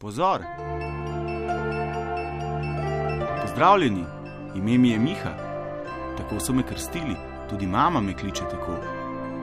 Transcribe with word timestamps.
Pozor! 0.00 0.42
Pozdravljeni, 3.42 4.04
ime 4.56 4.78
mi 4.78 4.90
je 4.90 4.98
Miha. 4.98 5.30
Tako 6.16 6.40
so 6.40 6.52
me 6.52 6.62
krstili, 6.62 7.16
tudi 7.50 7.66
mama 7.66 8.00
me 8.00 8.14
kliče 8.14 8.42
tako. 8.50 8.72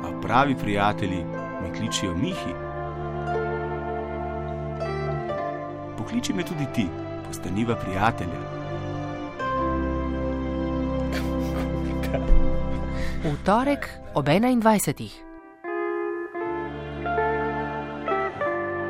A 0.03 0.21
pravi 0.21 0.55
prijatelji 0.55 1.25
me 1.61 1.73
kličijo 1.77 2.15
Mihi. 2.15 2.53
Pokliči 5.97 6.33
me 6.33 6.43
tudi 6.43 6.65
ti, 6.73 6.87
postaniva 7.27 7.75
prijatelja. 7.75 8.39
V 13.23 13.35
torek 13.45 13.89
ob 14.13 14.25
21. 14.25 15.09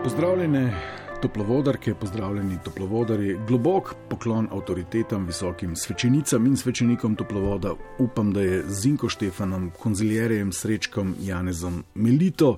Pozdravljene 0.03 0.95
toplovodarke, 1.25 1.93
pozdravljeni 1.97 2.57
toplovodari, 2.63 3.37
globok 3.47 3.95
poklon 4.09 4.47
avtoritetam, 4.51 5.25
visokim 5.25 5.75
svečenicam 5.75 6.45
in 6.45 6.57
svečenikom 6.57 7.15
toplovoda. 7.15 7.73
Upam, 7.99 8.33
da 8.33 8.41
je 8.41 8.63
Zinko 8.69 9.09
Štefanom, 9.09 9.71
konziljerjem, 9.79 10.51
srečkom, 10.53 11.15
Janezom, 11.21 11.83
Melito 11.95 12.57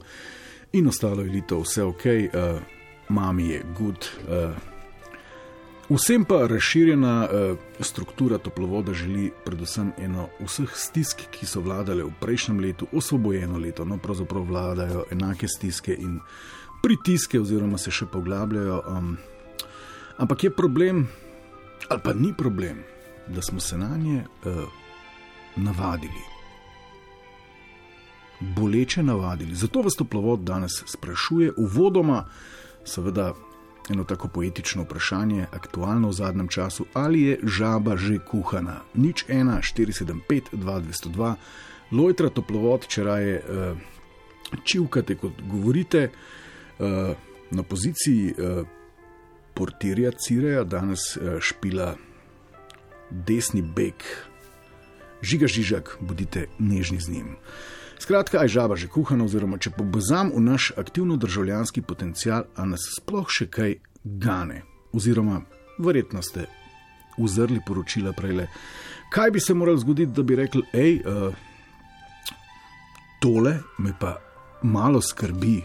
in 0.74 0.88
ostalo 0.88 1.24
elito 1.24 1.62
vse 1.64 1.84
ok, 1.84 2.04
uh, 2.06 2.60
mami 3.10 3.48
je 3.50 3.62
good. 3.78 4.10
Uh, 4.28 4.58
Vsem 5.90 6.26
pa 6.26 6.42
razširjena 6.48 7.30
uh, 7.32 7.58
struktura 7.80 8.38
toplovoda 8.38 8.94
želi 8.94 9.32
predvsem 9.46 9.92
eno 9.98 10.28
vseh 10.44 10.76
stisk, 10.76 11.22
ki 11.32 11.48
so 11.48 11.62
vladale 11.64 12.04
v 12.04 12.12
prejšnjem 12.20 12.60
letu, 12.60 12.88
osvobojeno 12.92 13.58
leto, 13.58 13.86
no 13.86 13.98
pravzaprav 13.98 14.44
vladajo 14.44 15.06
enake 15.12 15.48
stiske 15.48 15.96
in 15.96 16.20
pritiske, 16.82 17.40
oziroma 17.40 17.78
se 17.78 17.92
še 17.92 18.08
poglabljajo. 18.12 18.82
Um, 18.88 19.18
ampak 20.18 20.44
je 20.44 20.54
problem, 20.54 21.08
ali 21.90 22.02
pa 22.04 22.14
ni 22.14 22.34
problem, 22.38 22.84
da 23.28 23.42
smo 23.42 23.60
se 23.60 23.78
na 23.78 23.98
nje 23.98 24.24
uh, 24.24 24.64
navadili. 25.56 26.24
Boleče 28.40 29.04
navadili. 29.04 29.56
Zato 29.56 29.82
vas 29.82 29.98
toplovod 29.98 30.46
danes 30.46 30.84
sprašuje, 30.86 31.52
uvodoma, 31.58 32.26
seveda, 32.86 33.34
eno 33.90 34.04
tako 34.04 34.28
poetično 34.28 34.84
vprašanje, 34.84 35.48
aktualno 35.52 36.12
v 36.12 36.14
zadnjem 36.14 36.48
času, 36.48 36.86
ali 36.94 37.22
je 37.22 37.40
žaba 37.44 37.98
že 37.98 38.20
kuhana. 38.20 38.82
Nič 38.94 39.26
1, 39.28 39.62
475, 39.64 40.54
2202, 40.54 41.36
lojtra 41.92 42.30
toplovod, 42.30 42.88
če 42.88 43.04
raje 43.04 43.38
uh, 43.42 43.78
čivkate, 44.64 45.16
kot 45.16 45.42
govorite. 45.42 46.10
Uh, 46.12 46.44
na 47.52 47.64
poziciji 47.64 48.34
uh, 48.34 48.68
portirja 49.54 50.12
Cireja 50.12 50.64
danes 50.64 51.16
uh, 51.18 51.40
špila 51.40 51.96
desni 53.10 53.62
beg, 53.62 54.04
žiga 55.22 55.48
žižak, 55.48 55.98
bodite 56.00 56.48
nežni 56.60 57.00
z 57.00 57.10
njim. 57.10 57.36
Skratka, 58.00 58.44
aj 58.44 58.54
žaba 58.54 58.76
že 58.78 58.92
kuhana, 58.92 59.26
oziroma 59.26 59.58
če 59.58 59.74
pobozam 59.74 60.30
v 60.36 60.44
naš 60.44 60.70
aktivno 60.78 61.18
državljanski 61.18 61.82
potencial, 61.82 62.46
a 62.56 62.68
nas 62.70 62.84
sploh 63.00 63.26
še 63.26 63.50
kaj 63.50 63.80
gane, 64.04 64.62
oziroma 64.94 65.42
verjetno 65.82 66.22
ste 66.22 66.46
uzrli 67.18 67.64
poročila 67.66 68.14
prej. 68.14 68.46
Kaj 69.10 69.32
bi 69.32 69.42
se 69.42 69.56
moralo 69.58 69.82
zgoditi, 69.82 70.14
da 70.14 70.24
bi 70.24 70.38
rekli, 70.38 70.62
hej, 70.76 71.02
uh, 71.02 71.34
tole 73.24 73.58
me 73.82 73.96
pa 74.00 74.18
malo 74.62 75.02
skrbi. 75.02 75.62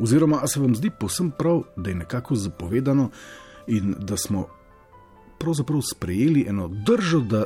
Oziroma, 0.00 0.46
se 0.46 0.60
vam 0.60 0.74
zdi 0.74 0.90
posem 0.90 1.30
prav, 1.30 1.62
da 1.76 1.90
je 1.90 1.96
nekako 1.96 2.34
zapovedano 2.34 3.10
in 3.66 3.94
da 3.98 4.16
smo 4.16 4.46
pravzaprav 5.38 5.80
sprejeli 5.82 6.46
eno 6.48 6.68
držo, 6.68 7.20
da 7.20 7.44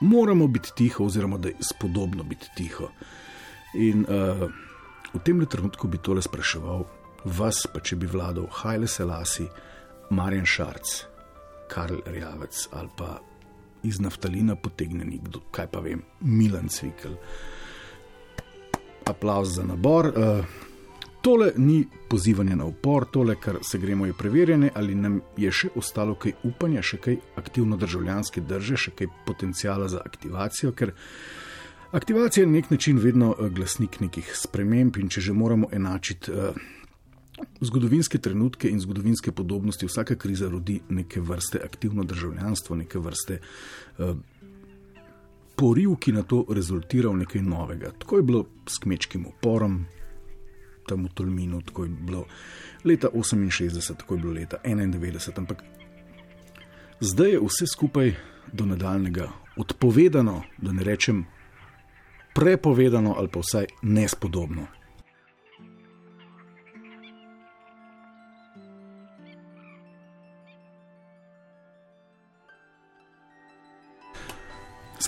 moramo 0.00 0.46
biti 0.46 0.70
tiho, 0.76 1.04
oziroma 1.04 1.38
da 1.38 1.48
je 1.48 1.54
spodobno 1.60 2.22
biti 2.22 2.48
tiho. 2.56 2.88
In 3.74 4.04
uh, 4.08 4.50
v 5.14 5.20
tem 5.24 5.46
trenutku 5.46 5.88
bi 5.88 5.98
tole 5.98 6.22
spraševal 6.22 6.84
vas, 7.24 7.66
pa 7.72 7.80
če 7.80 7.96
bi 7.96 8.06
vladal 8.06 8.48
Hajle 8.50 8.88
Selasi, 8.88 9.46
Marjan 10.10 10.46
Šarc, 10.46 11.04
Karl 11.72 12.02
Rjavec 12.06 12.68
ali 12.72 12.88
pa 12.96 13.18
iz 13.82 14.00
naftalina 14.00 14.56
potegnjeni, 14.56 15.20
kdo, 15.24 15.40
kaj 15.50 15.66
pa 15.72 15.80
vem, 15.80 16.02
Milan 16.20 16.68
Cvikl. 16.68 17.16
Aplauz 19.12 19.56
za 19.56 19.64
nabor. 19.68 20.12
Uh, 20.16 20.44
Tole 21.22 21.52
ni 21.56 21.86
pozivanje 22.08 22.56
na 22.56 22.64
upor, 22.64 23.04
tole, 23.12 23.36
kar 23.40 23.58
se 23.62 23.78
gremo, 23.78 24.06
je 24.06 24.12
preverjene, 24.12 24.70
ali 24.74 24.94
nam 24.94 25.20
je 25.38 25.52
še 25.54 25.68
ostalo 25.78 26.16
kaj 26.18 26.32
upanja, 26.42 26.82
še 26.82 26.98
kaj 26.98 27.16
aktivno 27.38 27.78
državljanske 27.78 28.42
drže, 28.42 28.76
še 28.76 28.92
kaj 28.98 29.10
potencijala 29.26 29.86
za 29.88 30.02
aktivacijo, 30.02 30.72
ker 30.74 30.90
aktivacija 31.94 32.42
je 32.42 32.50
na 32.50 32.56
nek 32.56 32.72
način 32.74 32.98
vedno 32.98 33.36
glasnik 33.54 34.00
nekih 34.02 34.34
sprememb 34.34 34.98
in 34.98 35.14
če 35.14 35.22
že 35.28 35.36
moramo 35.38 35.70
enačiti 35.70 36.34
uh, 36.34 36.58
zgodovinske 37.62 38.18
trenutke 38.18 38.66
in 38.66 38.82
zgodovinske 38.82 39.30
podobnosti, 39.30 39.86
vsaka 39.86 40.18
kriza 40.18 40.50
rodi 40.50 40.80
neke 40.88 41.22
vrste 41.22 41.62
aktivno 41.62 42.02
državljanstvo, 42.02 42.82
neke 42.82 42.98
vrste. 42.98 43.38
Uh, 43.98 44.16
Poriv, 45.56 45.96
ki 46.00 46.12
na 46.12 46.22
to 46.22 46.44
rezultira 46.48 47.10
v 47.10 47.22
nekaj 47.22 47.42
novega. 47.42 47.92
Tako 47.98 48.16
je 48.16 48.22
bilo 48.22 48.44
s 48.66 48.78
kmečkim 48.78 49.26
uporom, 49.26 49.84
tam 50.88 51.04
v 51.04 51.12
Tolminu, 51.14 51.62
tako 51.62 51.84
je 51.84 51.90
bilo 51.90 52.24
leta 52.84 53.08
68, 53.14 53.96
tako 53.96 54.14
je 54.14 54.20
bilo 54.20 54.32
leta 54.32 54.56
91. 54.64 55.38
Ampak 55.38 55.62
zdaj 57.00 57.30
je 57.30 57.40
vse 57.40 57.66
skupaj 57.66 58.14
do 58.52 58.66
nadaljnega 58.66 59.28
odpovedano, 59.56 60.42
da 60.58 60.72
ne 60.72 60.84
rečem 60.84 61.24
prepovedano 62.34 63.14
ali 63.18 63.28
pa 63.28 63.40
vsaj 63.40 63.66
nespodobno. 63.82 64.66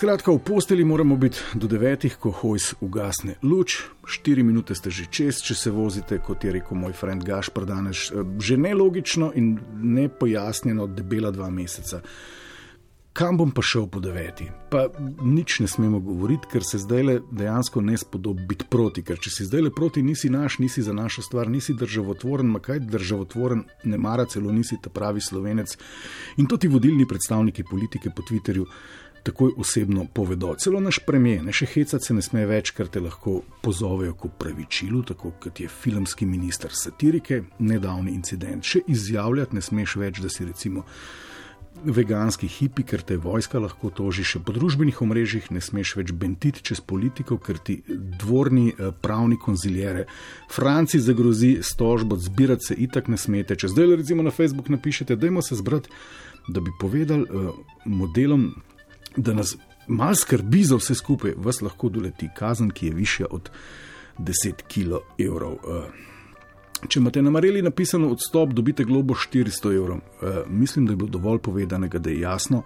Skratka, 0.04 0.32
v 0.32 0.38
posteli 0.38 0.84
moramo 0.84 1.16
biti 1.16 1.40
do 1.54 1.64
devetih, 1.66 2.18
ko 2.20 2.28
hojs 2.30 2.74
ugasne 2.84 3.38
luč, 3.42 3.78
štiri 4.04 4.42
minute 4.44 4.76
ste 4.76 4.92
že 4.92 5.06
čez, 5.08 5.40
če 5.40 5.54
se 5.56 5.70
vozite, 5.72 6.18
kot 6.20 6.44
je 6.44 6.52
rekel 6.52 6.76
moj 6.76 6.92
friend 6.92 7.24
Gašpr 7.24 7.64
danes, 7.64 8.10
eh, 8.12 8.20
že 8.36 8.60
nelogično 8.60 9.32
in 9.32 9.56
ne 9.80 10.10
pojasnjeno, 10.12 10.86
debela 10.92 11.30
dva 11.32 11.48
meseca. 11.48 12.02
Kam 13.14 13.36
bom 13.38 13.52
pa 13.54 13.62
šel 13.62 13.86
po 13.86 14.00
deveti? 14.02 14.48
Pa 14.70 14.88
nič 15.22 15.60
ne 15.62 15.68
smemo 15.70 16.00
govoriti, 16.02 16.48
ker 16.50 16.64
se 16.66 16.80
zdaj 16.82 17.02
le 17.02 17.20
dejansko 17.30 17.80
ne 17.80 17.94
spodobi 17.96 18.42
biti 18.48 18.66
proti. 18.68 19.04
Ker 19.06 19.20
če 19.22 19.30
si 19.30 19.46
zdaj 19.46 19.62
le 19.62 19.70
proti, 19.70 20.02
nisi 20.02 20.28
naš, 20.28 20.58
nisi 20.58 20.82
za 20.82 20.92
našo 20.92 21.22
stvar, 21.22 21.48
nisi 21.48 21.76
državotvoren, 21.78 22.50
ma 22.50 22.58
kaj 22.58 22.82
državotvoren, 22.90 23.62
ne 23.84 23.98
mara 24.02 24.26
celo 24.26 24.52
nisi 24.52 24.80
ta 24.82 24.90
pravi 24.90 25.22
slovenec. 25.22 25.76
In 26.42 26.50
to 26.50 26.58
ti 26.58 26.68
vodilni 26.68 27.06
predstavniki 27.06 27.64
politike 27.70 28.10
po 28.10 28.26
Twitterju 28.26 28.66
takoj 29.24 29.54
osebno 29.56 30.06
povedo. 30.14 30.54
Celo 30.60 30.80
naš 30.80 31.00
premijer, 31.06 31.44
ne 31.44 31.52
še 31.52 31.66
hecati 31.72 32.04
se 32.04 32.14
ne 32.14 32.22
sme 32.22 32.44
več, 32.46 32.74
ker 32.76 32.90
te 32.92 33.00
lahko 33.00 33.40
pozovejo 33.64 34.14
k 34.20 34.32
pravičilu, 34.38 35.02
tako 35.08 35.32
kot 35.40 35.60
je 35.64 35.68
filmski 35.68 36.28
minister 36.28 36.74
satirike, 36.76 37.42
nedavni 37.58 38.12
incident. 38.12 38.64
Še 38.64 38.84
izjavljati 38.92 39.56
ne 39.56 39.64
smeš 39.64 39.96
več, 40.02 40.20
da 40.20 40.32
si 40.32 40.44
recimo 40.44 40.84
veganski 41.84 42.48
hipi, 42.48 42.84
ker 42.86 43.02
te 43.02 43.16
vojska 43.20 43.58
lahko 43.60 43.90
toži, 43.92 44.24
še 44.24 44.40
po 44.44 44.54
družbenih 44.54 45.00
omrežjih 45.04 45.50
ne 45.52 45.60
smeš 45.64 45.94
več 45.98 46.12
bentiti 46.16 46.62
čez 46.64 46.80
politiko, 46.84 47.38
ker 47.42 47.58
ti 47.58 47.80
dvorni 47.88 48.68
eh, 48.70 48.92
pravni 49.02 49.38
konziljere 49.40 50.06
Franci 50.52 51.00
zagrozi 51.02 51.56
s 51.62 51.74
tožbo, 51.80 52.20
zbirati 52.20 52.70
se 52.70 52.78
itak 52.86 53.08
ne 53.12 53.18
smete. 53.20 53.56
Če 53.56 53.72
zdaj 53.72 53.96
recimo 54.04 54.24
na 54.24 54.32
Facebook 54.34 54.70
napišete, 54.72 55.16
dajmo 55.16 55.42
se 55.42 55.58
zbrati, 55.58 55.90
da 56.48 56.60
bi 56.60 56.72
povedali 56.76 57.24
uh, 57.24 57.54
modelom 57.88 58.50
da 59.16 59.34
nas 59.34 59.56
malo 59.86 60.14
skrbi 60.14 60.62
za 60.64 60.76
vse 60.76 60.94
skupaj, 60.94 61.32
vas 61.36 61.60
lahko 61.62 61.88
doleti 61.88 62.28
kazen, 62.36 62.70
ki 62.70 62.86
je 62.86 62.94
višja 62.94 63.26
od 63.30 63.50
10 64.18 64.62
kg. 64.68 64.92
Eh, 65.18 65.90
če 66.88 67.00
imate 67.00 67.22
na 67.22 67.30
Mareli 67.30 67.62
napisano 67.62 68.10
odstop, 68.12 68.52
dobite 68.52 68.84
globo 68.84 69.14
400 69.14 69.74
evrov. 69.76 69.98
Eh, 69.98 70.42
mislim, 70.48 70.86
da 70.86 70.92
je 70.92 70.96
bilo 70.96 71.10
dovolj 71.10 71.38
povedanega, 71.38 71.98
da 71.98 72.10
je 72.10 72.20
jasno, 72.20 72.62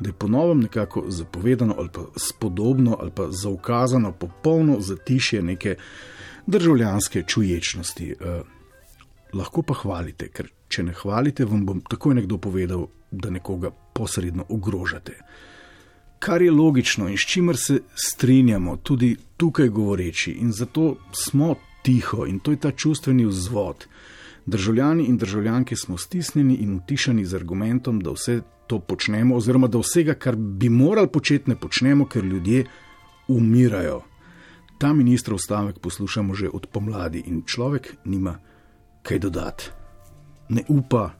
da 0.00 0.08
je 0.08 0.12
ponovno 0.12 0.54
nekako 0.54 1.04
zapovedano 1.08 1.74
ali 1.78 1.88
pa 1.92 2.06
spodobno 2.16 2.96
ali 3.00 3.10
pa 3.10 3.30
zaukazano 3.30 4.12
popolno 4.12 4.80
zatišje 4.80 5.42
neke 5.42 5.76
državljanske 6.46 7.22
čuječnosti. 7.26 8.14
Eh, 8.20 8.42
lahko 9.32 9.62
pa 9.62 9.74
hvalite, 9.74 10.28
ker 10.28 10.50
če 10.68 10.82
ne 10.82 10.92
hvalite, 10.92 11.44
vam 11.44 11.66
bom 11.66 11.80
takoj 11.80 12.14
nekdo 12.14 12.38
povedal, 12.38 12.86
da 13.10 13.30
nekoga 13.30 13.70
posredno 13.92 14.44
ogrožate 14.48 15.18
kar 16.22 16.42
je 16.42 16.50
logično 16.50 17.08
in 17.10 17.16
s 17.18 17.26
čimer 17.26 17.56
se 17.56 17.80
strinjamo, 17.94 18.76
tudi 18.76 19.16
tukaj 19.36 19.68
govoreči. 19.68 20.32
In 20.32 20.52
zato 20.52 20.96
smo 21.12 21.54
tiho 21.82 22.26
in 22.26 22.38
to 22.38 22.50
je 22.50 22.60
ta 22.60 22.70
čustveni 22.70 23.26
vzvod, 23.26 23.86
Državljani 24.46 25.04
in 25.04 25.16
državljanke 25.16 25.76
smo 25.76 25.96
stisnjeni 25.96 26.54
in 26.54 26.76
utišani 26.76 27.24
z 27.24 27.34
argumentom, 27.36 28.00
da 28.00 28.10
vse 28.10 28.40
to 28.66 28.78
počnemo, 28.78 29.36
oziroma 29.36 29.66
da 29.66 29.78
vsega, 29.78 30.14
kar 30.14 30.36
bi 30.36 30.68
morali 30.68 31.08
početi, 31.08 31.50
ne 31.50 31.56
počnemo, 31.56 32.06
ker 32.06 32.24
ljudje 32.24 32.64
umirajo. 33.28 34.00
Ta 34.78 34.92
ministrov 34.92 35.38
stavek 35.38 35.78
poslušamo 35.78 36.34
že 36.34 36.48
od 36.52 36.66
pomladi 36.66 37.22
in 37.26 37.42
človek 37.46 37.96
nima 38.04 38.38
kaj 39.02 39.18
dodati. 39.18 39.70
Ne 40.48 40.64
upa, 40.68 41.10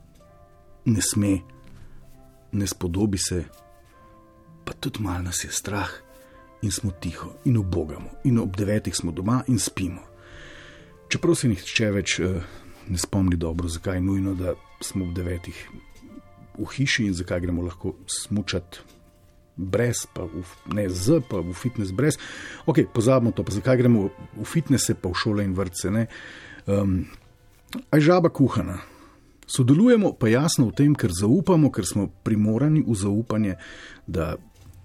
ne 0.85 1.01
sme, 1.03 1.39
ne 2.53 2.67
spodobi 2.67 3.19
se, 3.19 3.45
pa 4.65 4.73
tudi 4.73 5.03
malo 5.03 5.23
nas 5.23 5.45
je 5.45 5.51
strah 5.51 5.91
in 6.63 6.71
smo 6.71 6.91
tiho 6.91 7.33
in 7.45 7.57
obogamo, 7.57 8.11
in 8.25 8.39
ob 8.39 8.57
devetih 8.57 8.97
smo 8.97 9.13
doma 9.13 9.43
in 9.47 9.59
spimo. 9.59 10.03
Čeprav 11.09 11.35
se 11.35 11.49
nihče 11.49 11.91
več 11.91 12.19
eh, 12.21 12.43
ne 12.89 12.99
spomni 12.99 13.37
dobro, 13.37 13.69
zakaj 13.69 13.97
je 13.97 14.01
nujno, 14.01 14.35
da 14.35 14.55
smo 14.81 15.05
ob 15.05 15.15
devetih 15.15 15.59
v 16.59 16.69
hiši 16.77 17.07
in 17.07 17.15
zakaj 17.15 17.41
gremo 17.41 17.63
lahko 17.63 17.97
smučati. 18.07 18.81
Brez, 19.57 20.07
pa 20.15 20.25
v, 20.25 20.41
ne 20.73 20.87
z, 20.89 21.21
pa 21.29 21.43
v 21.45 21.53
fitness 21.53 21.93
brez. 21.93 22.17
Ok, 22.67 22.87
pozabimo 22.95 23.35
to, 23.37 23.45
pa 23.45 23.53
zakaj 23.53 23.77
gremo 23.83 24.09
v 24.33 24.47
fitness, 24.49 24.89
pa 24.97 25.13
v 25.13 25.19
šole 25.19 25.45
in 25.45 25.53
vrtce. 25.55 25.93
Um, 26.67 27.05
Aj 27.93 28.01
žaba 28.05 28.29
kuhana. 28.29 28.81
Sodelujemo 29.49 30.13
pa 30.17 30.29
jasno 30.29 30.69
v 30.71 30.77
tem, 30.77 30.93
ker 30.97 31.13
zaupamo, 31.13 31.69
ker 31.73 31.85
smo 31.89 32.09
primorani 32.25 32.81
v 32.85 32.97
zaupanje, 32.97 33.57
da 34.09 34.37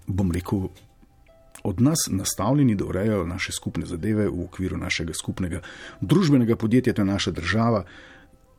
bom 0.07 0.31
rekel, 0.31 0.67
od 1.63 1.81
nas 1.81 2.07
nastavljeni, 2.11 2.75
da 2.75 2.85
urejajo 2.85 3.25
naše 3.25 3.51
skupne 3.51 3.85
zadeve 3.85 4.29
v 4.29 4.43
okviru 4.43 4.77
našega 4.77 5.13
skupnega 5.13 5.61
družbenega 6.01 6.55
podjetja, 6.55 6.93
to 6.93 7.01
je 7.01 7.05
naša 7.05 7.31
država, 7.31 7.83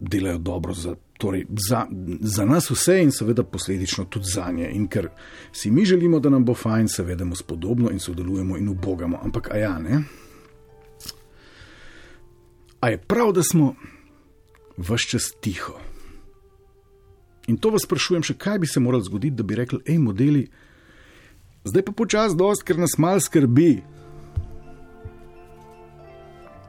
delajo 0.01 0.39
dobro 0.39 0.75
za, 0.75 0.95
torej, 1.19 1.47
za, 1.69 1.87
za 2.21 2.45
nas 2.45 2.71
vse 2.71 3.03
in 3.03 3.13
seveda 3.13 3.43
posledično 3.43 4.05
tudi 4.05 4.27
za 4.35 4.51
nje. 4.53 4.71
In 4.73 4.87
ker 4.89 5.09
si 5.53 5.71
mi 5.71 5.85
želimo, 5.85 6.21
da 6.21 6.31
nam 6.31 6.45
bo 6.45 6.55
fajn, 6.55 6.89
se 6.89 7.03
vedemo 7.03 7.37
spodobno 7.37 7.91
in 7.91 7.99
sodelujemo 7.99 8.57
in 8.59 8.69
ubogamo. 8.69 9.19
Ampak 9.23 9.51
a 9.51 9.57
ja, 9.57 9.79
ne? 9.79 10.03
A 12.81 12.89
je 12.89 12.99
prav, 12.99 13.33
da 13.33 13.43
smo 13.43 13.75
vse 14.77 15.09
čas 15.09 15.33
tiho? 15.41 15.81
In 17.49 17.57
to 17.57 17.71
vas 17.71 17.83
sprašujem, 17.83 18.23
še 18.23 18.35
kaj 18.37 18.59
bi 18.59 18.67
se 18.67 18.81
moralo 18.81 19.03
zgoditi, 19.03 19.37
da 19.37 19.43
bi 19.43 19.57
rekli, 19.57 19.81
hej, 19.87 19.99
modeli, 19.99 20.45
zdaj 21.65 21.83
pa 21.83 21.93
počasi 21.93 22.37
dost, 22.37 22.63
ker 22.63 22.79
nas 22.79 22.99
mal 22.99 23.21
skrbi. 23.21 23.83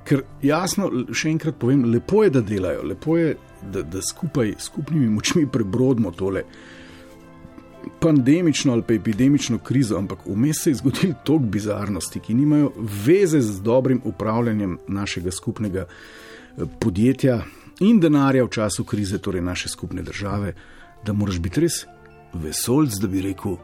Ker 0.09 0.23
jasno, 0.41 0.89
še 1.13 1.29
enkrat 1.29 1.59
povem, 1.61 1.85
lepo 1.93 2.23
je, 2.25 2.33
da 2.33 2.41
delajo, 2.41 2.83
lepo 2.89 3.17
je, 3.17 3.35
da, 3.61 3.83
da 3.83 4.01
skupaj 4.01 4.55
s 4.57 4.71
skupnimi 4.71 5.09
močmi 5.13 5.45
prebrodimo 5.51 6.11
tole 6.11 6.45
pandemično 7.99 8.73
ali 8.73 8.81
pa 8.81 8.93
epidemično 8.93 9.57
krizo, 9.57 9.97
ampak 9.97 10.19
vmes 10.25 10.63
se 10.63 10.69
je 10.69 10.75
zgodil 10.75 11.13
tok 11.23 11.41
bizarnosti, 11.41 12.19
ki 12.19 12.33
nimajo 12.33 12.71
veze 13.05 13.41
z 13.41 13.61
dobrim 13.61 14.01
upravljanjem 14.03 14.77
našega 14.87 15.31
skupnega 15.31 15.85
eh, 15.87 16.63
podjetja 16.79 17.41
in 17.79 17.99
denarja 17.99 18.43
v 18.43 18.49
času 18.49 18.83
krize, 18.83 19.17
torej 19.17 19.41
naše 19.41 19.69
skupne 19.69 20.01
države, 20.01 20.53
da 21.05 21.13
moraš 21.13 21.39
biti 21.39 21.61
res 21.61 21.85
vesolc, 22.33 22.99
da 23.01 23.07
bi 23.07 23.21
rekel, 23.21 23.57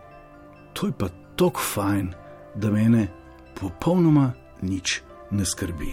to 0.76 0.88
je 0.88 0.94
pa 1.00 1.08
tako 1.36 1.62
fajn, 1.62 2.14
da 2.56 2.72
mene 2.72 3.08
popolnoma 3.60 4.34
nič 4.62 5.02
ne 5.32 5.46
skrbi. 5.46 5.92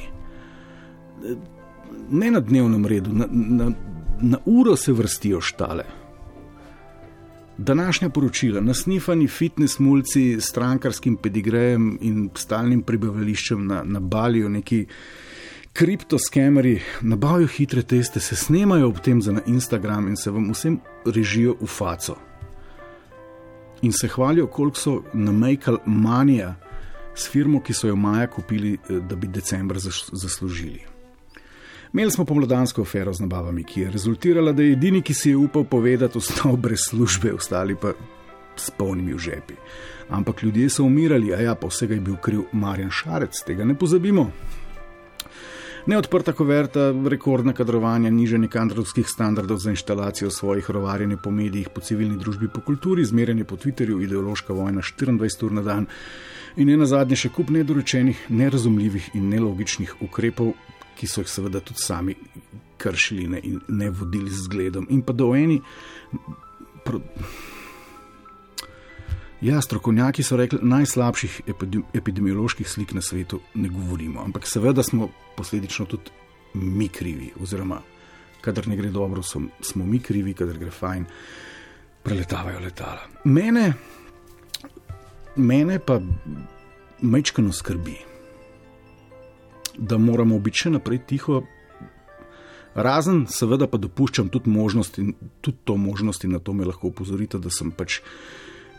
Ne 2.10 2.30
na 2.30 2.40
dnevnem 2.40 2.86
redu, 2.86 3.12
na, 3.14 3.26
na, 3.30 3.70
na 4.20 4.38
uro 4.44 4.76
se 4.76 4.92
vrstijo 4.92 5.40
štale. 5.40 5.84
Današnja 7.58 8.08
poročila, 8.08 8.60
nasnifani 8.60 9.28
fitness 9.28 9.78
mulci 9.78 10.40
s 10.40 10.48
strankarskim 10.48 11.16
pedigrejem 11.16 11.98
in 12.00 12.30
stalnim 12.34 12.82
prebivališčem 12.82 13.66
na, 13.66 13.82
na 13.84 14.00
Baliju, 14.00 14.48
neki 14.48 14.86
kriptoskameri, 15.72 16.80
nabavijo 17.00 17.48
hitre 17.48 17.82
teste, 17.82 18.20
se 18.20 18.36
snemajo 18.36 18.88
ob 18.88 19.00
tem 19.00 19.22
za 19.22 19.32
na 19.32 19.40
Instagram 19.46 20.08
in 20.08 20.16
se 20.16 20.30
vam 20.30 20.50
vsem 20.52 20.80
režijo 21.04 21.56
v 21.60 21.66
faco 21.66 22.31
in 23.82 23.92
se 23.92 24.08
hvalijo, 24.08 24.46
koliko 24.46 24.78
so 24.78 25.02
namajkali 25.12 25.78
manija 25.86 26.54
s 27.14 27.28
firmo, 27.30 27.60
ki 27.60 27.72
so 27.72 27.88
jo 27.88 27.96
maja 27.96 28.26
kupili, 28.26 28.72
eh, 28.74 29.00
da 29.08 29.16
bi 29.16 29.26
decembra 29.26 29.78
zaslužili. 30.12 30.80
Imeli 31.92 32.10
smo 32.10 32.24
pomladansko 32.24 32.82
afero 32.82 33.12
z 33.12 33.20
nabavami, 33.20 33.64
ki 33.64 33.80
je 33.80 33.90
rezultirala, 33.90 34.52
da 34.52 34.62
je 34.62 34.72
edini, 34.72 35.02
ki 35.02 35.14
si 35.14 35.30
je 35.30 35.36
upal 35.36 35.64
povedati, 35.64 36.18
ostal 36.18 36.56
brez 36.56 36.80
službe, 36.88 37.32
ostali 37.32 37.76
pa 37.76 37.92
s 38.56 38.70
polnimi 38.70 39.18
žepi. 39.18 39.54
Ampak 40.08 40.42
ljudje 40.42 40.70
so 40.70 40.84
umirali, 40.84 41.34
a 41.34 41.40
ja, 41.40 41.54
pa 41.54 41.66
vsega 41.66 41.94
je 41.94 42.00
bil 42.00 42.16
kriv 42.16 42.40
Marjan 42.52 42.90
Šarec, 42.90 43.44
tega 43.46 43.64
ne 43.64 43.74
pozabimo. 43.78 44.30
Neodprta 45.86 46.32
koverta, 46.32 46.92
rekordna 47.10 47.52
kadrovanja, 47.52 48.10
nižanje 48.10 48.48
kadrovskih 48.48 49.08
standardov 49.08 49.58
za 49.58 49.70
instalacijo 49.70 50.30
svojih 50.30 50.70
rovarjenj 50.70 51.16
po 51.24 51.30
medijih, 51.30 51.68
po 51.74 51.80
civilni 51.80 52.18
družbi, 52.18 52.48
po 52.48 52.60
kulturi, 52.60 53.04
zmerjanje 53.04 53.44
po 53.44 53.56
Twitterju, 53.56 53.98
ideološka 54.02 54.52
vojna 54.52 54.80
24 54.80 55.44
ur 55.44 55.52
na 55.52 55.62
dan 55.62 55.86
in 56.56 56.68
ne 56.68 56.76
nazadnje 56.76 57.16
še 57.24 57.32
kup 57.34 57.50
nedorečenih, 57.50 58.26
nerazumljivih 58.30 59.10
in 59.18 59.26
nelogičnih 59.32 59.96
ukrepov, 60.06 60.52
ki 60.98 61.08
so 61.10 61.24
jih 61.24 61.32
seveda 61.32 61.60
tudi 61.60 61.82
sami 61.82 62.14
kršili 62.78 63.26
ne, 63.26 63.40
in 63.42 63.60
ne 63.68 63.90
vodili 63.90 64.30
z 64.30 64.46
zgledom. 64.46 64.86
In 64.90 65.02
pa 65.02 65.12
do 65.12 65.32
eni. 65.34 65.58
Pro, 66.84 67.00
Ja, 69.42 69.60
strokovnjaki 69.60 70.22
so 70.22 70.36
rekli, 70.38 70.58
najslabših 70.62 71.40
epidemioloških 71.94 72.68
slik 72.70 72.92
na 72.94 73.02
svetu 73.02 73.40
ne 73.54 73.68
govorimo, 73.68 74.22
ampak 74.22 74.46
seveda 74.46 74.82
smo 74.82 75.08
posledično 75.36 75.86
tudi 75.86 76.10
mi 76.54 76.88
krivi, 76.88 77.32
oziroma 77.42 77.80
kadar 78.40 78.68
ne 78.68 78.76
gre 78.76 78.90
dobro, 78.90 79.22
so, 79.22 79.40
smo 79.60 79.86
mi 79.86 79.98
krivi, 79.98 80.34
kadar 80.34 80.58
gre 80.58 80.70
fajn, 80.70 81.06
preletavajo 82.02 82.60
letala. 82.60 83.08
Mene, 83.24 83.72
mene 85.36 85.78
pa 85.78 85.98
mečkano 87.00 87.52
skrbi, 87.52 87.96
da 89.78 89.98
moramo 89.98 90.38
biti 90.38 90.66
še 90.66 90.76
naprej 90.76 91.02
tiho. 91.06 91.42
Razen, 92.74 93.26
seveda, 93.28 93.66
pa 93.66 93.76
dopuščam 93.76 94.30
tudi 94.32 94.50
možnosti, 94.50 95.02
tudi 95.40 95.58
to 95.64 95.76
možnosti, 95.76 96.30
na 96.30 96.38
to 96.38 96.54
me 96.54 96.64
lahko 96.64 96.94
upozorite, 96.94 97.42
da 97.42 97.50
sem 97.50 97.74
pač 97.74 97.98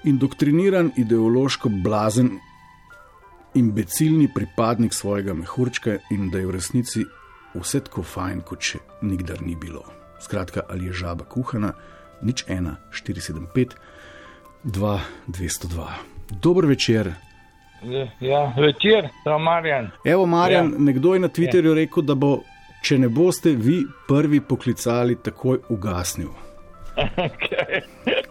indoktriniran, 0.04 0.92
ideološko 0.98 1.70
blazen, 1.84 2.40
imbecilni 3.56 4.28
pripadnik 4.36 4.94
svojega 4.94 5.34
mehurčka 5.34 5.98
in 6.12 6.30
da 6.30 6.38
je 6.38 6.48
v 6.48 6.52
resnici 6.52 7.06
vse 7.54 7.84
tako 7.86 8.04
fajn, 8.04 8.42
kot 8.42 8.62
še 8.62 8.80
nikdar 9.02 9.42
ni 9.42 9.56
bilo. 9.56 9.84
Skratka, 10.22 10.64
ali 10.70 10.90
je 10.90 10.94
žaba 11.04 11.26
kuhana, 11.30 11.74
nič 12.22 12.46
ena, 12.48 12.78
475, 12.92 13.76
2, 14.64 14.98
202. 15.28 15.88
Dober 16.42 16.66
večer. 16.66 17.14
Ja, 18.20 18.54
večer, 18.58 19.10
to 19.24 19.34
je 19.34 19.40
Marjan. 19.40 19.92
Evo, 20.06 20.26
Marjan, 20.26 20.72
ja. 20.72 20.80
nekdo 20.80 21.14
je 21.14 21.20
na 21.20 21.28
Twitterju 21.28 21.76
ja. 21.76 21.80
rekel, 21.84 22.04
da 22.08 22.16
bo, 22.16 22.38
če 22.84 22.98
ne 23.04 23.10
boste 23.12 23.52
vi 23.60 23.82
prvi 24.08 24.40
poklicali, 24.42 25.20
takoj 25.24 25.60
ugasnil. 25.70 26.32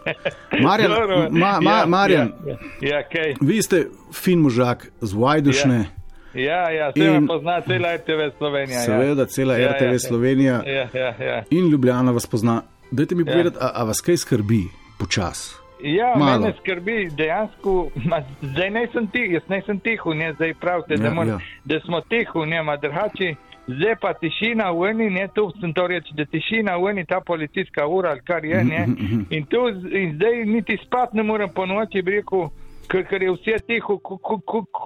Marjan, 0.63 0.91
ma, 1.31 1.59
ma, 1.61 1.71
ja, 1.71 1.85
Marjan 1.85 2.31
ja, 2.45 2.57
ja, 2.81 3.01
okay. 3.03 3.35
vi 3.41 3.61
ste 3.61 3.85
fin 4.13 4.39
možak 4.39 4.87
z 5.01 5.13
Vajdušne. 5.13 5.85
Ja, 6.33 6.69
ja, 6.69 6.91
se 6.97 7.09
vam 7.09 7.27
pozna 7.27 7.61
cela 7.61 7.95
RTV 7.95 8.37
Slovenija. 8.37 8.79
Ja. 8.79 8.85
Seveda, 8.85 9.21
ja. 9.21 9.25
cela 9.25 9.57
ja, 9.57 9.71
RTV 9.71 9.91
ja, 9.91 9.99
Slovenija. 9.99 10.61
Ja, 10.65 10.87
ja, 10.93 11.25
ja. 11.25 11.43
In 11.49 11.69
Ljubljana 11.69 12.11
vas 12.11 12.27
pozna. 12.27 12.61
Dajte 12.91 13.15
mi 13.15 13.21
ja. 13.21 13.31
povedati, 13.31 13.57
a, 13.61 13.71
a 13.73 13.83
vas 13.83 14.01
kaj 14.01 14.17
skrbi 14.17 14.63
počas? 14.99 15.63
Ja, 15.83 16.15
Malo. 16.17 16.39
mene 16.39 16.53
skrbi 16.59 17.09
dejansko, 17.17 17.89
ma, 18.05 18.21
zdaj 18.41 18.69
nisem 18.69 19.07
tiho, 19.07 19.33
jaz 19.33 19.49
nisem 19.49 19.79
tiho, 19.79 20.13
ne, 20.13 20.33
zdaj 20.33 20.53
pravite, 20.53 20.93
ja, 20.93 20.99
da, 20.99 21.09
mor, 21.13 21.27
ja. 21.27 21.39
da 21.65 21.79
smo 21.79 22.01
tiho, 22.01 22.45
ne, 22.45 22.63
ma 22.63 22.77
drugače. 22.77 23.35
Zdaj 23.67 23.95
pa 24.01 24.11
tišina 24.13 24.71
v 24.75 24.89
eni, 24.89 25.09
ne 25.09 25.27
tu 25.35 25.45
sem 25.61 25.71
to 25.73 25.87
reči, 25.87 26.11
da 26.17 26.25
tišina 26.25 26.75
v 26.77 26.89
eni 26.91 27.05
ta 27.05 27.21
policijska 27.23 27.87
ura, 27.87 28.11
ali 28.11 28.21
kar 28.27 28.45
je, 28.45 28.63
ne. 28.63 28.81
Mhm, 28.87 28.91
mhm, 28.91 29.15
mhm. 29.15 29.25
In, 29.29 29.45
tu, 29.45 29.67
in 29.69 30.15
zdaj 30.15 30.45
niti 30.45 30.77
spat 30.85 31.13
ne 31.13 31.23
morem 31.23 31.49
po 31.55 31.65
noči, 31.65 32.01
bi 32.01 32.17
rekel, 32.19 32.49
ker, 32.91 33.05
ker 33.07 33.23
je 33.23 33.31
vse 33.37 33.59
tiho, 33.67 33.99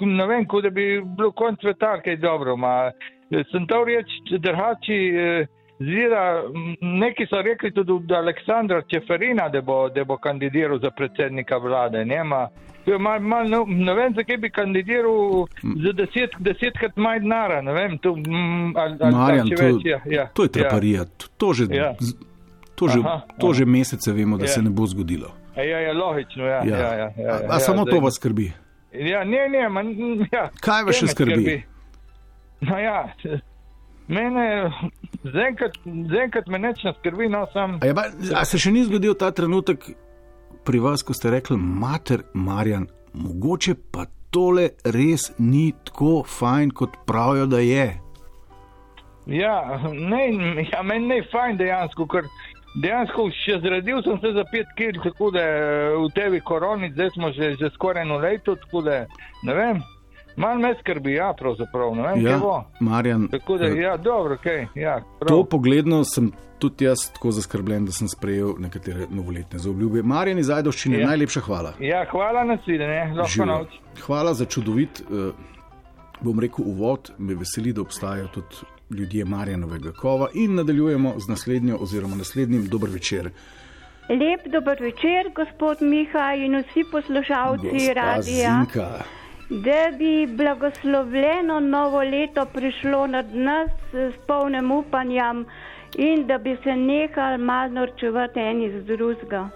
ne 0.06 0.28
vem, 0.28 0.46
kot 0.46 0.64
da 0.64 0.70
bi 0.70 1.02
bilo 1.02 1.32
konc 1.32 1.62
sveta, 1.62 1.98
kaj 2.06 2.20
dobro. 2.22 2.56
Ma, 2.58 2.92
sem 3.52 3.66
to 3.68 3.84
reči, 3.84 4.38
drhači, 4.38 5.00
eh, 5.10 5.57
zira, 5.80 6.44
neki 6.82 7.26
so 7.26 7.42
rekli 7.42 7.72
tudi 7.72 7.92
od 7.92 8.12
Aleksandra 8.12 8.82
Čeferina, 8.84 9.50
da 9.50 9.62
bo, 9.62 9.90
da 9.90 10.04
bo 10.04 10.18
kandidiral 10.18 10.80
za 10.80 10.92
predsednika 10.92 11.58
vlade. 11.58 12.06
Nema, 12.06 12.50
mal, 13.00 13.20
mal, 13.22 13.44
ne, 13.46 13.58
ne 13.68 13.94
vem, 13.94 14.14
zakaj 14.14 14.38
bi 14.38 14.50
kandidiral 14.50 15.46
za 15.78 15.92
deset, 15.94 16.32
desetkrat 16.40 16.96
manj 16.98 17.20
denara. 17.20 17.62
Marjan, 17.62 17.98
to, 17.98 18.14
več, 19.58 19.86
ja, 19.86 20.02
ja, 20.08 20.28
to 20.28 20.44
je 20.44 20.50
traparija. 20.50 21.00
Ja. 21.00 21.28
To 21.38 21.54
že, 21.54 21.64
Ja. 21.70 21.94
to 22.76 22.88
že, 22.88 23.00
Aha, 23.00 23.22
to 23.40 23.48
aha. 23.48 23.54
že 23.54 23.66
mesece 23.66 24.12
vemo, 24.12 24.38
da 24.38 24.44
Ja. 24.44 24.48
se 24.50 24.62
ne 24.62 24.70
bo 24.70 24.86
zgodilo. 24.86 25.32
Ja, 25.56 25.64
ja, 25.64 25.80
ja, 25.80 25.94
logično. 25.94 26.46
Ja, 26.46 26.62
ja. 26.64 26.78
Ja, 26.78 26.78
ja, 26.78 26.94
ja, 26.94 27.08
a, 27.08 27.42
ja, 27.42 27.48
a 27.50 27.60
samo 27.60 27.82
zdaj- 27.84 27.92
to 27.92 28.00
vas 28.00 28.14
skrbi. 28.14 28.52
Ja, 28.94 29.24
ne, 29.24 29.50
ne, 29.50 29.70
man, 29.70 29.88
ja. 30.32 30.50
Kaj 30.60 30.84
vas 30.84 30.96
še 30.96 31.06
me 31.06 31.12
skrbi? 31.12 31.64
No 32.62 32.78
ja, 32.80 33.10
mene, 34.08 34.72
zaenkrat 35.24 35.78
zaenkrat 36.12 36.48
me 36.48 36.60
neč 36.60 36.84
ne 36.84 36.94
skrbi, 37.00 37.30
no 37.30 37.46
sam. 37.54 37.78
A, 37.82 37.86
je, 37.86 37.94
ba- 37.94 38.12
a 38.36 38.46
se 38.46 38.60
še 38.62 38.72
ni 38.72 38.84
zgodil 38.88 39.16
ta 39.20 39.32
trenutek 39.32 39.90
pri 40.68 40.80
vas, 40.84 41.04
ko 41.04 41.16
ste 41.16 41.32
rekli, 41.32 41.58
mater 41.58 42.26
Marjan, 42.34 42.88
mogoče 43.16 43.78
pa 43.92 44.06
tole 44.32 44.70
res 44.84 45.32
ni 45.40 45.72
tako 45.88 46.22
fajn, 46.28 46.74
kot 46.76 47.00
pravijo, 47.08 47.48
da 47.48 47.62
je. 47.64 47.88
Ja, 49.28 49.56
ne, 49.92 50.22
ja, 50.72 50.84
meni 50.84 51.08
ne 51.08 51.22
je 51.22 51.28
fajn 51.32 51.58
dejansko, 51.60 52.08
ker 52.12 52.28
dejansko 52.84 53.28
še 53.36 53.58
zredil 53.64 54.04
sem 54.06 54.20
se 54.24 54.32
za 54.36 54.44
pet 54.52 54.70
kil, 54.80 55.00
tako 55.04 55.32
da 55.36 55.44
v 55.98 56.08
tebi 56.16 56.40
koroni, 56.44 56.92
zdaj 56.96 57.12
smo 57.16 57.32
že, 57.36 57.54
že 57.60 57.72
skoraj 57.76 58.06
eno 58.08 58.20
leto, 58.24 58.56
tako 58.56 58.84
da 58.88 59.02
ne 59.44 59.56
vem, 59.58 59.82
malo 60.38 60.60
me 60.60 60.76
skrbi, 60.80 61.14
ja, 61.14 61.34
pravzaprav, 61.34 61.96
ne 61.96 62.02
vem, 62.04 62.22
Ja, 62.22 62.32
kaj 62.32 62.40
bo. 62.40 62.64
Marjan, 62.82 63.28
Tako 63.28 63.58
da, 63.58 63.66
eh, 63.66 63.78
ja, 63.78 63.98
dobro, 63.98 64.34
ok, 64.36 64.46
ja, 64.76 65.00
to 65.00 65.26
prav. 65.26 65.44
pogledno 65.46 66.04
sem 66.04 66.30
tudi 66.60 66.86
jaz 66.86 67.12
tako 67.12 67.32
zaskrbljen, 67.32 67.86
da 67.86 67.92
sem 67.92 68.08
sprejel 68.08 68.54
nekatere 68.60 69.06
novoletne 69.10 69.60
zaobljube. 69.60 70.02
Marjan 70.04 70.40
iz 70.40 70.50
Ajdoščine, 70.50 71.00
Ja. 71.00 71.08
najlepša 71.08 71.42
hvala. 71.42 71.74
Ja, 71.80 72.06
hvala 72.06 72.44
na 72.44 72.58
svidenje, 72.58 73.14
lahko 73.14 73.46
noč. 73.46 73.68
Hvala 74.02 74.34
za 74.34 74.46
čudovit, 74.46 75.02
eh, 75.02 75.32
bom 76.22 76.40
rekel, 76.40 76.66
uvod. 76.66 77.12
Me 77.18 77.36
veseli, 77.36 77.74
da 77.74 77.82
obstajajo 77.82 78.28
tudi 78.28 78.56
ljudje 78.92 79.26
Marjanovega 79.26 79.92
kova 79.92 80.28
in 80.34 80.56
nadaljujemo 80.56 81.14
z 81.18 81.30
naslednjo 81.30 81.78
oziroma 81.78 82.16
naslednjim 82.16 82.66
dober 82.66 82.90
večer. 82.90 83.30
Lep 84.10 84.48
dober 84.48 84.78
večer, 84.82 85.32
gospod 85.36 85.78
Miha 85.82 86.34
in 86.36 86.56
vsi 86.58 86.84
poslušalci 86.92 87.64
Gospa 87.70 87.94
radija. 87.96 88.52
Zinka. 88.56 88.88
Da 89.50 89.98
bi 89.98 90.28
blagoslovljeno 90.28 91.60
novo 91.62 92.00
leto 92.00 92.46
prišlo 92.48 93.08
nad 93.08 93.36
nas 93.36 93.72
s 93.94 94.28
polnim 94.28 94.72
upanjem 94.72 95.46
in 95.98 96.28
da 96.28 96.38
bi 96.38 96.58
se 96.64 96.70
nehali 96.72 97.38
malo 97.40 97.72
norčevati 97.72 98.40
eni 98.42 98.72
z 98.72 98.86
drugega. 98.86 99.50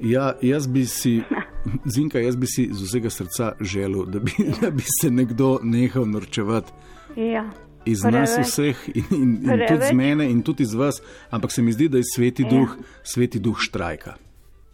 Ja, 0.00 0.32
jaz 0.42 0.66
bi 0.66 0.86
si, 0.86 1.22
Zinka, 1.94 2.18
jaz 2.18 2.36
bi 2.36 2.46
si 2.46 2.68
z 2.72 2.82
vsega 2.82 3.10
srca 3.10 3.52
želel, 3.62 4.04
da 4.06 4.18
bi, 4.18 4.30
da 4.62 4.70
bi 4.70 4.82
se 5.00 5.10
nekdo 5.10 5.58
nehal 5.62 6.04
norčevati 6.06 6.72
Ja. 7.16 7.44
iz 7.84 8.02
nas 8.02 8.30
Preveč. 8.30 8.46
vseh 8.48 8.76
in, 8.88 9.04
in, 9.12 9.22
in 9.22 9.40
tudi 9.42 9.66
Preveč. 9.66 9.84
iz 9.84 9.92
mene 9.92 10.30
in 10.30 10.42
tudi 10.42 10.62
iz 10.62 10.74
vas, 10.74 10.94
ampak 11.30 11.52
se 11.52 11.62
mi 11.62 11.72
zdi, 11.72 11.88
da 11.88 11.98
je 11.98 12.04
sveti 12.06 12.44
duh, 12.44 12.76
sveti 13.04 13.38
duh 13.38 13.56
štrajka. 13.58 14.14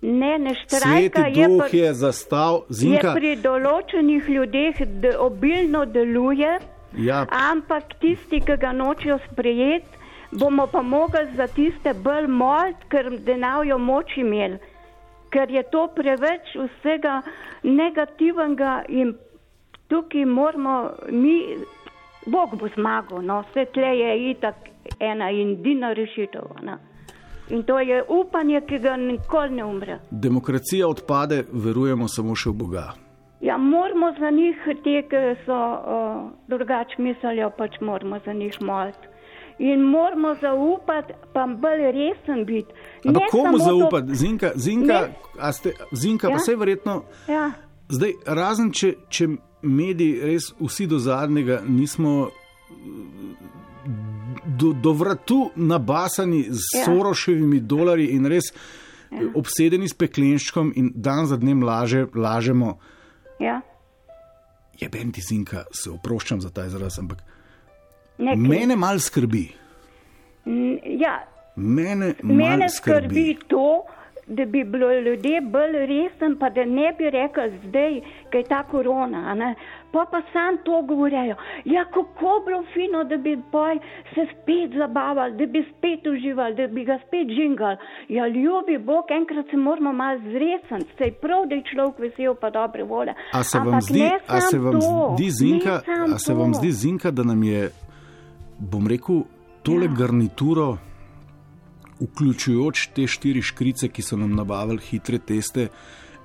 Ne, 0.02 0.38
ne 0.38 0.54
štrajka 0.54 1.21
Sveti 1.21 1.40
je, 1.40 1.49
duh 1.49 1.64
pri, 1.69 1.78
je 1.78 1.95
zastal, 1.95 2.62
je 2.69 2.75
Zinka. 2.75 3.12
pri 3.14 3.35
določenih 3.37 4.28
ljudeh 4.28 4.80
de, 5.02 5.16
obilno 5.19 5.85
deluje, 5.85 6.59
Ja, 6.99 7.26
ampak 7.30 7.95
tisti, 8.00 8.40
ki 8.42 8.57
ga 8.59 8.73
nočejo 8.75 9.21
sprejeti, 9.28 9.99
bomo 10.33 10.66
pa 10.66 10.83
mogli 10.83 11.26
za 11.37 11.47
tiste 11.47 11.92
bolj 11.95 12.26
moliti, 12.26 12.88
ker 12.90 13.11
denajo 13.26 13.78
moč 13.78 14.16
imeli. 14.16 14.59
Ker 15.30 15.50
je 15.50 15.62
to 15.71 15.87
preveč 15.95 16.57
vsega 16.57 17.21
negativnega 17.62 18.80
in 18.88 19.14
tukaj 19.88 20.25
moramo 20.26 20.90
mi, 21.11 21.37
Bog 22.26 22.57
bo 22.59 22.69
zmagal, 22.75 23.23
no, 23.25 23.42
vse 23.49 23.64
tle 23.73 23.95
je 23.97 24.11
itak 24.30 24.69
ena 24.99 25.30
in 25.30 25.54
edina 25.61 25.92
rešitev. 25.97 26.50
Ne. 26.62 26.76
In 27.50 27.62
to 27.62 27.78
je 27.80 28.02
upanje, 28.09 28.61
ki 28.61 28.78
ga 28.78 28.97
nikoli 28.97 29.50
ne 29.50 29.64
umre. 29.64 29.99
demokracija 30.11 30.88
odpade, 30.88 31.45
verujemo 31.52 32.09
samo 32.09 32.35
še 32.35 32.50
v 32.50 32.52
Boga. 32.54 32.92
Ja, 33.40 33.57
moramo 33.59 34.12
za 34.21 34.30
njih, 34.30 34.57
te, 34.85 35.02
ki 35.02 35.16
so 35.47 35.57
uh, 35.57 36.30
drugače 36.49 36.99
mislijo, 36.99 37.50
pač 37.50 37.80
moramo 37.80 38.19
za 38.25 38.33
njih 38.33 38.59
moliti. 38.62 39.07
In 39.59 39.80
moramo 39.83 40.35
zaupati, 40.35 41.12
pa 41.33 41.47
bolj 41.47 41.83
resen 41.92 42.45
biti. 42.47 42.73
Ampak 43.07 43.23
komu 43.30 43.59
zaupati? 43.59 44.14
Zinka, 44.14 44.50
Zinka, 44.54 45.00
Ne. 45.00 45.14
a 45.38 45.52
ste, 45.52 45.73
Zinka 45.92 46.28
Ja. 46.28 46.33
pa 46.33 46.38
vse 46.38 46.57
verjetno. 46.57 46.95
To, 47.26 47.33
ja, 47.33 47.50
Zdaj, 47.88 48.12
razen 48.26 48.71
če, 48.73 48.95
če 49.09 49.26
mediji 49.62 50.21
res 50.23 50.52
vsi 50.61 50.87
do 50.87 50.99
zadnjega 50.99 51.61
nismo 51.69 52.28
do, 54.47 54.73
do 54.73 54.92
vratu 54.92 55.50
nabasani 55.56 56.42
z 56.44 56.61
ja. 56.76 56.85
Soroševimi 56.85 57.61
dolarji 57.61 58.06
in 58.09 58.26
res 58.26 58.44
ja. 59.11 59.18
obsedeni 59.35 59.88
s 59.88 59.94
peklenščkom 59.94 60.73
in 60.76 60.92
dan 60.94 61.26
za 61.26 61.37
dnem 61.37 61.62
laže, 61.62 62.06
lažemo. 62.14 62.78
ja. 63.38 63.61
Je 64.80 64.88
benti 64.88 65.20
zinka, 65.20 65.64
se 65.73 65.90
oproščam 65.90 66.40
za 66.40 66.49
ta 66.50 66.64
izraz, 66.64 66.99
ampak 66.99 67.18
nekaj. 68.18 68.37
mene 68.38 68.76
mal 68.76 68.99
skrbi. 68.99 69.42
N- 70.47 70.78
Ja, 70.97 71.18
Mene, 71.56 72.14
mal 72.23 72.37
mene 72.37 72.68
skrbi 72.70 73.38
to, 73.47 73.82
da 74.30 74.44
bi 74.44 74.64
bilo 74.64 74.92
ljudje 75.00 75.40
bolj 75.40 75.72
resen, 75.92 76.37
pa 76.40 76.50
da 76.50 76.64
ne 76.64 76.94
bi 76.99 77.10
rekel 77.10 77.50
zdaj, 77.64 78.00
kaj 78.30 78.40
je 78.40 78.44
ta 78.44 78.62
korona. 78.62 79.54
Pa 79.92 80.04
pa 80.10 80.22
sam 80.32 80.58
to 80.64 80.82
govorijo. 80.82 81.37
Ja, 81.64 81.84
kako 81.84 82.30
bi 82.38 82.44
bilo 82.46 82.62
fino, 82.75 83.04
da 83.04 83.16
bi 83.16 83.37
boj 83.52 83.78
se 84.14 84.26
spet 84.32 84.70
zabavali, 84.78 85.37
da 85.37 85.46
bi 85.46 85.64
spet 85.70 86.06
uživali, 86.06 86.54
da 86.54 86.66
bi 86.66 86.84
ga 86.84 86.99
spet 87.06 87.26
žingali. 87.38 87.76
Ja, 88.08 88.28
ljubi 88.28 88.78
Bog, 88.78 89.04
enkrat 89.10 89.46
se 89.50 89.56
moramo 89.56 89.92
malo 89.92 90.18
zresen, 90.18 90.80
se 90.99 91.04
je 91.04 91.12
prav, 91.12 91.46
da 91.46 91.54
je 91.54 91.62
človek 91.75 91.99
vesel 91.99 92.34
pa 92.40 92.50
dobre 92.50 92.82
volje. 92.84 93.14
A 93.32 93.42
se 93.42 93.58
vam 93.58 93.68
Ampak 93.68 93.82
zdi, 93.82 94.00
ne 94.00 94.18
a 94.26 94.40
se 94.40 94.58
vam 94.58 94.80
to, 94.80 95.14
zdi 95.14 95.30
zinka, 95.30 95.80
a 96.14 96.18
se 96.18 96.34
vam 96.34 96.52
to. 96.52 96.58
zdi 96.58 96.70
zinka, 96.72 97.10
da 97.10 97.22
nam 97.22 97.42
je, 97.42 97.70
bom 98.58 98.87
rekel, 98.87 99.22
tole 99.62 99.87
ja. 99.87 99.92
garnituro, 99.99 100.76
vključujoč 102.00 102.87
te 102.95 103.07
štiri 103.07 103.42
škrice, 103.42 103.88
ki 103.88 104.02
so 104.02 104.16
nam 104.16 104.35
nabavili 104.35 104.80
hitre 104.80 105.19
teste 105.19 105.69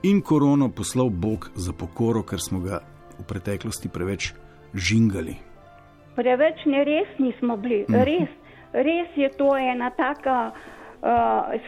in 0.03 0.22
korono, 0.22 0.70
poslal 0.70 1.10
Bog 1.10 1.50
za 1.55 1.74
pokoro, 1.74 2.24
ker 2.24 2.39
smo 2.39 2.60
ga 2.60 2.79
v 3.20 3.24
preteklosti 3.27 3.89
preveč 3.89 4.34
žingali. 4.74 5.36
Preveč 6.15 6.65
neresni 6.65 7.34
smo 7.39 7.58
bili, 7.58 7.86
Mhm. 7.89 8.03
res, 8.03 8.29
res 8.74 9.17
je 9.17 9.29
to 9.29 9.55
ena 9.58 9.89
taka 9.89 10.51
uh, 10.51 11.10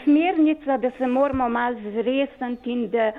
smernica, 0.03 0.77
da 0.77 0.91
se 0.97 1.07
moramo 1.07 1.49
malo 1.49 1.75
zresniti 1.93 2.71
in 2.71 2.89
da 2.89 3.11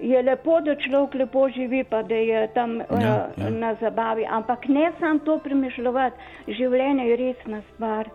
je 0.00 0.22
lepo, 0.22 0.60
da 0.60 0.74
človek 0.76 1.14
lepo 1.14 1.48
živi, 1.48 1.84
pa 1.84 2.02
da 2.02 2.14
je 2.14 2.48
tam 2.54 2.76
uh, 2.76 2.84
Ja, 3.02 3.28
ja. 3.36 3.50
na 3.50 3.74
zabavi. 3.74 4.24
Ampak 4.30 4.68
ne 4.68 4.92
samo 5.00 5.18
to 5.18 5.38
premišljati, 5.38 6.16
življenje 6.48 7.04
je 7.04 7.16
resna 7.16 7.62
stvar. 7.74 8.08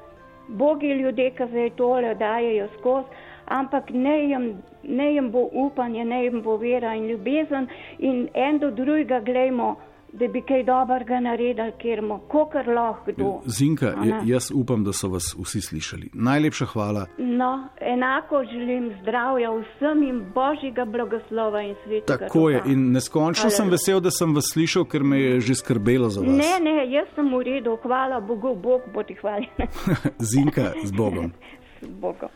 Bogi 0.47 0.93
ljudje, 0.93 1.31
ki 1.37 1.47
zdaj 1.49 1.69
tole 1.77 2.15
dajejo 2.15 2.67
skozi, 2.77 3.07
ampak 3.45 3.89
ne 3.89 4.15
jim, 4.29 4.45
ne 4.83 5.13
jim 5.13 5.31
bo 5.31 5.49
upanje, 5.53 6.05
ne 6.05 6.23
jim 6.23 6.41
bo 6.41 6.57
vera 6.57 6.95
in 6.95 7.07
ljubezen 7.07 7.67
in 7.99 8.27
en 8.33 8.59
do 8.59 8.71
drugega 8.71 9.19
gledamo, 9.19 9.75
da 10.19 10.27
bi 10.27 10.41
kaj 10.41 10.63
dobrega 10.63 11.19
naredili, 11.19 11.71
ker 11.81 12.01
mu, 12.01 12.19
kokar 12.31 12.67
lahko 12.67 13.11
kdo. 13.11 13.31
Zinka, 13.45 13.93
jaz 14.25 14.51
upam, 14.53 14.83
da 14.83 14.93
so 14.93 15.09
vas 15.11 15.35
vsi 15.39 15.61
slišali. 15.61 16.09
Najlepša 16.13 16.65
hvala. 16.65 17.05
No, 17.17 17.67
enako 17.81 18.43
želim 18.51 18.91
zdravja 19.01 19.51
vsem 19.51 20.03
in 20.03 20.21
božjega 20.35 20.85
blagoslova 20.85 21.61
in 21.61 21.75
svetega. 21.83 22.17
Tako 22.27 22.49
je 22.49 22.61
in 22.65 22.91
neskončno 22.91 23.49
sem 23.49 23.65
Hvala. 23.65 23.71
vesel, 23.71 23.99
da 23.99 24.11
sem 24.11 24.35
vas 24.35 24.45
slišal, 24.53 24.85
ker 24.85 25.03
me 25.03 25.19
je 25.19 25.39
že 25.39 25.55
skrbelo 25.55 26.09
za 26.09 26.21
vas. 26.21 26.37
Ne, 26.37 26.59
ne, 26.61 26.77
jaz 26.91 27.07
sem 27.15 27.29
v 27.35 27.43
redu, 27.43 27.77
hvala 27.83 28.19
Bogu, 28.19 28.55
Bog 28.55 28.81
bo 28.93 29.03
ti 29.03 29.13
hvaljen. 29.21 29.67
Zinka 30.31 30.71
z 30.83 30.91
Bogom. 30.91 31.31
S 31.81 31.87
Bogom. 31.87 32.29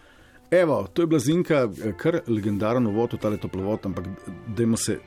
Evo, 0.51 0.87
to 0.93 1.01
je 1.01 1.07
bila 1.07 1.19
Zinka, 1.19 1.67
kar 1.97 2.19
legendaren 2.27 2.87
uvod 2.87 3.13
v 3.13 3.17
tale 3.17 3.37
toplovod, 3.37 3.85
ampak 3.85 4.05
dajmo 4.47 4.77
se 4.77 4.97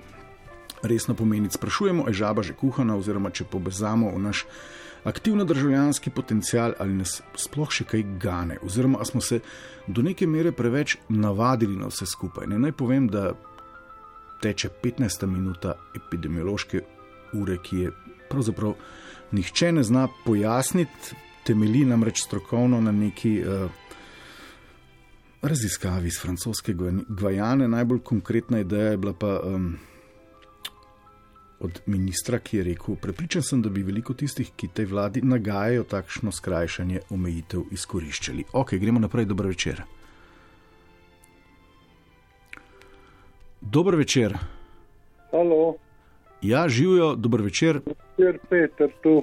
resno 0.82 1.14
pomeniti. 1.14 1.54
Sprašujemo, 1.54 2.08
je 2.08 2.14
žaba 2.14 2.42
že 2.42 2.54
kuhana, 2.54 2.96
oziroma 2.96 3.30
če 3.30 3.44
pobezamo 3.44 4.10
v 4.14 4.22
naš 4.22 4.46
aktivno 5.04 5.44
državljanski 5.44 6.10
potencial, 6.10 6.74
ali 6.78 6.94
nas 6.94 7.22
sploh 7.36 7.70
še 7.70 7.84
kaj 7.84 8.04
gane, 8.22 8.58
oziroma 8.62 9.04
smo 9.04 9.20
se 9.20 9.40
do 9.86 10.02
neke 10.02 10.26
mere 10.26 10.52
preveč 10.52 10.96
navadili 11.08 11.76
na 11.76 11.90
vse 11.90 12.06
skupaj. 12.06 12.46
Ne, 12.46 12.58
naj 12.58 12.72
povem, 12.78 13.08
da 13.10 13.32
teče 14.42 14.70
15 14.82 15.26
minuta 15.26 15.74
epidemiološke 15.96 16.82
ure, 17.38 17.58
ki 17.62 17.78
je 17.78 17.92
pravzaprav 18.30 18.74
nihče 19.32 19.72
ne 19.72 19.82
zna 19.82 20.08
pojasniti, 20.24 21.16
temelji 21.46 21.84
namreč 21.84 22.22
strokovno 22.22 22.80
na 22.80 22.92
neki 22.92 23.42
uh, 23.42 23.70
raziskavi 25.42 26.06
iz 26.06 26.20
francoske 26.22 26.74
Gvajane. 27.08 27.68
Najbolj 27.68 27.98
konkretna 27.98 28.60
ideja 28.60 28.90
je 28.90 28.96
bila 28.96 29.12
pa 29.12 29.40
um, 29.44 29.76
od 31.62 31.80
ministra, 31.86 32.38
ki 32.38 32.56
je 32.56 32.64
rekel: 32.64 32.96
Prepričan 33.02 33.42
sem, 33.42 33.62
da 33.62 33.70
bi 33.70 33.82
veliko 33.82 34.14
tistih, 34.14 34.50
ki 34.56 34.68
tej 34.68 34.90
vladi 34.90 35.22
nagajajo 35.22 35.84
takšno 35.84 36.32
skrajšanje 36.32 37.00
omejitev, 37.10 37.62
izkoriščali. 37.70 38.44
Ok, 38.52 38.74
gremo 38.82 39.00
naprej, 39.00 39.24
dober 39.30 39.46
večer. 39.46 39.82
Dober 43.60 43.96
večer. 43.96 44.34
Halo. 45.30 45.76
Ja, 46.42 46.68
živijo, 46.68 47.14
dober 47.14 47.40
večer. 47.42 47.80
Peter, 48.16 48.38
Peter 48.50 48.90
tu. 49.02 49.22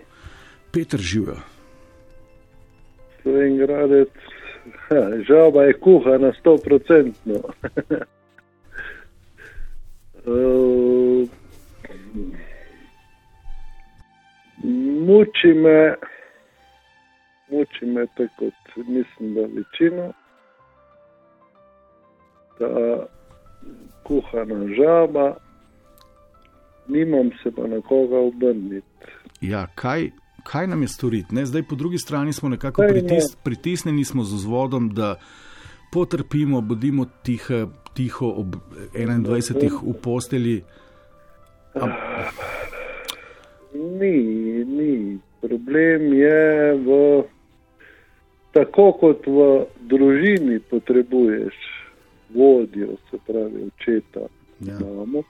Peter 0.71 0.99
živijo. 0.99 1.35
Slovengradec, 3.21 4.09
žaba 5.27 5.63
je 5.63 5.73
kuha 5.73 6.17
na 6.17 6.31
100%. 6.43 7.13
uh, 10.25 10.95
muči 15.07 15.53
me, 15.53 15.95
muči 17.51 17.85
me 17.85 18.05
tako, 18.17 18.49
kot 18.75 18.87
mislim, 18.87 19.33
da 19.33 19.41
večino. 19.41 20.13
Ta 22.57 23.05
kuhana 24.03 24.67
žaba, 24.75 25.35
nimam 26.87 27.29
se 27.43 27.51
pa 27.51 27.67
na 27.67 27.81
koga 27.81 28.17
obrniti. 28.17 28.87
Ja, 29.41 29.67
kaj, 29.75 30.09
kaj 30.43 30.67
nam 30.67 30.81
je 30.81 30.87
storiti? 30.87 31.35
Ne? 31.35 31.45
Zdaj, 31.45 31.63
po 31.63 31.75
drugi 31.75 31.97
strani 31.97 32.33
smo 32.33 32.49
nekako 32.49 32.83
pritis, 32.89 33.35
pritisnjeni 33.43 34.05
smo 34.05 34.23
z 34.23 34.35
vzvodom, 34.35 34.89
da 34.89 35.15
potrpimo, 35.91 36.61
bodimo 36.61 37.05
tihe, 37.23 37.65
tiho 37.93 38.25
ob 38.25 38.55
21. 38.93 39.69
v 39.83 40.01
posteli. 40.01 40.63
Am... 41.73 41.91
Ni, 43.73 44.17
ni. 44.65 45.19
Problem 45.41 46.13
je 46.13 46.73
v. 46.73 47.23
Tako 48.51 48.91
kot 48.97 49.27
v 49.27 49.65
družini 49.87 50.59
potrebuješ 50.59 51.55
vodjo, 52.33 52.97
se 53.11 53.17
pravi 53.27 53.67
očeta, 53.67 54.19
ja. 54.59 54.79
mamo, 54.79 55.23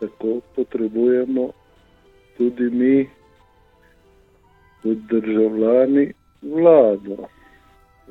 tako 0.00 0.40
potrebujemo 0.56 1.50
tudi 2.36 2.70
mi, 2.70 3.08
kot 4.82 4.96
državljani, 5.10 6.12
vlado 6.42 7.28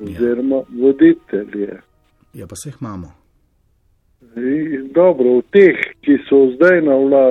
oziroma 0.00 0.56
ja. 0.56 0.62
voditelje. 0.68 1.80
Ja, 2.32 2.46
pa 2.46 2.56
se 2.56 2.68
jih 2.68 2.76
imamo. 2.80 3.12
Dobro, 4.94 5.38
v 5.38 5.42
teh, 5.54 5.78
ki 6.02 6.18
so 6.28 6.50
zdaj 6.56 6.82
na, 6.82 6.94
vla, 6.98 7.24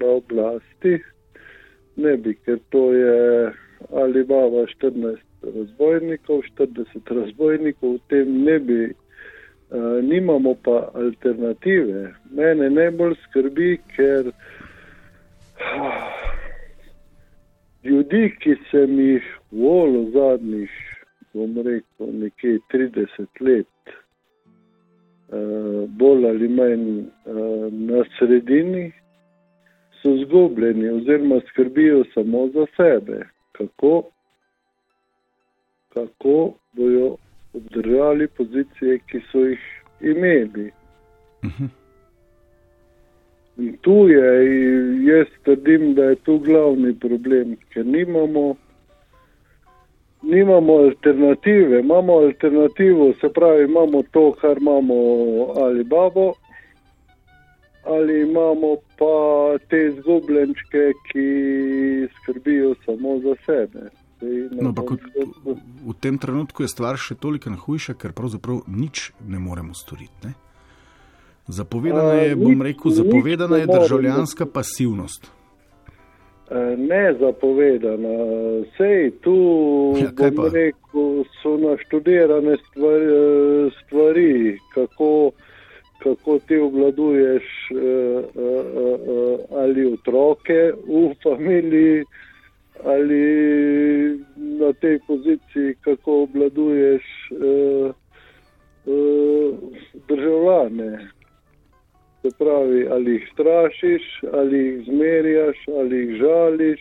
na 0.00 0.08
oblasti, 0.18 0.98
ne 1.96 2.16
bi, 2.16 2.34
ker 2.44 2.58
to 2.74 2.92
je 2.92 3.18
ali 3.94 4.24
baba 4.26 4.66
14 4.66 5.18
razbojnikov, 5.42 6.42
40 6.58 7.14
razbojnikov, 7.20 7.94
v 7.94 8.00
tem 8.10 8.40
ne 8.44 8.58
bi 8.58 8.80
Uh, 9.70 10.04
nimamo 10.04 10.54
pa 10.54 10.88
alternative. 10.94 12.14
Mene 12.32 12.70
najbolj 12.70 13.14
skrbi, 13.24 13.76
ker 13.96 14.30
uh, 14.30 14.34
ljudi, 17.88 18.22
ki 18.40 18.54
sem 18.70 18.94
jih 18.96 19.26
volil 19.52 20.06
zadnjih, 20.14 20.72
bom 21.36 21.52
rekel, 21.66 22.08
nekje 22.22 22.58
30 22.72 23.44
let, 23.44 23.68
bolj 25.88 26.28
ali 26.28 26.48
manj 26.48 26.98
uh, 26.98 27.72
na 27.72 28.04
sredini, 28.18 28.92
so 30.02 30.16
zgubljeni 30.16 30.88
oziroma 30.88 31.40
skrbijo 31.48 32.04
samo 32.14 32.48
za 32.48 32.66
sebe. 32.76 33.26
Kako, 33.52 34.02
kako 35.88 36.54
bojo 36.72 37.16
obdržali 37.54 38.28
pozicije, 38.28 38.98
ki 38.98 39.20
so 39.32 39.38
jih 39.38 39.60
imeli. 40.00 40.70
Uh 41.42 41.50
-huh. 41.50 41.68
In 43.58 43.76
tu 43.82 44.08
je, 44.08 44.26
jaz 45.04 45.26
trdim, 45.42 45.94
da 45.94 46.04
je 46.04 46.14
tu 46.14 46.38
glavni 46.38 46.94
problem, 47.00 47.56
ker 47.72 47.86
nimamo, 47.86 48.54
nimamo 50.22 50.78
alternative. 50.78 51.80
Imamo 51.80 52.18
alternativo, 52.18 53.12
se 53.20 53.28
pravi, 53.28 53.64
imamo 53.64 54.02
to, 54.10 54.32
kar 54.40 54.58
imamo 54.58 54.94
ali 55.56 55.84
babo, 55.84 56.34
ali 57.84 58.22
imamo 58.22 58.76
pa 58.98 59.58
te 59.68 59.90
zgubljenčke, 60.00 60.92
ki 61.12 61.28
skrbijo 62.16 62.74
samo 62.84 63.18
za 63.18 63.34
sebe. 63.46 63.90
No, 64.60 64.74
pa 64.74 64.82
kot, 64.82 65.00
v 65.86 65.94
tem 66.00 66.18
trenutku 66.18 66.62
je 66.62 66.68
stvar 66.68 66.98
še 66.98 67.14
toliko 67.14 67.54
hujša, 67.54 67.94
ker 67.94 68.12
pravzaprav 68.12 68.64
nič 68.66 69.12
ne 69.28 69.38
moremo 69.38 69.74
storiti. 69.78 70.26
Ne? 70.26 70.34
Zapovedana 71.48 72.12
je, 72.26 72.36
bom 72.36 72.62
rekel, 72.62 72.90
zapovedana 72.92 73.56
je 73.62 73.66
državljanska 73.66 74.46
pasivnost. 74.46 75.30
Ne 76.76 77.14
zapovedana, 77.20 78.16
sej 78.76 79.10
tu 79.20 79.36
ja, 80.00 80.30
rekel, 80.52 81.24
so 81.42 81.56
naštudirane 81.56 82.56
stvari, 82.56 83.06
stvari 83.84 84.58
kako, 84.74 85.30
kako 86.02 86.38
ti 86.38 86.56
obladuješ 86.56 87.44
ali 89.50 89.92
otroke 89.92 90.72
v 90.88 91.14
familiji 91.22 92.04
ali 92.84 93.22
na 94.36 94.72
tej 94.72 94.98
poziciji, 95.06 95.74
kako 95.84 96.22
obladuješ 96.22 97.04
državljane. 100.08 101.17
Se 102.28 102.36
pravi, 102.38 102.86
ali 102.90 103.12
jih 103.12 103.28
strašiš, 103.32 104.02
ali 104.32 104.58
jih 104.58 104.84
zmerjaš, 104.84 105.56
ali 105.80 105.96
jih 105.96 106.16
žališ, 106.20 106.80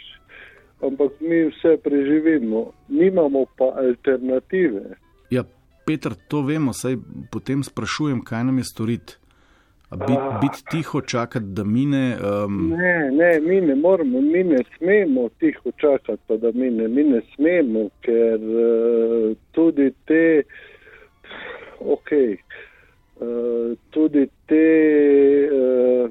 ampak 0.81 1.11
mi 1.19 1.45
vse 1.45 1.77
preživimo, 1.83 2.71
nimamo 2.87 3.45
pa 3.57 3.65
alternative. 3.65 4.81
Ja, 5.29 5.43
Petr, 5.85 6.09
to 6.27 6.41
vemo, 6.41 6.73
saj 6.73 6.97
potem 7.31 7.63
sprašujem, 7.63 8.21
kaj 8.21 8.43
nam 8.43 8.57
je 8.57 8.63
storiti. 8.63 9.13
Biti 9.91 10.27
bit 10.41 10.63
tiho, 10.71 11.01
čakati, 11.01 11.45
da 11.45 11.63
mine. 11.63 12.17
Um... 12.19 12.69
Ne, 12.69 13.11
ne, 13.11 13.39
mi 13.39 13.61
ne 13.61 13.75
moramo, 13.75 14.21
mi 14.21 14.43
ne 14.43 14.57
smemo 14.77 15.29
tiho 15.39 15.71
čakati, 15.77 16.23
pa 16.27 16.37
da 16.37 16.51
mine. 16.51 16.87
Mi 16.87 17.03
ne 17.03 17.21
smemo, 17.35 17.89
ker 18.01 18.35
uh, 18.35 19.37
tudi 19.51 19.91
te, 20.05 20.43
ok, 21.79 22.11
uh, 22.11 22.66
tudi 23.89 24.27
te 24.45 24.65
uh, 25.49 26.09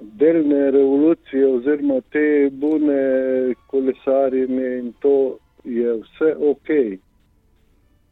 delne 0.00 0.70
revolucije 0.70 1.46
oziroma 1.46 2.00
te 2.12 2.50
bune 2.52 3.54
kolesarjenje 3.66 4.78
in 4.78 4.92
to 5.00 5.38
je 5.64 5.92
vse 5.92 6.34
ok. 6.50 6.68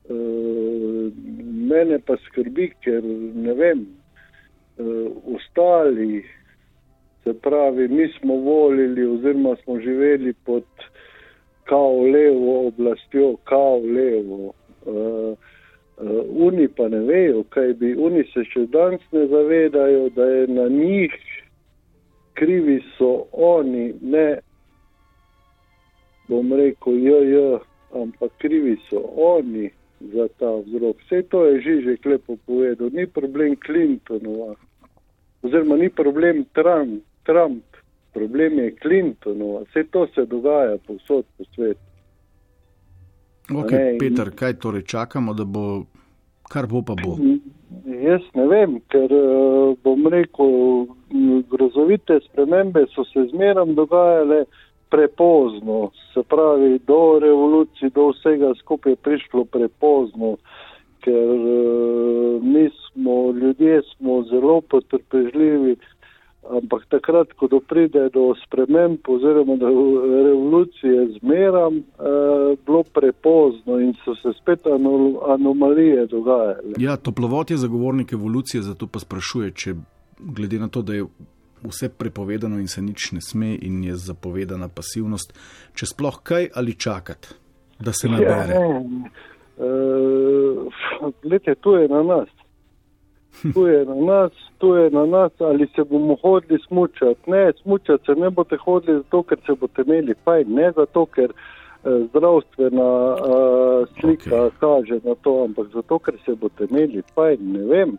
Uh, 0.04 1.12
mene 1.70 1.98
pa 2.06 2.16
skrbi, 2.26 2.68
ker 2.84 3.04
ne 3.34 3.54
vem, 3.54 3.86
uh, 4.78 5.10
ostali, 5.36 6.24
se 7.24 7.32
pravi, 7.40 7.88
mi 7.88 8.08
smo 8.18 8.36
volili 8.36 9.06
oziroma 9.06 9.56
smo 9.62 9.80
živeli 9.80 10.34
pod 10.44 10.64
kao 11.64 12.00
levo 12.00 12.66
oblastjo, 12.66 13.36
kao 13.44 13.78
levo. 13.78 14.52
Uh, 14.86 15.38
uh, 15.96 16.46
oni 16.46 16.68
pa 16.68 16.88
ne 16.88 16.98
vejo, 16.98 17.44
kaj 17.48 17.72
bi, 17.80 17.94
oni 17.94 18.24
se 18.32 18.44
še 18.44 18.66
danes 18.66 19.04
ne 19.12 19.26
zavedajo, 19.26 20.08
da 20.16 20.24
je 20.24 20.46
na 20.46 20.68
njih 20.68 21.14
krivi 22.34 22.82
so 22.98 23.26
oni, 23.32 23.92
ne 24.00 24.38
bom 26.28 26.52
rekel, 26.52 26.98
jo, 26.98 27.22
jo, 27.22 27.60
ampak 27.94 28.32
krivi 28.38 28.76
so 28.88 29.02
oni 29.16 29.70
za 30.00 30.28
ta 30.38 30.50
vzrok. 30.66 30.96
Vse 31.04 31.22
to 31.22 31.44
je 31.46 31.60
Žižek 31.60 32.06
lepo 32.06 32.36
povedal, 32.46 32.90
ni 32.92 33.06
problem 33.06 33.56
Clintonova, 33.66 34.54
oziroma 35.42 35.76
ni 35.76 35.88
problem 35.88 36.44
Trump, 36.52 37.02
Trump. 37.24 37.64
problem 38.14 38.58
je 38.58 38.76
Clintonova, 38.82 39.64
vse 39.70 39.84
to 39.90 40.06
se 40.14 40.26
dogaja 40.26 40.78
povsod 40.86 41.24
po 41.38 41.44
svetu. 41.54 41.93
Ok, 43.52 43.72
ne, 43.72 43.96
Peter, 44.00 44.30
kaj 44.36 44.54
torej 44.62 44.82
čakamo, 44.88 45.34
da 45.34 45.44
bo, 45.44 45.84
kar 46.48 46.66
bo 46.66 46.82
pa 46.82 46.96
bo? 46.96 47.16
Jaz 47.84 48.24
ne 48.34 48.46
vem, 48.48 48.78
ker 48.88 49.12
bom 49.84 50.06
rekel, 50.08 50.86
grozovite 51.50 52.20
spremembe 52.28 52.86
so 52.94 53.04
se 53.04 53.26
zmerom 53.32 53.74
dogajale, 53.74 54.44
prepozno, 54.94 55.90
se 56.14 56.22
pravi, 56.22 56.78
do 56.86 57.18
revolucije, 57.18 57.90
do 57.90 58.08
vsega 58.12 58.52
skupaj 58.60 58.92
je 58.92 58.96
prišlo 58.96 59.44
prepozno, 59.44 60.36
ker 61.04 61.40
mi 62.42 62.68
smo, 62.70 63.32
ljudje 63.32 63.82
smo 63.82 64.22
zelo 64.30 64.60
potrpežljivi, 64.60 65.76
ampak 66.50 66.86
takrat, 66.88 67.32
ko 67.32 67.48
do 67.48 67.60
pride 67.60 68.08
do 68.12 68.34
sprememb 68.44 68.98
oziroma 69.08 69.56
do 69.56 69.68
revolucije 70.28 71.18
zmeram, 71.18 71.76
uh, 71.76 72.58
bilo 72.66 72.82
prepozno 72.82 73.80
in 73.80 73.94
so 74.04 74.14
se 74.14 74.32
spet 74.40 74.66
anomalije 75.28 76.06
dogajale. 76.06 76.74
Ja, 76.78 76.96
toplovod 76.96 77.50
je 77.50 77.56
zagovornik 77.56 78.12
evolucije, 78.12 78.62
zato 78.62 78.86
pa 78.86 78.98
sprašuje, 78.98 79.50
če 79.50 79.74
glede 80.18 80.58
na 80.58 80.68
to, 80.68 80.82
da 80.82 80.94
je 80.94 81.06
vse 81.64 81.88
prepovedano 81.88 82.58
in 82.60 82.68
se 82.68 82.82
nič 82.82 83.12
ne 83.12 83.20
sme 83.20 83.54
in 83.62 83.84
je 83.84 83.96
zapovedana 83.96 84.68
pasivnost, 84.68 85.32
če 85.74 85.86
sploh 85.86 86.20
kaj 86.22 86.48
ali 86.54 86.74
čakati, 86.74 87.28
da 87.80 87.92
se 87.92 88.08
nabere. 88.08 88.54
Ja, 88.54 88.82
Glede, 91.22 91.52
uh, 91.52 91.58
to 91.60 91.76
je 91.78 91.88
na 91.88 92.02
nas. 92.02 92.28
Tu 93.42 93.66
je 93.66 93.84
na 93.84 93.94
nas, 93.94 94.32
tu 94.58 94.74
je 94.74 94.90
na 94.90 95.06
nas, 95.06 95.32
ali 95.40 95.66
se 95.76 95.84
bomo 95.84 96.16
hodili 96.22 96.58
smučati. 96.66 97.30
Ne, 97.30 97.52
smučati 97.62 98.04
se 98.06 98.14
ne 98.14 98.30
boste 98.30 98.56
hodili 98.56 98.96
zato, 98.96 99.22
ker 99.22 99.38
se 99.46 99.52
boste 99.60 99.82
imeli 99.82 100.14
fajn, 100.24 100.54
ne 100.54 100.72
zato, 100.76 101.06
ker 101.06 101.30
eh, 101.30 102.06
zdravstvena 102.08 103.14
uh, 103.14 103.88
slika 104.00 104.30
okay. 104.30 104.50
kaže 104.60 105.00
na 105.04 105.14
to, 105.14 105.44
ampak 105.44 105.66
zato, 105.74 105.98
ker 105.98 106.14
se 106.24 106.34
boste 106.34 106.66
imeli 106.70 107.02
fajn. 107.14 107.52
Ne 107.52 107.64
vem. 107.64 107.98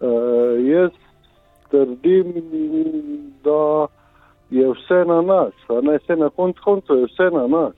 Uh, 0.00 0.66
jaz 0.66 0.90
trdim, 1.70 2.34
da 3.44 3.86
je 4.50 4.68
vse 4.70 5.04
na 5.06 5.22
nas, 5.22 5.54
a 5.68 5.80
ne 5.80 5.98
vse 5.98 6.16
na 6.16 6.30
koncu 6.30 6.60
koncev, 6.64 6.98
je 6.98 7.06
vse 7.06 7.30
na 7.32 7.46
nas. 7.46 7.74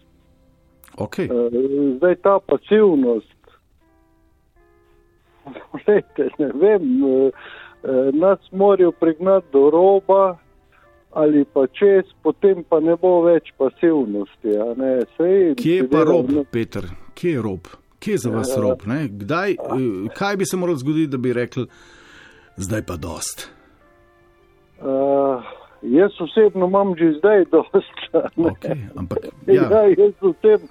Okay. 0.96 1.28
Uh, 1.28 1.52
zdaj 1.96 2.14
ta 2.14 2.38
pasivnost. 2.46 3.35
Lejte, 5.86 6.28
ne 6.38 6.50
vem, 6.54 6.90
uh, 7.04 7.30
nas 8.12 8.38
morajo 8.52 8.92
prignati 8.92 9.46
do 9.52 9.70
roba 9.70 10.36
ali 11.16 11.44
pa 11.44 11.66
čez, 11.66 12.04
potem 12.22 12.60
pa 12.68 12.76
ne 12.80 12.92
bo 13.00 13.22
več 13.24 13.48
pasivnosti. 13.56 14.52
Sej, 15.16 15.54
Kje 15.56 15.76
je 15.76 15.88
pa 15.88 16.04
rob, 16.04 16.28
ne... 16.28 16.44
Peter? 16.44 16.84
Kje 17.16 17.30
je 17.38 17.42
rob? 17.42 17.70
Kje 17.98 18.18
je 18.18 18.18
za 18.18 18.32
vas 18.34 18.52
ja. 18.52 18.60
rob? 18.60 18.84
Kdaj, 19.22 19.56
kaj 20.12 20.36
bi 20.36 20.44
se 20.44 20.60
moralo 20.60 20.76
zgoditi, 20.76 21.08
da 21.14 21.18
bi 21.18 21.32
rekli, 21.32 21.64
zdaj 22.60 22.84
pa 22.84 22.98
dost? 23.00 23.46
Uh, 24.76 25.40
jaz 25.82 26.12
osebno 26.20 26.68
imam 26.68 26.92
že 27.00 27.14
zdaj 27.18 27.44
dost. 27.54 27.96
Okay, 28.36 28.76
ampak, 28.96 29.18
ja. 29.46 29.64
Ja, 29.72 29.82
jaz 29.96 30.12
osebno, 30.20 30.68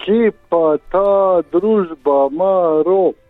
ki 0.00 0.32
pa 0.48 0.78
ta 0.88 1.42
družba 1.52 2.16
ima 2.32 2.80
rob. 2.86 3.20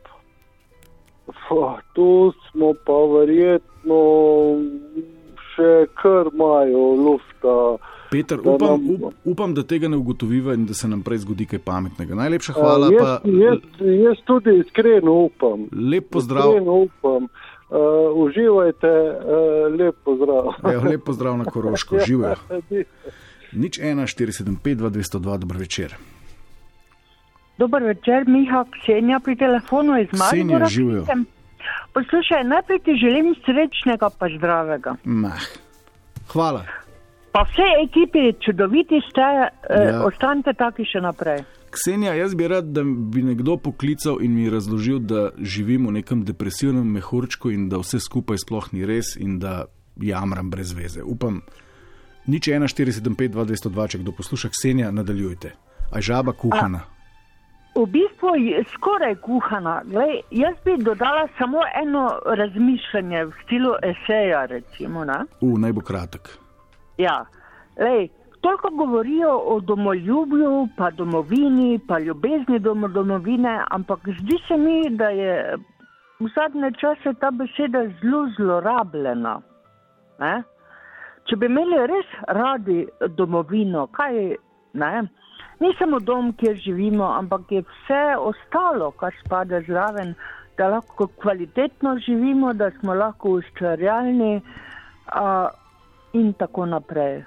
Tu 1.92 2.32
smo 2.50 2.72
pa 2.86 2.96
verjetno 3.12 4.00
še 5.56 5.86
kar 5.98 6.30
imajo 6.32 6.86
lufta. 7.00 7.56
Peter, 8.10 8.38
upam, 8.38 8.84
nam... 8.86 9.12
upam, 9.24 9.54
da 9.54 9.64
tega 9.66 9.88
ne 9.88 9.96
ugotoviva 9.96 10.54
in 10.54 10.66
da 10.66 10.74
se 10.74 10.88
nam 10.88 11.02
prej 11.02 11.24
zgodi 11.24 11.48
kaj 11.50 11.58
pametnega. 11.66 12.14
Najlepša 12.14 12.54
hvala. 12.54 12.90
Jaz, 12.94 13.02
pa... 13.02 13.30
jaz, 13.42 13.62
jaz 14.04 14.22
tudi 14.28 14.58
iskreno 14.60 15.16
upam. 15.26 15.66
Lep 15.72 16.10
pozdrav. 16.14 16.54
Iskreno 16.54 16.80
upam. 16.86 17.28
Uh, 17.66 18.14
uživajte, 18.22 18.86
uh, 18.86 19.78
lep 19.78 19.96
pozdrav. 20.06 20.52
Ejo, 20.70 20.84
lep 20.86 21.02
pozdrav 21.06 21.38
na 21.40 21.48
Koroško, 21.50 21.98
uživaj. 22.04 22.36
Nič 23.62 23.80
1, 23.80 24.06
475, 24.06 24.76
202, 24.84 25.38
dober 25.42 25.58
večer. 25.64 25.96
Dober 27.58 27.82
večer, 27.82 28.28
Miha, 28.28 28.64
Ksenja 28.74 29.20
pri 29.20 29.36
telefonu 29.36 30.00
iz 30.00 30.08
Maribora. 30.12 30.66
Živijo. 30.66 31.04
Poslušaj, 31.94 32.44
najprej 32.44 32.78
ti 32.78 32.92
želim 33.00 33.34
srečnega 33.44 34.10
pa 34.18 34.26
zdravega. 34.38 34.96
Mah. 35.04 35.46
Hvala. 36.32 36.64
Pa 37.32 37.42
vse 37.42 37.66
ekipi, 37.84 38.32
čudoviti 38.44 39.00
ste, 39.10 39.20
ja. 39.20 39.48
eh, 39.70 39.98
ostanite 40.04 40.52
taki 40.52 40.84
še 40.84 41.00
naprej. 41.00 41.44
Ksenija, 41.70 42.14
jaz 42.14 42.34
bi 42.34 42.48
rad, 42.48 42.64
da 42.64 42.84
bi 42.84 43.22
nekdo 43.22 43.56
poklical 43.56 44.22
in 44.24 44.34
mi 44.34 44.50
razložil, 44.50 44.98
da 44.98 45.28
živimo 45.36 45.90
v 45.90 45.98
nekem 46.00 46.24
depresivnem 46.24 46.88
mehurčku 46.96 47.50
in 47.52 47.68
da 47.68 47.80
vse 47.82 48.00
skupaj 48.00 48.40
sploh 48.44 48.70
ni 48.72 48.86
res 48.88 49.16
in 49.20 49.38
da 49.38 49.66
jamram 50.00 50.50
brez 50.50 50.72
veze. 50.72 51.04
Upam, 51.04 51.42
nič 52.26 52.48
1,475, 52.48 53.36
202, 53.36 53.88
če 53.92 54.00
kdo 54.04 54.16
posluša, 54.16 54.52
Ksenija, 54.56 54.90
nadaljujte. 54.92 55.52
A 55.92 56.00
žaba 56.00 56.32
kuhana? 56.32 56.86
A, 56.88 56.95
v 57.76 57.86
bistvu 57.86 58.34
je 58.36 58.64
skoraj 58.72 59.14
kuhana. 59.14 59.82
Glej, 59.84 60.20
jaz 60.30 60.54
bi 60.64 60.76
dodala 60.84 61.28
samo 61.38 61.60
eno 61.82 62.04
razmišljanje 62.24 63.24
v 63.24 63.32
stilu 63.44 63.74
eseja. 63.82 64.46
Recimo, 64.46 65.04
U, 65.40 65.58
naj 65.58 65.72
bo 65.72 65.80
kratek. 65.80 66.30
Ja, 66.98 67.24
lej 67.76 68.08
toliko 68.46 68.70
govorijo 68.70 69.38
o 69.44 69.60
domoljubju, 69.60 70.68
pa 70.76 70.90
domovini, 70.90 71.80
pa 71.88 71.98
ljubezni 71.98 72.58
do 72.58 72.74
domovine, 72.74 73.64
ampak 73.70 74.00
zdi 74.20 74.38
se 74.48 74.56
mi, 74.56 74.90
da 74.90 75.08
je 75.08 75.56
v 76.20 76.28
zadnje 76.34 76.70
čase 76.80 77.14
ta 77.20 77.30
beseda 77.30 77.82
zelo 78.00 78.28
zlorabljena. 78.36 79.40
Ne? 80.18 80.42
Če 81.26 81.36
bi 81.36 81.46
imeli 81.46 81.86
res 81.86 82.12
radi 82.28 82.86
domovino, 83.16 83.86
kaj 83.86 84.36
ne? 84.72 84.92
Ni 85.60 85.72
samo 85.78 85.98
dom, 86.00 86.32
kjer 86.36 86.56
živimo, 86.60 87.04
ampak 87.04 87.52
je 87.52 87.62
vse 87.62 88.02
ostalo, 88.20 88.90
kar 89.00 89.14
spada 89.24 89.60
zraven, 89.68 90.14
da 90.58 90.68
lahko 90.68 91.06
kvalitetno 91.22 91.98
živimo, 92.06 92.52
da 92.52 92.70
smo 92.70 92.94
lahko 92.94 93.38
ustvarjalni 93.38 94.36
uh, 94.36 95.48
in 96.12 96.32
tako 96.32 96.66
naprej. 96.66 97.24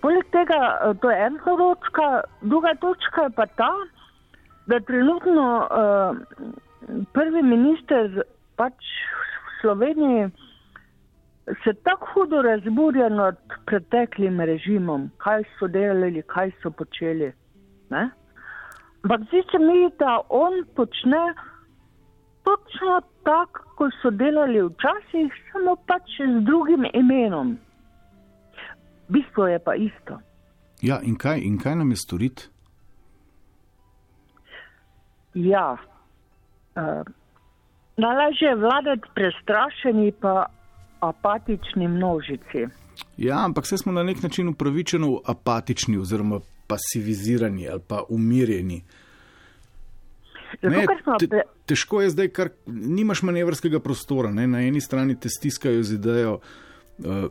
Poleg 0.00 0.24
tega, 0.30 0.60
eh, 0.84 0.94
to 1.00 1.10
je 1.10 1.26
ena 1.26 1.56
točka, 1.58 2.20
druga 2.42 2.74
točka 2.80 3.22
je 3.22 3.30
pa 3.36 3.46
ta, 3.46 3.72
da 4.66 4.80
trenutno 4.80 5.46
uh, 5.58 6.16
prvi 7.12 7.42
minister 7.42 8.22
pač 8.56 8.74
v 9.46 9.60
Sloveniji 9.60 10.30
se 11.64 11.74
tako 11.82 12.06
hudo 12.14 12.42
razburja 12.42 13.08
nad 13.08 13.36
preteklim 13.66 14.40
režimom, 14.40 15.10
kaj 15.16 15.42
so 15.58 15.68
delali, 15.68 16.22
kaj 16.22 16.50
so 16.62 16.70
počeli. 16.70 17.32
Ampak 17.90 19.20
zdi 19.28 19.42
se 19.50 19.58
mi, 19.58 19.90
da 19.98 20.20
on 20.28 20.64
počne 20.76 21.24
točno 22.44 23.00
tako, 23.24 23.68
kot 23.76 23.92
so 24.02 24.10
delali 24.10 24.62
včasih, 24.62 25.32
samo 25.52 25.76
pač 25.86 26.18
z 26.18 26.40
drugim 26.44 26.86
imenom 26.92 27.56
bistvo 29.08 29.46
je 29.46 29.58
pa 29.58 29.74
isto. 29.74 30.18
Ja, 30.82 31.00
in 31.02 31.16
kaj, 31.16 31.40
in 31.40 31.58
kaj 31.58 31.76
nam 31.76 31.90
je 31.90 31.96
storiti? 31.96 32.42
Ja, 35.34 35.72
uh, 35.72 37.02
najlažje 37.96 38.48
je 38.48 38.56
vladati 38.56 39.08
prestrašeni, 39.14 40.12
pa 40.20 40.46
apatični 41.08 41.88
množici. 41.88 42.66
Ja, 43.16 43.44
ampak 43.44 43.64
vse 43.64 43.78
smo 43.78 43.92
na 43.92 44.02
nek 44.02 44.22
način 44.22 44.48
upravičeno 44.48 45.20
apatični, 45.26 45.98
oziroma 45.98 46.40
pasivizirani 46.66 47.68
ali 47.68 47.80
pa 47.88 48.02
umirjeni. 48.08 48.82
Ne, 50.62 50.86
te, 51.18 51.42
težko 51.66 52.00
je 52.02 52.10
zdaj, 52.10 52.28
ker 52.30 52.50
nimaš 52.66 53.24
manevrskega 53.26 53.80
prostora. 53.82 54.30
Ne? 54.30 54.46
Na 54.46 54.62
eni 54.62 54.80
strani 54.80 55.18
te 55.20 55.28
stiskajo 55.28 55.82
z 55.82 55.98
idejo. 55.98 56.38
Uh, 56.98 57.26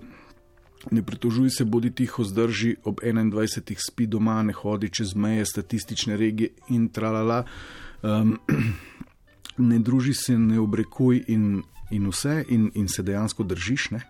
Ne 0.92 1.04
pritožuj 1.04 1.50
se, 1.50 1.64
bodi 1.66 1.92
tiho, 1.96 2.24
zdrži 2.24 2.76
ob 2.84 3.00
21. 3.00 3.76
spi 3.80 4.08
doma, 4.08 4.42
ne 4.44 4.54
hodi 4.54 4.90
čez 4.90 5.16
meje 5.16 5.46
statistične 5.46 6.18
regije 6.18 6.50
in 6.70 6.90
tralala. 6.90 7.44
Um, 8.02 8.40
ne 9.72 9.80
druži 9.80 10.14
se, 10.14 10.38
ne 10.38 10.60
obrekuj 10.60 11.24
in, 11.28 11.64
in 11.96 12.10
vse, 12.12 12.44
in, 12.50 12.70
in 12.76 12.88
se 12.88 13.04
dejansko 13.04 13.44
držiš. 13.44 13.90
Ne? 13.96 14.02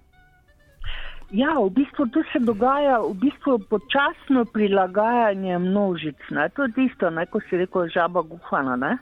Ja, 1.34 1.54
v 1.58 1.70
bistvu 1.74 2.08
to 2.14 2.22
se 2.32 2.40
dogaja, 2.40 3.00
v 3.02 3.14
bistvu 3.26 3.58
počasno 3.70 4.46
prilagajanje 4.46 5.58
množic. 5.60 6.20
Ne? 6.30 6.50
To 6.56 6.68
je 6.68 6.76
tisto, 6.78 7.10
ne? 7.10 7.26
ko 7.26 7.42
si 7.50 7.58
rekel, 7.58 7.90
žaba 7.94 8.22
guhana. 8.22 8.98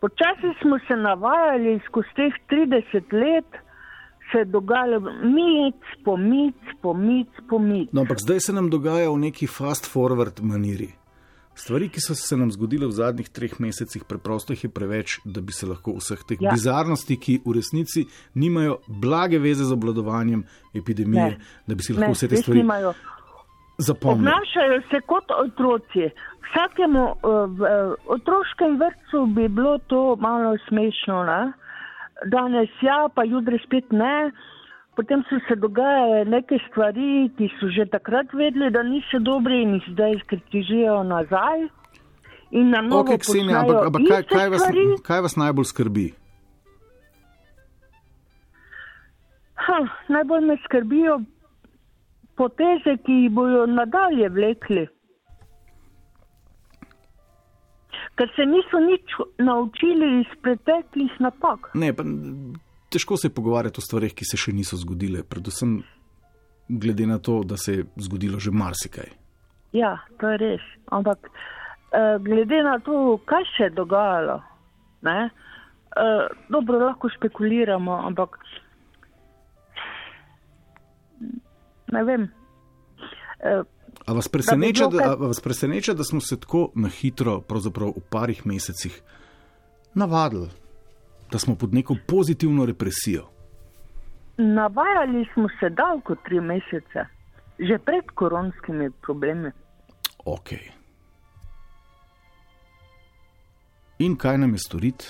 Počasi 0.00 0.52
smo 0.60 0.78
se 0.88 0.96
navajali 0.96 1.78
skozi 1.86 2.12
teh 2.18 2.34
30 2.50 3.14
let 3.14 3.62
se 4.32 4.38
je 4.38 4.44
dogajalo 4.44 5.00
mic, 5.22 5.80
pomic, 6.04 6.58
pomic, 6.82 7.28
pomic. 7.48 7.88
No, 7.92 8.00
ampak 8.00 8.18
zdaj 8.20 8.40
se 8.40 8.52
nam 8.52 8.70
dogaja 8.70 9.10
v 9.10 9.18
neki 9.18 9.46
fast 9.46 9.86
forward 9.92 10.42
maniri. 10.42 10.90
Stvari, 11.56 11.88
ki 11.88 12.00
so 12.04 12.14
se 12.14 12.36
nam 12.36 12.50
zgodile 12.52 12.86
v 12.86 12.92
zadnjih 12.92 13.28
treh 13.32 13.54
mesecih, 13.64 14.04
preprosto 14.04 14.52
jih 14.52 14.66
je 14.66 14.70
preveč, 14.70 15.14
da 15.24 15.40
bi 15.40 15.54
se 15.56 15.66
lahko 15.66 15.94
vseh 15.96 16.20
teh 16.28 16.42
ja. 16.44 16.52
bizarnosti, 16.52 17.16
ki 17.16 17.38
v 17.46 17.54
resnici 17.56 18.04
nimajo 18.36 18.76
blage 18.86 19.40
veze 19.40 19.64
z 19.64 19.72
obladovanjem 19.72 20.44
epidemije, 20.76 21.30
ne. 21.32 21.38
da 21.66 21.74
bi 21.74 21.86
si 21.86 21.96
lahko 21.96 22.12
ne, 22.12 22.16
vse 22.18 22.28
te 22.28 22.42
stvari. 22.42 22.64
zapomnil. 23.78 24.28
Obnašajo 24.28 24.82
se 24.90 25.00
kot 25.08 25.32
otroci. 25.32 26.10
Vsakemu 26.46 27.04
uh, 27.04 27.48
v 27.48 27.64
uh, 27.64 27.94
otroškem 28.18 28.76
vrtu 28.82 29.24
bi 29.32 29.48
bilo 29.48 29.78
to 29.88 30.16
malo 30.20 30.52
smešno. 30.68 31.24
Ne? 31.24 31.40
Danes 32.32 32.68
ja, 32.84 33.08
pa 33.14 33.24
jutri 33.24 33.58
spet 33.64 33.92
ne. 33.96 34.30
Potem 34.96 35.22
so 35.28 35.36
se 35.48 35.56
dogajale 35.60 36.24
neke 36.24 36.58
stvari, 36.68 37.28
ki 37.36 37.50
so 37.60 37.68
že 37.68 37.84
takrat 37.92 38.32
vedeli, 38.32 38.70
da 38.72 38.82
niso 38.82 39.20
dobri 39.20 39.60
in 39.62 39.74
jih 39.76 39.90
zdaj 39.92 40.14
skritižijo 40.24 41.02
nazaj. 41.04 41.68
In 42.50 42.70
na 42.70 42.80
novo 42.80 43.02
Okay, 43.02 43.18
Ksenija, 43.20 43.60
ampak, 43.60 43.86
ampak 43.86 44.02
kaj, 44.08 44.22
kaj, 44.30 44.48
vas, 44.54 44.64
kaj 45.04 45.20
vas 45.26 45.36
najbolj 45.36 45.68
skrbi? 45.68 46.06
Ha, 49.66 49.78
najbolj 50.08 50.44
me 50.48 50.56
skrbijo 50.64 51.20
poteze, 52.40 52.96
ki 53.04 53.20
jih 53.22 53.32
bojo 53.36 53.66
nadalje 53.66 54.28
vlekli. 54.32 54.86
Ker 58.16 58.30
se 58.36 58.46
niso 58.48 58.80
nič 58.80 59.16
naučili 59.44 60.20
iz 60.20 60.30
preteklih 60.40 61.20
napak. 61.20 61.74
Ne, 61.74 61.92
pa, 61.92 62.06
težko 62.96 63.16
se 63.16 63.28
pogovarjati 63.34 63.80
o 63.80 63.84
stvarih, 63.84 64.14
ki 64.16 64.24
se 64.24 64.38
še 64.40 64.54
niso 64.56 64.78
zgodile, 64.80 65.20
predvsem 65.22 65.82
glede 66.68 67.06
na 67.06 67.18
to, 67.18 67.42
da 67.44 67.58
se 67.60 67.74
je 67.74 67.84
zgodilo 68.08 68.40
že 68.40 68.50
marsikaj. 68.50 69.12
Ja, 69.76 69.98
to 70.20 70.32
je 70.32 70.38
res. 70.40 70.64
Ampak 70.96 71.28
eh, 71.28 72.16
glede 72.24 72.62
na 72.64 72.78
to, 72.80 73.18
kaj 73.28 73.44
se 73.52 73.68
je 73.68 73.74
dogajalo, 73.76 74.40
ne, 75.04 75.28
eh, 75.28 76.26
dobro, 76.48 76.80
lahko 76.86 77.12
špekuliramo, 77.12 78.00
ampak 78.08 78.40
ne 81.92 82.04
vem. 82.04 82.28
Eh, 83.40 83.62
A 84.06 84.12
vas, 84.14 84.28
preseneča, 84.28 84.86
Da 84.88 85.12
a 85.12 85.14
vas 85.28 85.40
preseneča, 85.40 85.92
da 85.94 86.04
smo 86.04 86.20
se 86.20 86.38
tako 86.40 86.70
na 86.74 86.88
hitro, 86.88 87.40
pravzaprav 87.40 87.92
v 87.96 88.02
parih 88.10 88.46
mesecih, 88.46 89.02
navadili, 89.94 90.48
da 91.32 91.38
smo 91.38 91.54
pod 91.54 91.74
neko 91.74 91.96
pozitivno 92.06 92.66
represijo? 92.66 93.24
Navajali 94.36 95.26
smo 95.34 95.48
se 95.60 95.68
dolgo 95.68 96.14
tri 96.24 96.40
mesece, 96.40 97.06
že 97.58 97.78
pred 97.78 98.04
koronskimi 98.14 98.90
problemi. 98.90 99.50
Ok. 100.24 100.50
In 103.98 104.16
kaj 104.16 104.38
nam 104.38 104.52
je 104.52 104.58
storiti? 104.58 105.06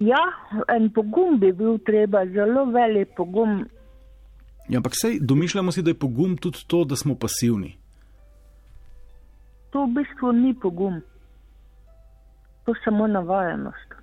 Ja, 0.00 0.22
en 0.68 0.88
pogum 0.92 1.40
bi 1.40 1.52
bil 1.52 1.78
treba, 1.84 2.24
zelo 2.26 2.64
velik 2.72 3.10
pogum. 3.16 3.66
Ja, 4.68 4.78
ampak 4.78 4.94
sej 4.96 5.18
domišljamo 5.20 5.72
si, 5.72 5.82
da 5.82 5.90
je 5.90 5.98
pogum 5.98 6.36
tudi 6.36 6.64
to, 6.66 6.84
da 6.84 6.96
smo 6.96 7.14
pasivni. 7.14 7.74
To 9.70 9.84
v 9.84 9.92
bistvu 9.98 10.32
ni 10.32 10.54
pogum, 10.54 11.02
to 12.64 12.70
je 12.70 12.80
samo 12.84 13.06
navajenost. 13.06 13.94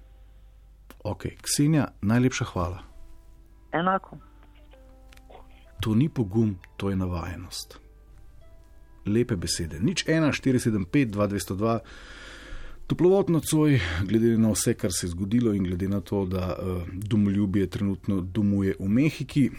Ok, 1.03 1.23
Ksenija, 1.41 1.87
najlepša 2.01 2.45
hvala. 2.45 2.83
Enako. 3.71 4.17
To 5.79 5.95
ni 5.95 6.09
pogum, 6.09 6.57
to 6.77 6.89
je 6.89 6.95
navajenost. 6.95 7.79
Lepe 9.05 9.35
besede. 9.35 9.79
Nič 9.79 10.05
1, 10.05 10.31
475, 10.31 11.05
2202. 11.11 11.79
Toplovod 12.87 13.29
nocoj, 13.29 13.79
glede 14.03 14.37
na 14.37 14.51
vse, 14.51 14.73
kar 14.73 14.91
se 14.91 15.05
je 15.05 15.09
zgodilo 15.11 15.53
in 15.53 15.63
glede 15.63 15.87
na 15.87 16.01
to, 16.01 16.25
da 16.25 16.55
uh, 16.55 16.83
domoljubje 16.93 17.67
trenutno 17.67 18.21
domuje 18.21 18.75
v 18.79 18.87
Mehiki, 18.87 19.49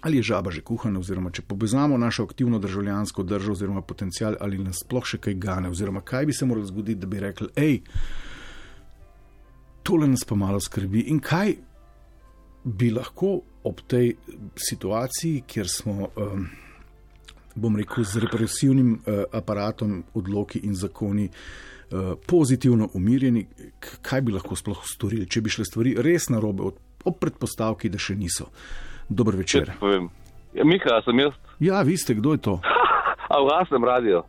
ali 0.00 0.16
je 0.16 0.22
žaba 0.22 0.50
že 0.50 0.62
kuhana, 0.62 1.00
oziroma 1.00 1.30
če 1.30 1.42
povezamo 1.42 1.98
našo 1.98 2.24
aktivno 2.24 2.58
državljansko 2.58 3.22
držo 3.22 3.52
oziroma 3.52 3.82
potencial, 3.82 4.36
ali 4.40 4.58
nas 4.58 4.82
sploh 4.84 5.06
še 5.06 5.18
kaj 5.18 5.34
gane, 5.34 5.70
oziroma 5.70 6.00
kaj 6.00 6.26
bi 6.26 6.32
se 6.32 6.46
moralo 6.46 6.66
zgoditi, 6.66 7.00
da 7.00 7.06
bi 7.06 7.20
rekli, 7.20 7.48
hej, 7.56 7.80
tole 9.82 10.08
nas 10.08 10.24
pa 10.24 10.36
malo 10.36 10.60
skrbi 10.60 11.08
in 11.10 11.20
kaj 11.20 11.56
bi 12.64 12.90
lahko 12.90 13.40
ob 13.64 13.80
tej 13.86 14.14
situaciji, 14.56 15.42
kjer 15.46 15.68
smo, 15.68 16.10
um, 16.16 16.46
bom 17.54 17.76
rekel, 17.76 18.04
z 18.04 18.22
represivnim 18.22 18.92
uh, 18.94 19.24
aparatom, 19.34 20.02
odloki 20.14 20.60
in 20.68 20.76
zakoni 20.78 21.28
uh, 21.28 22.14
pozitivno 22.26 22.90
umirjeni, 22.94 23.46
kaj 24.02 24.22
bi 24.22 24.36
lahko 24.36 24.56
sploh 24.56 24.84
storili, 24.86 25.26
če 25.26 25.42
bi 25.42 25.50
šle 25.50 25.66
stvari 25.66 25.96
res 26.04 26.28
na 26.30 26.42
robe, 26.42 26.70
ob 27.04 27.18
predpostavki, 27.18 27.90
da 27.90 27.98
še 27.98 28.14
niso. 28.18 28.50
Dober 28.52 28.87
Če 29.08 29.36
večer. 29.36 29.72
Ja, 30.54 30.64
Mika, 30.64 30.96
a 30.96 31.02
sem 31.02 31.18
jaz, 31.18 31.32
Ja, 31.60 31.82
vi 31.82 31.96
ste, 31.96 32.14
kdo 32.14 32.32
je 32.32 32.38
to? 32.38 32.60
a 33.30 33.34
ugasnem 33.36 33.84
radio. 33.84 34.22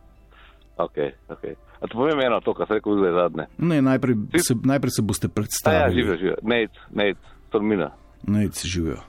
Ok, 0.76 0.96
ok. 1.28 1.44
A 1.80 1.86
ti 1.86 1.92
povem 1.92 2.20
eno, 2.20 2.40
to, 2.40 2.54
kar 2.54 2.66
se 2.66 2.74
rekel 2.74 2.96
zdaj 2.96 3.12
zadnje. 3.12 3.44
Ne, 3.58 3.82
najprej 3.82 4.14
se, 4.38 4.54
najprej 4.64 4.90
se 4.90 5.02
boste 5.02 5.26
A 5.26 5.28
ja, 5.28 5.34
predstavili. 5.34 5.94
živijo, 5.94 6.16
živijo. 6.16 6.36
Nate, 6.42 6.78
Nate, 6.90 7.20
Stormina, 7.48 7.90
Nec 8.22 8.66
živijo. 8.66 9.00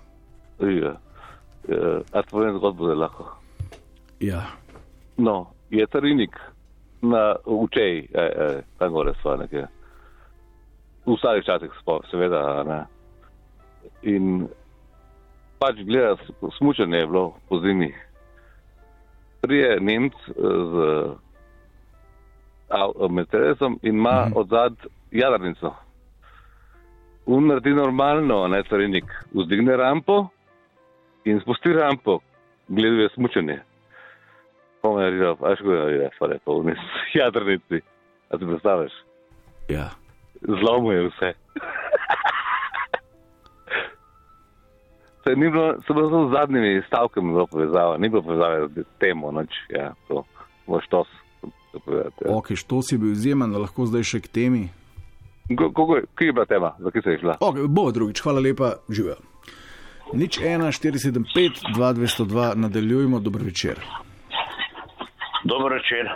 živijo. 0.60 0.92
Uh, 1.68 1.76
a 2.12 2.22
ti 2.22 2.28
povem 2.32 2.58
zgodbo 2.58 2.86
zelo 2.86 3.00
lahko. 3.00 3.36
Ja, 4.20 4.46
No, 5.18 5.48
je 5.70 5.88
Tarinik 5.88 6.32
na 7.02 7.36
učej, 7.46 8.00
eh, 8.00 8.32
eh, 8.36 8.62
tam 8.80 8.92
gore 8.94 9.14
sva 9.22 9.36
nekje. 9.38 9.68
V 11.06 11.18
starih 11.18 11.46
časih, 11.46 11.70
seveda, 12.12 12.64
ne. 12.64 12.80
In 14.04 14.48
pač 15.62 15.76
gleda, 15.80 16.15
smučanje 16.58 16.97
je 16.97 17.08
bilo 17.08 17.36
po 17.50 17.60
zimi. 17.60 17.93
Prije 19.41 19.80
Nemc 19.80 20.13
eh, 20.28 20.34
z 20.34 20.76
av- 22.71 23.12
Mercedesom 23.12 23.80
in 23.82 23.95
ima 23.95 24.26
Mhm. 24.26 24.34
od 24.36 24.47
zad 24.47 24.74
jadrnico. 25.12 25.76
Un 27.26 27.47
naredi 27.47 27.69
normalno, 27.71 28.47
ne 28.47 28.63
Tarinik, 28.63 29.06
vzdigne 29.32 29.78
rampo 29.78 30.28
in 31.26 31.39
spusti 31.39 31.69
rampo, 31.71 32.19
gleduje 32.67 33.10
smučanje. 33.10 33.60
Pa 34.82 34.89
me 34.89 35.04
je 35.04 35.12
rekel, 35.12 35.32
a 35.41 35.56
kako 35.56 35.71
je, 35.71 36.10
pa 36.19 36.26
je 36.28 36.39
pa 36.45 36.52
v 36.52 36.63
nis 36.63 36.80
jadrnici. 37.13 37.82
A 38.30 38.38
ti 38.38 38.45
predstavljaš? 38.45 38.91
ja. 39.69 39.89
Zlomil 40.41 40.91
je 40.93 41.08
vse. 41.08 41.34
Se 45.24 45.36
ni 45.36 45.50
bilo, 45.52 45.76
so 45.88 45.94
bilo 45.94 46.10
samo 46.10 46.28
z 46.28 46.32
zadnjimi 46.32 46.82
stavkami 46.88 47.34
bilo 47.34 47.48
povezava, 47.48 47.98
ni 47.98 48.10
bilo 48.10 48.22
povezave 48.22 48.68
z 48.68 48.84
temo, 49.00 49.32
noč, 49.32 49.50
ja, 49.70 49.94
to, 50.08 50.24
moš 50.68 50.88
tos, 50.88 51.08
to 51.72 51.80
povedati. 51.80 52.26
Ja. 52.26 52.36
Ok, 52.38 52.56
štos 52.56 52.92
je 52.92 52.98
bil 52.98 53.12
izjemen, 53.12 53.52
da 53.52 53.62
lahko 53.62 53.86
zdaj 53.86 54.04
še 54.04 54.20
k 54.20 54.28
temi. 54.28 54.64
Kako 55.58 55.96
je, 55.96 56.34
bila 56.34 56.46
tema, 56.46 56.74
za 56.80 56.92
kje 56.92 57.02
se 57.02 57.10
je 57.10 57.20
šla? 57.20 57.38
Okay, 57.42 57.68
bo 57.68 57.92
drugič, 57.92 58.22
hvala 58.24 58.42
lepa, 58.42 58.74
živijo. 58.90 59.20
Nič 60.14 60.40
1, 60.40 60.72
475, 60.74 61.62
2202, 61.78 62.56
nadaljujemo, 62.56 63.20
dober 63.20 63.44
večer. 63.44 63.80
Dober 65.44 65.74
večer, 65.74 66.10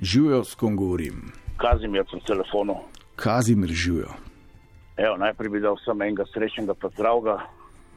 Živijo, 0.00 0.44
s 0.44 0.54
kom 0.54 0.76
govorim. 0.76 1.32
Kazimir 1.56 2.04
po 2.10 2.18
telefonu. 2.26 2.74
Kazimir 3.16 3.68
živijo, 3.68 4.14
Evo, 4.98 5.16
najprej 5.16 5.50
bi 5.50 5.60
dal 5.60 5.76
vsem 5.78 6.02
enega 6.02 6.24
srečnega 6.32 6.74
pozdravga 6.74 7.36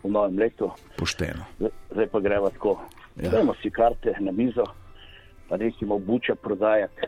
v 0.03 0.11
novem 0.11 0.39
letu, 0.39 0.71
pošteno. 0.97 1.45
Zdaj- 1.91 2.09
pa 2.11 2.19
greva 2.19 2.49
tako. 2.49 2.79
Ja. 3.15 3.29
Dajmo 3.29 3.53
si 3.61 3.69
karte 3.69 4.13
na 4.19 4.31
mizo, 4.31 4.63
pa 5.49 5.57
nekimo 5.57 5.99
buča 5.99 6.35
prodajati. 6.35 7.07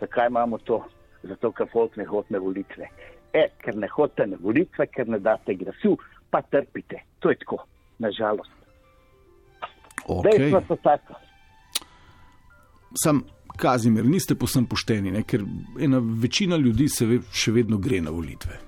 Zakaj 0.00 0.26
imamo 0.26 0.58
to? 0.58 0.84
Zato, 1.22 1.52
ker 1.52 1.66
folk 1.72 1.96
ne 1.96 2.04
hod 2.04 2.24
na 2.28 2.38
volitve. 2.38 2.88
E, 3.32 3.48
ker 3.58 3.76
ne 3.76 3.88
hodite 3.88 4.26
na 4.26 4.36
volitve, 4.40 4.86
ker 4.86 5.08
ne 5.08 5.18
date 5.18 5.54
glasu, 5.54 5.96
pa 6.30 6.42
trpite. 6.42 7.02
To 7.18 7.30
je 7.30 7.38
tako, 7.38 7.64
nažalost. 7.98 8.50
Okay. 10.06 10.38
Dejstva 10.38 10.62
so 10.68 10.76
taka. 10.82 11.14
Sam, 12.94 13.22
Kazimir, 13.56 14.04
niste 14.04 14.34
posem 14.34 14.66
pošteni, 14.66 15.10
ne? 15.10 15.22
ker 15.22 15.44
ena 15.80 16.00
večina 16.22 16.56
ljudi 16.56 16.88
se 16.88 17.06
ve, 17.06 17.18
še 17.32 17.52
vedno 17.52 17.78
gre 17.78 18.00
na 18.00 18.10
volitve. 18.10 18.58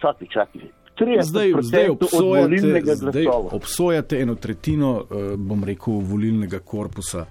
Čakaj, 0.00 0.28
čakaj. 0.32 0.68
30% 0.98 1.22
Zdaj, 1.22 1.52
zdaj, 1.60 1.88
obsojate, 1.88 2.94
zdaj 2.94 3.26
obsojate 3.52 4.20
eno 4.20 4.34
tretjino, 4.34 5.04
eh, 5.10 5.36
bom 5.36 5.64
rekel, 5.64 6.00
volilnega 6.00 6.58
korpusa. 6.58 7.26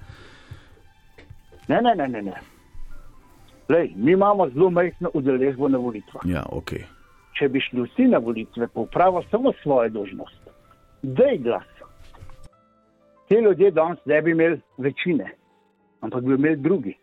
Ne, 1.67 1.81
ne, 1.81 1.95
ne, 1.95 2.07
ne. 2.07 2.21
ne. 2.21 2.41
Lej, 3.69 3.93
mi 3.95 4.11
imamo 4.11 4.49
zelo 4.49 4.69
majhno 4.69 5.09
udeležbo 5.13 5.67
na 5.67 5.77
volitvah. 5.77 6.21
Ja, 6.25 6.43
ok. 6.49 6.71
Če 7.39 7.49
bi 7.49 7.59
šli 7.59 7.81
vsi 7.87 8.07
na 8.07 8.17
volitve, 8.17 8.67
pa 8.67 8.79
upravo 8.79 9.23
samo 9.31 9.51
svojo 9.63 9.89
dožnost, 9.89 10.51
dej 11.01 11.37
glas. 11.37 11.71
Te 13.29 13.41
ljudje 13.41 13.71
danes 13.71 13.99
ne 14.05 14.21
bi 14.21 14.31
imeli 14.31 14.61
večine, 14.77 15.31
ampak 16.01 16.23
bi 16.23 16.33
imeli 16.33 16.55
drugi. 16.55 16.93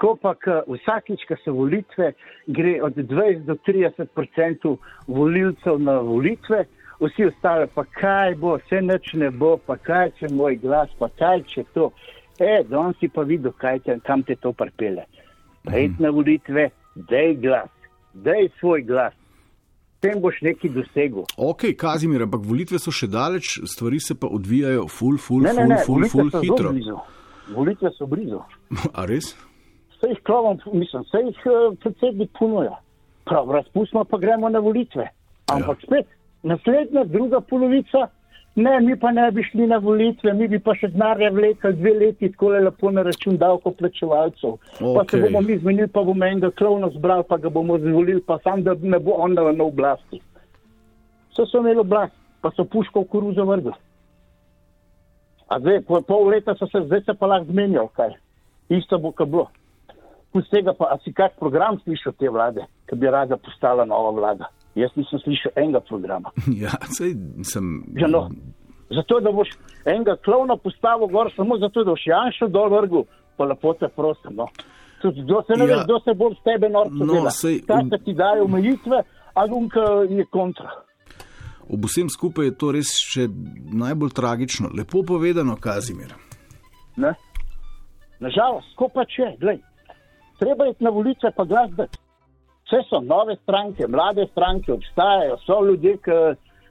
Tako 0.00 0.16
pa, 0.16 0.30
k 0.34 0.62
vsakič, 0.64 1.26
ko 1.28 1.36
so 1.44 1.52
volitve, 1.52 2.14
gre 2.48 2.78
od 2.80 2.96
20 2.96 3.42
do 3.44 3.52
30 3.66 4.06
odstotkov 4.16 4.78
volilcev 5.04 5.76
na 5.76 5.98
volitve, 6.00 6.62
vsi 7.02 7.26
ostali, 7.28 7.66
pa 7.74 7.84
kaj 7.84 8.32
bo, 8.40 8.54
vse 8.62 8.80
noč 8.80 9.12
ne 9.20 9.28
bo, 9.30 9.58
pa 9.66 9.76
kaj 9.76 10.14
če 10.16 10.30
moj 10.32 10.56
glas, 10.62 10.88
pa 10.96 11.10
kaj 11.18 11.44
če 11.52 11.64
to. 11.74 11.90
E, 12.40 12.62
danes 12.70 12.96
si 12.96 13.10
pa 13.12 13.26
videl, 13.28 13.52
te, 13.60 13.98
kam 14.06 14.22
te 14.24 14.38
to 14.40 14.54
pripele. 14.56 15.04
Pejdi 15.68 16.00
na 16.00 16.14
volitve, 16.16 16.70
dej 16.96 17.36
glas, 17.44 17.68
dej 18.14 18.48
svoj 18.56 18.86
glas. 18.88 19.12
Tem 20.00 20.16
boš 20.16 20.40
nekaj 20.40 20.72
dosegel. 20.72 21.28
Ok, 21.36 21.66
Kazimir, 21.76 22.24
ampak 22.24 22.40
volitve 22.48 22.80
so 22.80 22.88
še 22.88 23.04
daleč, 23.04 23.58
stvari 23.68 24.00
se 24.00 24.16
pa 24.16 24.32
odvijajo, 24.32 24.88
ful, 24.88 25.20
ful, 25.20 25.44
ne, 25.44 25.52
ful, 25.52 25.60
ne, 25.60 25.68
ne, 25.76 25.84
ful, 25.84 26.08
ful, 26.08 26.32
hitro. 26.40 26.72
Volitve 27.52 27.92
so 28.00 28.08
blizu. 28.08 28.40
A 28.96 29.04
res? 29.04 29.34
Vse 30.00 30.08
jih 30.08 30.22
klovom, 30.24 30.60
mislim, 30.72 31.04
vse 31.04 31.20
jih 31.26 31.42
uh, 31.44 31.74
predsednik 31.82 32.30
ponuja. 32.38 32.78
Prav, 33.28 33.50
razpustimo 33.52 34.04
pa 34.04 34.18
gremo 34.18 34.48
na 34.48 34.58
volitve. 34.58 35.10
Ampak 35.52 35.82
ja. 35.82 35.86
spet, 35.86 36.06
naslednja, 36.42 37.04
druga 37.04 37.40
polovica, 37.40 38.08
Ne, 38.54 38.80
mi 38.80 38.96
pa 38.98 39.12
ne 39.12 39.30
bi 39.30 39.42
šli 39.42 39.66
na 39.66 39.76
volitve, 39.78 40.32
mi 40.34 40.48
bi 40.48 40.58
pa 40.58 40.74
še 40.74 40.88
denarja 40.90 41.30
vlekli 41.30 41.70
dve 41.78 41.92
leti, 41.94 42.30
tako 42.32 42.48
le 42.50 42.64
lepo 42.64 42.90
na 42.90 43.04
račun 43.06 43.36
davkoplačevalcev. 43.38 44.56
Okay. 44.56 44.94
Pa 44.96 45.04
se 45.10 45.20
bomo 45.22 45.40
mi 45.46 45.58
zmenili, 45.58 45.86
pa 45.88 46.02
bomo 46.02 46.26
enega 46.26 46.50
klovna 46.58 46.90
zbrali, 46.90 47.24
pa 47.28 47.38
ga 47.38 47.52
bomo 47.54 47.78
zvolili, 47.78 48.22
pa 48.26 48.40
sam, 48.42 48.64
da 48.66 48.74
ne 48.74 48.98
bo 48.98 49.14
on 49.22 49.38
na 49.38 49.46
oblasti. 49.64 50.18
Vse 51.30 51.46
so 51.46 51.62
imeli 51.62 51.84
oblast, 51.84 52.16
pa 52.42 52.50
so 52.56 52.66
puško 52.66 53.04
v 53.04 53.10
koruzo 53.12 53.46
vrgli. 53.46 53.76
A 55.46 55.60
zdaj, 55.62 55.80
po 55.86 56.02
pol 56.06 56.28
leta 56.34 56.56
so 56.58 56.66
se, 56.66 56.82
zdaj 56.88 57.06
se 57.06 57.14
pa 57.14 57.30
lahko 57.30 57.52
zmenjal, 57.52 57.88
kaj. 57.94 58.18
Isto 58.68 58.98
bo, 58.98 59.14
kaj 59.14 59.30
bilo. 59.30 59.46
Pust 60.32 60.50
tega 60.50 60.74
pa, 60.78 60.92
si 61.04 61.12
kak 61.12 61.34
program 61.38 61.80
slišal 61.82 62.14
te 62.18 62.30
vlade, 62.30 62.66
ki 62.86 62.98
bi 62.98 63.10
rada 63.10 63.36
postala 63.36 63.84
nova 63.84 64.12
vlada? 64.14 64.50
Jaz 64.78 64.92
nisem 64.94 65.18
slišal 65.24 65.56
enega 65.58 65.80
programa. 65.88 66.30
Ja, 66.62 66.76
sej 66.94 67.16
sem. 67.42 67.80
Ja, 67.98 68.06
no. 68.10 68.28
Zato, 68.90 69.20
da 69.22 69.32
boš 69.34 69.50
enega 69.84 70.16
klovna 70.24 70.56
postavil 70.56 71.10
gor, 71.10 71.32
samo 71.36 71.58
zato, 71.58 71.84
da 71.84 71.94
boš 71.94 72.06
Janša 72.06 72.50
dol 72.50 72.70
vrgel, 72.74 73.06
pa 73.36 73.46
lepo 73.50 73.74
te 73.78 73.88
prosim. 73.88 74.36
No. 74.38 74.46
Kdo 75.02 75.42
se 75.46 75.56
ne 75.56 75.66
ja. 75.66 75.76
ve, 75.76 75.84
kdo 75.84 75.98
se 76.04 76.14
bolj 76.14 76.34
s 76.36 76.44
tebe 76.44 76.68
norca 76.68 77.04
no, 77.04 77.12
dela? 77.14 77.32
Kaj 77.66 77.84
se 77.90 78.04
ti 78.04 78.14
dajo 78.14 78.44
omejitve, 78.44 79.02
a 79.34 79.46
gunka 79.46 79.86
je 80.10 80.26
kontra. 80.30 80.70
Ob 81.70 81.86
vsem 81.86 82.10
skupaj 82.10 82.50
je 82.50 82.54
to 82.58 82.72
res 82.74 82.90
še 82.98 83.28
najbolj 83.82 84.14
tragično. 84.14 84.70
Lepo 84.74 85.02
povedano, 85.06 85.54
Kazimir. 85.56 86.14
Ne? 86.98 87.14
Nažalost, 88.20 88.74
ko 88.76 88.90
pa 88.92 89.06
če, 89.08 89.36
glej, 89.40 89.62
treba 90.40 90.64
je 90.64 90.74
na 90.80 90.90
volitve 90.90 91.30
pa 91.36 91.44
glas 91.44 91.70
dati. 91.70 91.98
Vse 92.66 92.82
so 92.88 93.00
nove 93.00 93.36
stranke, 93.42 93.86
mlade 93.88 94.26
stranke, 94.32 94.72
obstajajo, 94.72 95.36
so 95.46 95.64
ljudje, 95.66 95.96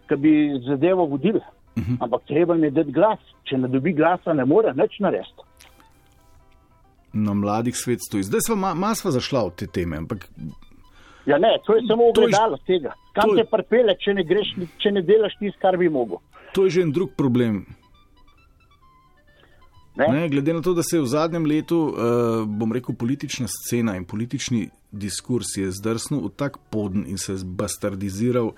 ki 0.08 0.16
bi 0.16 0.34
zadevo 0.68 1.06
vodili. 1.06 1.40
Uh 1.40 1.84
mhm. 1.84 1.94
-huh. 1.94 2.04
Ampak 2.04 2.22
treba 2.28 2.54
jim 2.54 2.64
je 2.64 2.72
dati 2.72 2.92
glas. 2.92 3.20
Če 3.44 3.58
ne 3.58 3.68
dobi 3.68 3.94
glasa, 3.94 4.34
ne 4.34 4.46
more 4.46 4.74
nič 4.74 5.00
narediti. 5.00 5.44
Na 7.14 7.34
mladih 7.34 7.78
svet 7.78 8.00
stoji. 8.08 8.24
Zdaj 8.24 8.42
smo 8.42 8.56
ma, 8.56 8.74
masva 8.74 9.12
zašla 9.12 9.46
v 9.46 9.52
te 9.56 9.68
teme. 9.68 9.98
Ampak... 9.98 10.30
Ja, 11.26 11.38
ne, 11.38 11.58
to 11.66 11.76
je 11.76 11.82
samo 11.88 12.10
ogledalo 12.10 12.58
tega. 12.66 12.94
Kam 13.14 13.30
te 13.36 13.42
je... 13.42 13.46
prpele, 13.46 13.96
če 14.00 14.14
ne, 14.14 14.24
greš, 14.24 14.48
če 14.78 14.92
ne 14.92 15.02
delaš 15.02 15.34
tisto, 15.40 15.60
kar 15.62 15.78
bi 15.78 15.90
mogel. 15.90 16.18
To 16.54 16.66
je 16.66 16.70
že 16.70 16.82
en 16.82 16.92
drug 16.92 17.10
problem. 17.18 17.66
Ne? 20.00 20.08
Ne, 20.08 20.30
glede 20.30 20.54
na 20.54 20.62
to, 20.62 20.74
da 20.74 20.84
se 20.84 20.98
je 20.98 21.02
v 21.02 21.08
zadnjem 21.12 21.46
letu, 21.46 21.78
uh, 21.78 22.48
bom 22.48 22.72
rekel, 22.74 22.96
politična 22.96 23.48
scena 23.52 23.98
in 24.00 24.06
politični 24.06 24.70
diskurs 24.92 25.58
je 25.58 25.72
zdrsnil 25.72 26.22
v 26.24 26.32
tak 26.36 26.58
podn 26.72 27.04
in 27.08 27.18
se 27.18 27.36
bastardiziral. 27.44 28.54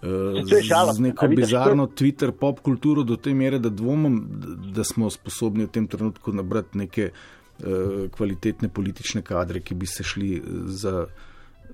Uh, 0.00 0.38
z, 0.46 0.62
z 0.94 1.00
neko 1.00 1.28
bizarno 1.28 1.86
Twitter 1.86 2.30
pop 2.30 2.60
kulturo 2.60 3.02
do 3.02 3.16
te 3.16 3.34
mere, 3.34 3.58
da 3.58 3.68
dvomim, 3.68 4.22
da 4.74 4.84
smo 4.84 5.10
sposobni 5.10 5.66
v 5.66 5.74
tem 5.74 5.90
trenutku 5.90 6.32
nabrati 6.32 6.78
neke 6.78 7.10
uh, 7.10 8.06
kvalitetne 8.14 8.70
politične 8.70 9.26
kadre, 9.26 9.60
ki 9.60 9.74
bi 9.74 9.90
se 9.90 10.06
šli 10.06 10.40
za 10.70 11.06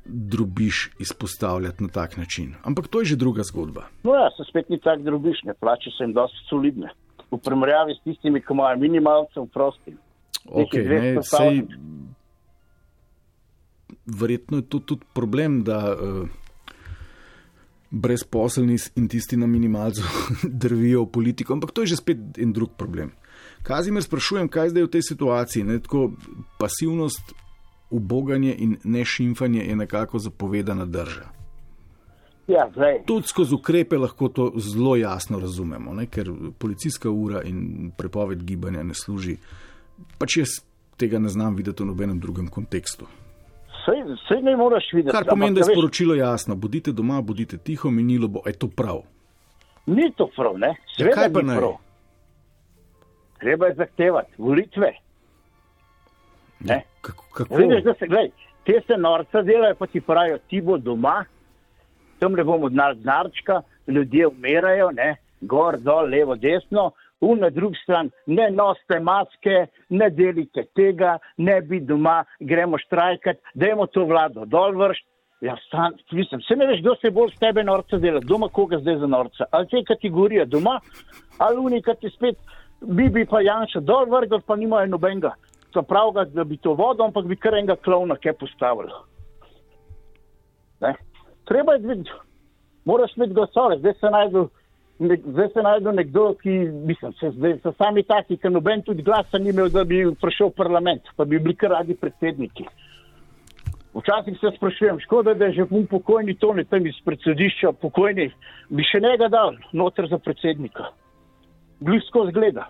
drubiš 0.06 0.90
izpostavljati 0.98 1.82
na 1.82 1.88
tak 1.88 2.16
način. 2.16 2.54
Ampak 2.62 2.88
to 2.88 3.00
je 3.00 3.12
že 3.12 3.16
druga 3.16 3.42
zgodba. 3.42 3.88
No, 4.04 4.14
ja, 4.14 4.30
se 4.37 4.44
spet 4.48 4.68
ni 4.68 4.80
tako 4.80 5.02
drubiš, 5.02 5.42
ne 5.44 5.54
plače 5.54 5.90
se 5.90 6.04
jim 6.04 6.12
dosti 6.12 6.46
solidne 6.48 6.90
v 7.37 7.42
primerjavi 7.44 7.96
s 7.96 8.03
tistimi, 8.05 8.40
ki 8.40 8.55
imajo 8.55 8.81
minimalce 8.81 9.40
v 9.40 9.46
prostim. 9.53 9.99
Okay, 10.46 10.85
ne, 10.87 11.22
sej, 11.27 11.64
verjetno 14.07 14.62
je 14.62 14.68
to 14.70 14.79
tudi 14.79 15.07
problem, 15.14 15.62
da 15.66 15.79
uh, 15.92 16.29
brezposelni 17.90 18.79
in 18.96 19.09
tisti 19.09 19.37
na 19.37 19.46
minimalcu 19.46 20.03
drvijo 20.62 21.05
v 21.07 21.12
politiko, 21.12 21.55
ampak 21.55 21.72
to 21.72 21.83
je 21.83 21.94
že 21.94 22.03
spet 22.03 22.38
en 22.38 22.53
drug 22.53 22.77
problem. 22.79 23.12
Kazimir, 23.62 24.03
sprašujem, 24.03 24.49
kaj 24.49 24.70
zdaj 24.70 24.87
v 24.87 24.92
tej 24.94 25.03
situaciji? 25.03 25.64
Ne, 25.66 25.79
tako, 25.83 26.12
pasivnost, 26.59 27.35
uboganje 27.90 28.55
in 28.59 28.77
nešimfanje 28.85 29.64
je 29.66 29.77
nekako 29.77 30.18
zapovedana 30.18 30.87
država. 30.87 31.36
Ja, 32.46 32.70
Tudi 33.06 33.26
skozi 33.26 33.54
ukrepe 33.54 33.96
lahko 33.98 34.28
to 34.28 34.52
zelo 34.56 34.96
jasno 34.96 35.38
razumemo, 35.38 35.94
ne? 35.94 36.06
ker 36.06 36.30
policijska 36.59 37.11
ura 37.11 37.42
in 37.42 37.90
prepoved 37.98 38.44
gibanja 38.44 38.82
ne 38.82 38.94
služi. 38.94 39.37
Pač 40.18 40.37
jaz 40.37 40.48
tega 40.96 41.18
ne 41.18 41.28
znam 41.28 41.56
videti 41.56 41.82
v 41.82 41.87
nobenem 41.87 42.20
drugem 42.20 42.48
kontekstu. 42.48 43.06
Vse 43.87 44.40
ne 44.42 44.56
moreš 44.56 44.92
videti. 44.92 45.14
Kar 45.16 45.26
pomeni, 45.28 45.54
da 45.54 45.61
je 45.61 45.74
sporočilo 45.74 46.14
jasno: 46.14 46.54
bodite 46.54 46.92
doma, 46.92 47.20
bodite 47.22 47.59
tiho, 47.59 47.90
minilo 47.90 48.28
bo, 48.28 48.42
je 48.46 48.52
to 48.52 48.68
prav. 48.68 49.02
Ni 49.87 50.12
to 50.16 50.30
prav, 50.37 50.59
ne? 50.59 50.74
Ja, 50.98 51.11
kaj 51.14 51.32
pa 51.32 51.42
ne? 51.42 51.59
Treba 53.40 53.66
je 53.66 53.74
zahtevati 53.74 54.32
volitve. 54.38 54.92
Ja, 56.64 56.80
kako? 57.00 57.24
kako? 57.35 57.56
Vidiš, 57.56 57.85
da 57.85 57.94
se, 57.94 58.06
gledaj, 58.06 58.30
te 58.64 58.80
se 58.87 58.96
norce 58.98 59.42
delajo, 59.42 59.74
pa 59.78 59.87
ti 59.87 60.00
pravijo, 60.00 60.38
ti 60.48 60.61
bo 60.61 60.78
doma 60.78 61.24
tam 62.18 62.33
ne 62.33 62.44
bomo 62.44 62.68
znali 62.68 63.00
znarčka, 63.00 63.62
ljudje 63.87 64.26
umirajo, 64.26 64.90
ne, 64.90 65.16
gor, 65.40 65.79
dol, 65.79 66.09
levo, 66.11 66.37
desno, 66.37 66.92
v 67.20 67.37
na 67.40 67.50
drugi 67.50 67.79
strani, 67.83 68.11
ne 68.26 68.50
nosite 68.50 69.00
maske, 69.00 69.66
ne 69.88 70.11
delite 70.11 70.66
tega, 70.76 71.18
ne 71.37 71.61
bi 71.62 71.81
doma, 71.81 72.24
gremo 72.40 72.79
štrajkati, 72.79 73.40
dajmo 73.55 73.87
to 73.87 74.05
vlado 74.05 74.44
dol 74.44 74.76
vršiti. 74.76 75.11
Ja, 75.40 75.57
stan, 75.66 75.92
mislim, 76.12 76.40
se 76.40 76.57
ne 76.57 76.66
veš, 76.66 76.81
kdo 76.81 76.94
se 76.96 77.11
bolj 77.11 77.35
s 77.35 77.38
tebe 77.38 77.64
norca 77.64 77.98
dela, 78.00 78.20
doma 78.24 78.48
koga 78.48 78.79
zdaj 78.79 78.96
za 78.98 79.07
norca. 79.07 79.44
Ali 79.50 79.68
te 79.68 79.83
kategorije 79.85 80.46
doma, 80.46 80.81
ali 81.38 81.59
unika 81.61 81.94
ti 81.94 82.11
spet, 82.11 82.38
bi 82.81 83.09
bi 83.09 83.26
pa 83.26 83.40
Janša 83.40 83.81
dol 83.81 84.09
vrgal, 84.11 84.40
pa 84.46 84.57
nimajo 84.57 84.87
nobenega. 84.87 85.35
To 85.76 85.83
pravi, 85.83 86.31
da 86.33 86.44
bi 86.44 86.57
to 86.57 86.72
vodo, 86.72 87.05
ampak 87.05 87.26
bi 87.29 87.37
kar 87.37 87.55
enega 87.55 87.76
klovna 87.76 88.16
kaj 88.16 88.33
postavili. 88.33 88.92
Ne? 90.81 90.94
Treba 91.46 91.74
je 91.74 91.78
videti, 91.78 92.11
moraš 92.85 93.16
imeti 93.16 93.35
glasove, 93.35 93.78
zdaj 93.78 93.94
se 94.00 94.11
najdu. 94.11 94.48
Zdaj 94.98 95.48
se 95.52 95.62
najde 95.62 95.92
nekdo, 95.92 96.35
ki 96.40 96.50
mislim, 96.88 97.12
se, 97.20 97.30
zdaj, 97.37 97.59
so 97.62 97.72
sami 97.76 98.02
taki, 98.02 98.38
ki 98.40 98.48
noben 98.48 98.80
tudi 98.82 99.02
glasa 99.04 99.38
ni 99.38 99.50
imel, 99.52 99.68
da 99.68 99.82
bi 99.85 99.98
prišel 100.20 100.48
v 100.48 100.56
parlament, 100.56 101.11
pa 101.16 101.24
bi 101.24 101.37
bili 101.38 101.52
kar 101.54 101.74
radi 101.76 101.94
predsedniki. 102.00 102.64
Včasih 103.96 104.38
se 104.40 104.56
sprašujem, 104.56 105.00
škoda, 105.04 105.35
da 105.35 105.44
je 105.44 105.52
že 105.52 105.66
pun 105.66 105.85
pokojni 105.87 106.35
tone 106.40 106.64
tam 106.64 106.87
iz 106.87 106.96
predsedišča, 107.04 107.72
pokojni, 107.80 108.30
bi 108.68 108.88
še 108.88 109.00
njega 109.04 109.28
dal 109.28 109.52
noter 109.72 110.09
za 110.09 110.18
predsednika. 110.18 110.88
Blisko 111.80 112.24
zgleda. 112.30 112.64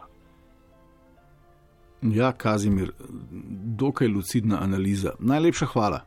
Ja, 2.03 2.33
Kazimir, 2.33 2.91
dokaj 3.79 4.09
lucidna 4.09 4.59
analiza. 4.63 5.15
Najlepša 5.19 5.67
hvala. 5.67 6.01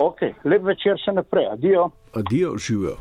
Ok, 0.00 0.22
lep 0.48 0.64
večer 0.64 0.96
še 0.96 1.12
naprej, 1.12 1.50
adijo. 1.52 1.90
Adijo, 2.16 2.54
živijo. 2.56 2.96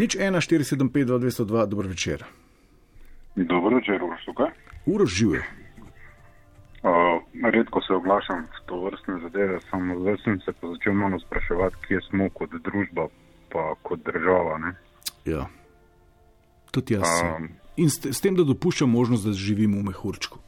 Nič 0.00 0.16
1, 0.16 0.40
4, 0.40 0.64
7, 0.64 0.88
5, 0.92 1.10
2, 1.12 1.18
202, 1.28 1.66
dober 1.68 1.90
večer. 1.92 2.24
Dobro 3.36 3.76
večer, 3.76 4.02
Ursuka. 4.02 4.48
Uro 4.86 5.06
živijo. 5.06 5.42
Uh, 6.86 7.20
redko 7.52 7.82
se 7.82 7.92
oglašam 7.92 8.46
v 8.46 8.64
to 8.66 8.80
vrstne 8.84 9.18
zadeve, 9.26 9.60
samo 9.70 9.98
zdaj 10.00 10.16
sem 10.24 10.40
se 10.40 10.52
pa 10.52 10.68
začel 10.72 10.94
malo 10.94 11.18
spraševati, 11.20 11.76
kje 11.88 12.00
smo 12.08 12.28
kot 12.30 12.50
družba, 12.64 13.08
pa 13.52 13.74
kot 13.82 14.04
država. 14.06 14.58
Ne? 14.58 14.72
Ja, 15.24 15.48
tudi 16.70 16.94
jaz. 16.94 17.10
Um, 17.24 17.48
In 17.76 17.90
s, 17.92 18.00
s 18.08 18.22
tem, 18.24 18.36
da 18.36 18.44
dopuščam 18.48 18.88
možnost, 18.88 19.26
da 19.28 19.36
živim 19.36 19.74
v 19.76 19.90
mehurčku. 19.90 20.40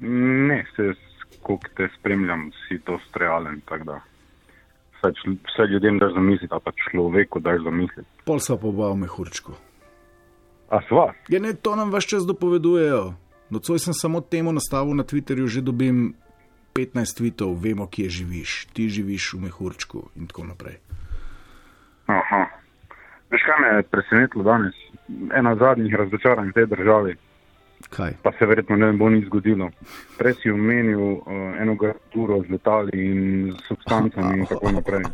Ne, 0.00 0.62
se, 0.76 0.94
koliko 1.44 1.68
te 1.76 1.88
spremljam, 1.98 2.48
si 2.64 2.78
to 2.86 2.96
strealen, 3.10 3.60
tako 3.68 3.84
da 3.90 3.98
pač 5.04 5.20
vse 5.28 5.68
ljudem 5.68 6.00
daš 6.00 6.16
zamisliti, 6.16 6.48
pa 6.64 6.72
človeku 6.72 7.44
daš 7.44 7.60
zamisliti. 7.66 8.08
Pol 8.24 8.40
so 8.40 8.56
pa 8.56 8.70
oba 8.72 8.90
v 8.94 9.04
mehurčku. 9.04 9.52
A 10.72 10.80
sva? 10.88 11.12
Ja, 11.28 11.40
ne, 11.44 11.52
to 11.52 11.76
nam 11.76 11.92
vse 11.92 12.16
čas 12.16 12.24
dopovedujejo. 12.24 13.12
Nocoj 13.52 13.78
sem 13.78 13.94
samo 13.94 14.24
temu 14.24 14.52
nastavil 14.56 14.96
na 14.96 15.04
Twitterju, 15.04 15.46
že 15.46 15.60
dobim 15.60 16.16
15 16.74 17.20
tweetov, 17.20 17.52
vemo, 17.60 17.86
kje 17.86 18.08
živiš, 18.10 18.72
ti 18.72 18.88
živiš 18.88 19.36
v 19.36 19.46
mehurčku 19.46 20.08
in 20.16 20.26
tako 20.26 20.48
naprej. 20.48 20.80
Aha. 22.10 22.42
Veš, 23.30 23.44
kaj 23.46 23.60
me 23.60 23.68
je 23.76 23.86
presenetilo 23.92 24.42
danes? 24.44 24.74
Ena 25.36 25.54
zadnjih 25.60 25.94
razočaranj 25.94 26.50
v 26.50 26.56
tej 26.56 26.66
državi. 26.72 27.12
Kaj? 27.90 28.16
Pa 28.22 28.32
se 28.38 28.46
verjetno 28.46 28.76
ne 28.76 28.92
bo 28.92 29.08
nič 29.08 29.26
zgodilo. 29.26 29.70
Prej 30.18 30.34
si 30.42 30.50
omenil 30.50 31.00
uh, 31.00 31.20
eno 31.60 31.74
garnituro 31.74 32.42
z 32.42 32.50
letali 32.50 32.90
in 32.94 33.54
substancami 33.68 34.38
in 34.38 34.46
tako 34.46 34.72
naprej. 34.72 35.04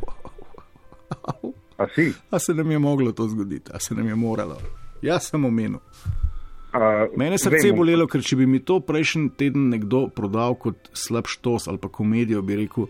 A 1.80 1.86
si? 1.94 2.12
A 2.30 2.38
se 2.38 2.54
nam 2.54 2.70
je 2.70 2.78
moglo 2.78 3.12
to 3.12 3.28
zgoditi, 3.28 3.70
a 3.74 3.78
se 3.78 3.94
nam 3.94 4.08
je 4.08 4.14
moralo. 4.14 4.56
Jaz 5.02 5.30
sem 5.30 5.44
omenil. 5.44 5.80
Uh, 6.70 7.16
Mene 7.16 7.34
je 7.34 7.38
srce 7.38 7.72
bolelo, 7.74 8.06
ker 8.06 8.22
če 8.22 8.36
bi 8.38 8.46
mi 8.46 8.60
to 8.62 8.78
prejšnji 8.84 9.32
teden 9.38 9.70
nekdo 9.72 10.04
prodal 10.14 10.54
kot 10.54 10.90
slab 10.94 11.26
štos 11.26 11.66
ali 11.66 11.80
pa 11.82 11.88
komedijo, 11.88 12.42
bi 12.46 12.60
rekel, 12.60 12.86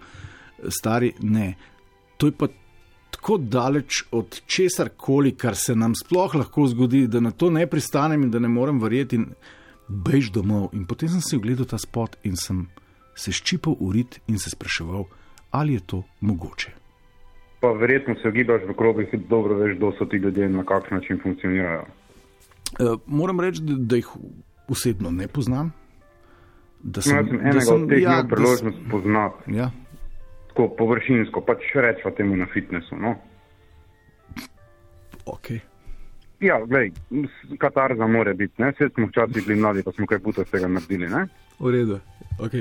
stari 0.69 1.15
ne. 1.23 1.55
To 2.21 2.29
je 2.29 2.35
pa 2.37 2.51
tako 3.11 3.39
daleč 3.39 4.03
od 4.13 4.43
česar 4.47 4.91
koli, 4.97 5.33
kar 5.33 5.57
se 5.57 5.75
nam 5.75 5.95
sploh 5.95 6.35
lahko 6.35 6.67
zgodi, 6.67 7.07
da 7.09 7.21
na 7.21 7.31
to 7.31 7.51
ne 7.51 7.67
pristanem 7.67 8.23
in 8.27 8.31
da 8.31 8.39
ne 8.39 8.49
morem 8.49 8.83
verjeti 8.83 9.17
in 9.17 9.27
bež 9.91 10.31
domov. 10.31 10.71
In 10.73 10.87
potem 10.87 11.11
sem 11.11 11.21
si 11.21 11.37
ogledal 11.37 11.67
ta 11.67 11.79
spot 11.79 12.17
in 12.23 12.39
sem 12.39 12.71
se 13.19 13.35
ščipal 13.35 13.75
urit 13.83 14.21
in 14.31 14.39
se 14.39 14.55
spraševal, 14.55 15.11
ali 15.51 15.75
je 15.75 15.83
to 15.87 15.99
mogoče. 16.21 16.71
Pa 17.61 17.75
verjetno 17.77 18.15
se 18.23 18.31
gibaš 18.33 18.63
v 18.65 18.75
krogih, 18.79 19.11
dobro 19.29 19.59
veš, 19.59 19.77
kdo 19.77 19.93
so 19.99 20.07
ti 20.09 20.17
ljudje 20.17 20.47
in 20.47 20.57
na 20.57 20.65
kakšen 20.65 20.97
način 20.97 21.21
funkcionirajo. 21.23 21.85
Uh, 22.81 22.97
moram 23.07 23.41
reči, 23.41 23.61
da, 23.67 23.75
da 23.77 23.97
jih 23.99 24.09
osebno 24.69 25.11
ne 25.11 25.29
poznam. 25.29 25.73
Da 26.81 27.03
sem, 27.03 27.17
no, 27.17 27.27
sem 27.29 27.41
enega 27.41 27.61
sem, 27.61 27.83
od 27.83 27.89
teh 27.91 28.03
ja, 28.03 28.23
priložnost 28.31 28.79
da, 28.79 28.91
poznati. 28.91 29.57
Ja. 29.59 29.71
Tako 30.49 30.71
površinsko, 30.79 31.43
pač 31.45 31.67
rečemo 31.75 32.15
temu 32.17 32.39
na 32.41 32.47
fitnesu. 32.55 32.97
No? 32.97 33.19
Okay. 35.27 35.61
Ja, 36.41 36.61
gledaj, 36.67 36.91
katarza 37.59 38.07
mora 38.07 38.35
biti. 38.35 38.63
Vse 38.63 38.89
smo 38.95 39.07
včasih 39.07 39.47
bili 39.47 39.61
mladi, 39.61 39.83
pa 39.83 39.93
smo 39.93 40.07
kaj 40.07 40.19
puta 40.19 40.45
z 40.45 40.51
tega 40.51 40.69
naredili. 40.69 41.09
Ne? 41.09 41.27
V 41.61 41.71
redu, 41.71 41.99
ok. 42.39 42.55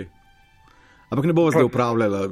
Ampak 1.10 1.26
ne 1.26 1.34
bomo 1.34 1.52
zdaj 1.52 1.64
upravljali. 1.64 2.30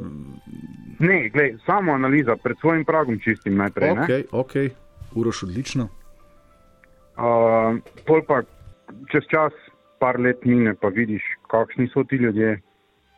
Ne, 0.99 1.29
gledaj, 1.29 1.55
samo 1.65 1.93
analiza 1.93 2.35
pred 2.35 2.57
svojim 2.59 2.85
pragom 2.85 3.19
čistim 3.19 3.55
najprej. 3.55 3.91
Ok, 3.91 4.09
ne? 4.09 4.23
ok, 4.31 4.53
uroš 5.15 5.43
odlično. 5.43 5.87
Uh, 7.17 7.79
pol 8.05 8.21
pa 8.27 8.41
čez 9.11 9.23
čas, 9.31 9.53
par 9.99 10.19
let 10.19 10.45
mine, 10.45 10.75
pa 10.75 10.87
vidiš, 10.87 11.23
kakšni 11.49 11.87
so 11.93 12.03
ti 12.03 12.15
ljudje, 12.15 12.59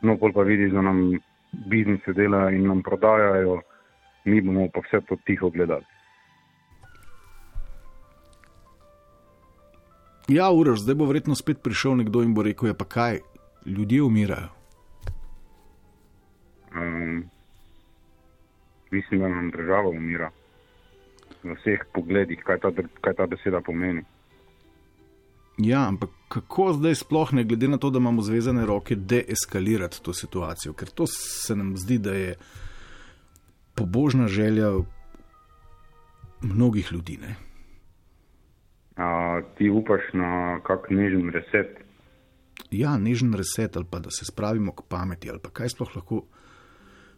no 0.01 0.17
pol 0.17 0.31
pa 0.33 0.45
vidiš, 0.47 0.71
da 0.71 0.81
nam 0.81 1.17
biznise 1.67 2.13
delajo 2.13 2.49
in 2.55 2.67
nam 2.67 2.83
prodajajo, 2.83 3.61
mi 4.25 4.41
bomo 4.41 4.69
pa 4.73 4.85
vse 4.85 5.01
to 5.09 5.17
tiho 5.25 5.49
gledali. 5.49 5.85
Ja, 10.29 10.51
uroš, 10.51 10.79
zdaj 10.79 10.95
bo 10.95 11.05
verjetno 11.09 11.35
spet 11.35 11.63
prišel 11.63 11.95
nekdo 11.97 12.21
in 12.21 12.33
bo 12.37 12.43
rekel, 12.45 12.69
ja 12.69 12.73
pa 12.77 12.85
kaj, 12.85 13.19
ljudje 13.65 14.03
umirajo. 14.03 14.49
Um, 16.75 17.23
mislim, 18.91 19.21
da 19.21 19.27
nam 19.27 19.49
država 19.51 19.89
umira 19.89 20.29
v 21.43 21.55
vseh 21.55 21.81
pogledih, 21.93 22.43
kaj 22.45 22.59
ta, 22.59 22.71
kaj 23.01 23.13
ta 23.17 23.25
beseda 23.25 23.61
pomeni. 23.61 24.03
Ja, 25.57 25.87
ampak 25.87 26.09
kako 26.29 26.73
zdaj 26.73 26.95
sploh 26.95 27.33
ne 27.33 27.43
glede 27.43 27.67
na 27.67 27.77
to, 27.77 27.89
da 27.89 27.97
imamo 27.97 28.21
zvezane 28.21 28.65
roke, 28.65 28.95
deeskalirati 28.95 30.03
to 30.03 30.13
situacijo? 30.13 30.73
Ker 30.73 30.89
to 30.89 31.07
se 31.07 31.55
nam 31.55 31.73
zdi, 31.77 31.97
da 31.97 32.13
je 32.13 32.35
pobožna 33.75 34.27
želja 34.27 34.71
mnogih 36.41 36.91
ljudi. 36.91 37.17
Ne? 37.17 37.35
A, 38.99 39.41
ti 39.55 39.69
upaš 39.71 40.11
na 40.13 40.59
kak 40.67 40.89
nežen 40.91 41.29
reset? 41.31 41.77
Ja, 42.71 42.97
nežen 42.99 43.31
reset 43.33 43.77
ali 43.77 43.87
pa 43.89 43.99
da 44.03 44.11
se 44.11 44.25
spravimo 44.27 44.75
k 44.75 44.83
pameti 44.89 45.29
ali 45.31 45.39
pa 45.39 45.49
kaj 45.49 45.71
sploh 45.71 45.95
lahko 45.95 46.25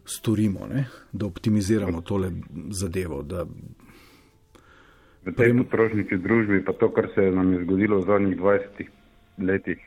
storimo, 0.04 0.66
ne? 0.70 0.86
da 1.12 1.26
optimiziramo 1.26 2.00
tole 2.00 2.30
zadevo. 2.70 3.22
Da 3.22 3.46
v 5.22 5.34
tej 5.38 5.54
potrošniški 5.62 6.18
družbi, 6.18 6.62
pa 6.66 6.74
to, 6.74 6.90
kar 6.90 7.10
se 7.14 7.30
nam 7.30 7.52
je 7.54 7.62
zgodilo 7.64 8.00
v 8.00 8.06
zadnjih 8.06 8.36
20 8.38 8.88
letih. 9.38 9.82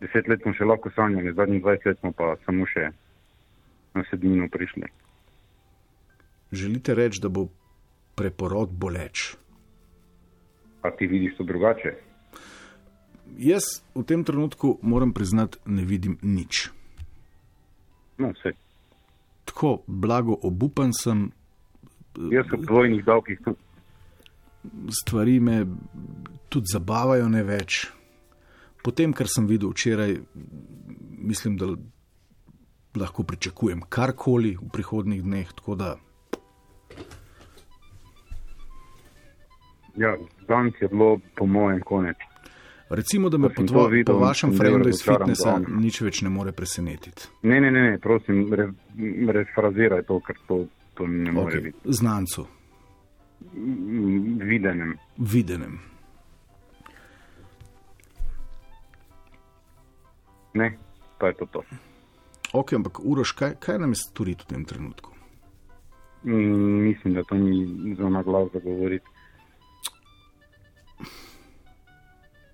Deset 0.00 0.30
let 0.30 0.42
smo 0.42 0.54
še 0.56 0.64
lahko 0.64 0.92
sanjali, 0.94 1.34
zadnjih 1.34 1.62
20 1.64 1.90
let 1.90 1.98
smo 2.00 2.12
pa 2.16 2.36
samo 2.46 2.66
še 2.70 2.90
na 3.94 4.04
sedmino 4.10 4.46
prišli. 4.48 4.86
Želite 6.54 6.94
reči, 6.94 7.20
da 7.22 7.28
bo 7.28 7.48
preporod 8.18 8.70
boleč? 8.70 9.34
A 10.82 10.90
ti 10.90 11.06
vidiš 11.06 11.36
to 11.36 11.44
drugače? 11.44 11.94
Jaz 13.38 13.82
v 13.94 14.04
tem 14.04 14.24
trenutku 14.24 14.78
moram 14.82 15.12
priznati, 15.12 15.58
ne 15.66 15.84
vidim 15.84 16.18
nič. 16.22 16.70
No, 18.18 18.32
vse. 18.36 18.52
Tako 19.44 19.82
blago 19.86 20.36
obupan 20.42 20.92
sem. 20.92 21.30
Jaz 22.16 22.48
sem 22.50 22.60
v 22.60 22.66
dvojnih 22.66 23.04
davkih 23.04 23.38
tudi 23.44 23.70
stvari 24.90 25.40
me 25.40 25.66
tudi 26.48 26.66
zabavajo 26.72 27.28
ne 27.28 27.42
več. 27.44 27.86
Po 28.84 28.92
tem, 28.96 29.12
kar 29.12 29.28
sem 29.28 29.46
videl 29.48 29.72
včeraj, 29.74 30.16
mislim, 31.30 31.56
da 31.60 31.74
lahko 32.96 33.24
pričakujem 33.28 33.84
karkoli 33.88 34.56
v 34.56 34.70
prihodnih 34.72 35.22
dneh. 35.24 35.52
Da... 35.76 35.96
Ja, 39.96 40.16
danes 40.48 40.74
je 40.80 40.88
bilo, 40.88 41.18
po 41.36 41.46
mojem, 41.46 41.80
konec. 41.80 42.16
Recimo, 42.90 43.28
da 43.28 43.38
me 43.38 43.48
po, 43.54 43.62
tvo, 43.62 43.86
videl, 43.86 44.14
po 44.14 44.20
vašem 44.20 44.56
frendu 44.58 44.88
iz 44.88 45.02
fitnesa 45.04 45.60
nič 45.68 46.00
več 46.00 46.22
ne 46.26 46.30
more 46.30 46.52
presenetiti. 46.52 47.28
Ne, 47.42 47.60
ne, 47.60 47.70
ne, 47.70 47.82
ne 47.90 47.98
prosim, 48.02 48.48
refraziraj 49.30 50.02
to, 50.08 50.18
ker 50.26 50.40
to, 50.48 50.64
to 50.98 51.06
ne 51.06 51.32
more 51.32 51.54
okay. 51.54 51.68
biti. 51.70 51.94
Znancu 52.00 52.46
videnem. 54.40 54.96
videnem. 55.18 55.78
Ne, 60.54 60.78
pa 61.18 61.26
je 61.26 61.34
to. 61.34 61.46
to. 61.46 61.62
Ok, 62.52 62.72
ampak 62.72 63.00
Uroš, 63.04 63.32
kaj, 63.32 63.54
kaj 63.62 63.78
nam 63.78 63.94
je 63.94 64.02
storiti 64.02 64.44
v 64.44 64.46
tem 64.54 64.64
trenutku? 64.64 65.14
Mm, 66.26 66.82
mislim, 66.90 67.14
da 67.14 67.22
to 67.24 67.34
ni 67.34 67.94
za 67.94 68.08
na 68.08 68.22
glas 68.22 68.48
zagovoriti. 68.52 69.06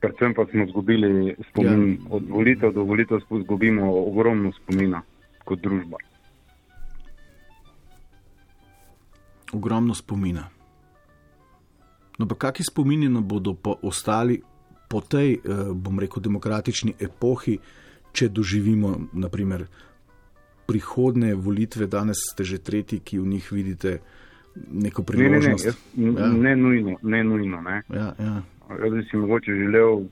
Predvsem 0.01 0.35
pa 0.35 0.45
smo 0.51 0.65
izgubili 0.65 1.37
spomin, 1.51 1.93
ja. 1.93 1.99
od 2.11 2.29
volitev 2.29 2.73
do 2.73 2.83
volitev 2.83 3.19
izgubimo 3.41 3.89
ogromno 4.07 4.53
spomina 4.53 5.03
kot 5.45 5.61
družba. 5.63 5.97
Ogromno 9.53 9.95
spomina. 9.95 10.49
No, 12.19 12.27
pa 12.29 12.35
kakšni 12.35 12.65
spomini 12.65 13.09
nam 13.09 13.25
bodo 13.29 13.55
pa 13.55 13.75
ostali 13.83 14.41
po 14.89 15.01
tej, 15.01 15.35
eh, 15.35 15.73
bom 15.73 15.99
rekel, 15.99 16.23
demokratični 16.23 16.95
epohi, 17.01 17.59
če 18.13 18.29
doživimo, 18.29 19.09
naprimer, 19.13 19.67
prihodne 20.67 21.35
volitve, 21.35 21.87
danes 21.87 22.17
ste 22.33 22.45
že 22.45 22.59
tretji, 22.59 23.01
ki 23.01 23.19
v 23.19 23.27
njih 23.27 23.53
vidite 23.53 24.01
neko 24.73 25.03
priložnost. 25.03 25.67
Ne, 25.95 26.13
ne, 26.13 26.13
ne, 26.13 26.21
ja. 26.21 26.33
ne 26.33 26.57
nujno. 26.57 26.97
Ne 27.03 27.25
nujno 27.25 27.61
ne. 27.61 27.83
Ja, 27.89 28.15
ja. 28.19 28.43
Jaz 28.83 28.93
bi 28.93 29.03
si 29.11 29.17
mogoče 29.17 29.55
želel, 29.55 30.03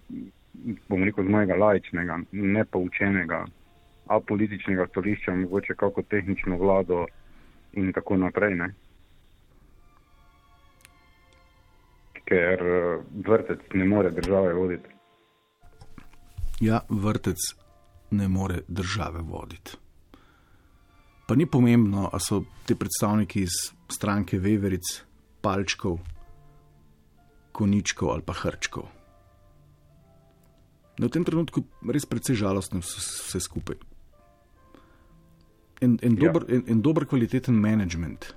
bom 0.88 1.04
rekel, 1.04 1.24
z 1.24 1.28
mojega 1.28 1.54
lajčnega, 1.54 2.18
nepoučenega, 2.32 3.44
apolitičnega 4.06 4.86
stališča, 4.86 5.34
mogoče 5.34 5.74
kako 5.74 6.02
tehnično 6.02 6.56
vlado 6.56 7.06
in 7.72 7.92
tako 7.92 8.16
naprej. 8.16 8.54
Ne. 8.54 8.74
ker 12.24 12.60
eh, 12.62 13.02
vrtec 13.26 13.60
ne 13.74 13.84
more 13.84 14.10
države 14.10 14.54
voditi. 14.54 14.88
Ja, 16.60 16.80
vrtec 16.88 17.38
ne 18.10 18.28
more 18.28 18.60
države 18.68 19.20
voditi. 19.20 19.76
Pa 21.26 21.34
ni 21.34 21.46
pomembno, 21.46 22.10
ali 22.12 22.20
so 22.20 22.42
ti 22.66 22.74
predstavniki 22.76 23.42
iz 23.42 23.54
stranke 23.88 24.38
Veveric, 24.38 25.04
Palčkov, 25.40 25.98
Koničkov 27.52 28.10
ali 28.12 28.22
pa 28.22 28.32
Hrčkov. 28.32 28.88
Na 30.98 31.08
tem 31.08 31.24
trenutku 31.24 31.64
je 31.64 31.92
res 31.96 32.06
precej 32.06 32.38
žalostno 32.38 32.84
vse 32.84 33.40
skupaj. 33.40 33.80
En, 35.82 35.98
en, 36.02 36.14
ja. 36.14 36.28
dober, 36.28 36.46
en, 36.48 36.64
en 36.70 36.80
dober 36.82 37.06
kvaliteten 37.08 37.56
management. 37.58 38.34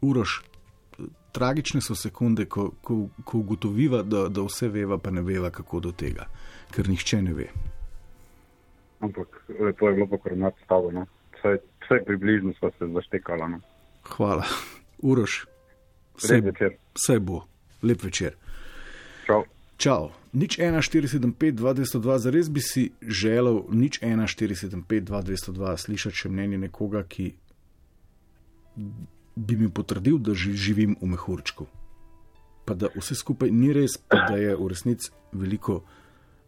Uroš, 0.00 0.40
tragične 1.32 1.80
so 1.80 1.94
sekunde, 1.94 2.46
ko, 2.46 2.70
ko, 2.82 3.08
ko 3.24 3.38
ugotoviva, 3.38 4.02
da, 4.02 4.28
da 4.28 4.44
vse 4.46 4.68
veva, 4.68 4.98
pa 4.98 5.10
ne 5.10 5.22
veva, 5.22 5.50
kako 5.50 5.80
do 5.80 5.92
tega, 5.92 6.26
ker 6.74 6.88
nihče 6.88 7.22
ne 7.22 7.34
ve. 7.34 7.50
ampak 9.00 9.44
lepo 9.60 9.88
je 9.88 9.94
bilo 9.94 10.06
pokrovnati 10.06 10.60
stavo. 10.64 10.90
No. 10.90 11.06
Vse, 11.32 11.58
vse 11.80 12.04
približno 12.04 12.52
smo 12.58 12.70
se 12.70 12.86
zaštekala. 12.86 13.48
No. 13.48 13.60
Hvala. 14.02 14.44
Uroš, 14.98 15.46
večer. 16.44 16.76
Vse 16.94 17.18
bo. 17.18 17.44
Lep 17.82 18.02
večer. 18.02 18.36
Čau. 19.26 19.44
Čau. 19.76 20.10
Nič 20.32 20.58
1475, 20.58 21.52
2202, 21.52 22.18
zares 22.18 22.50
bi 22.50 22.60
si 22.60 22.92
želel 23.02 23.62
nič 23.70 24.00
1475, 24.00 25.00
2202 25.00 25.76
slišati 25.76 26.16
še 26.16 26.28
mnenje 26.28 26.58
nekoga, 26.58 27.02
ki 27.02 27.32
bi 29.36 29.56
mi 29.56 29.70
potrdil, 29.70 30.18
da 30.18 30.34
ži, 30.34 30.52
živim 30.52 30.96
v 31.00 31.06
mehurčku. 31.14 31.66
Pa 32.64 32.74
da 32.74 32.90
vse 32.94 33.14
skupaj 33.14 33.50
ni 33.50 33.72
res, 33.72 33.96
pa 34.08 34.24
da 34.28 34.36
je 34.36 34.56
v 34.56 34.68
resnici 34.68 35.10
veliko 35.32 35.80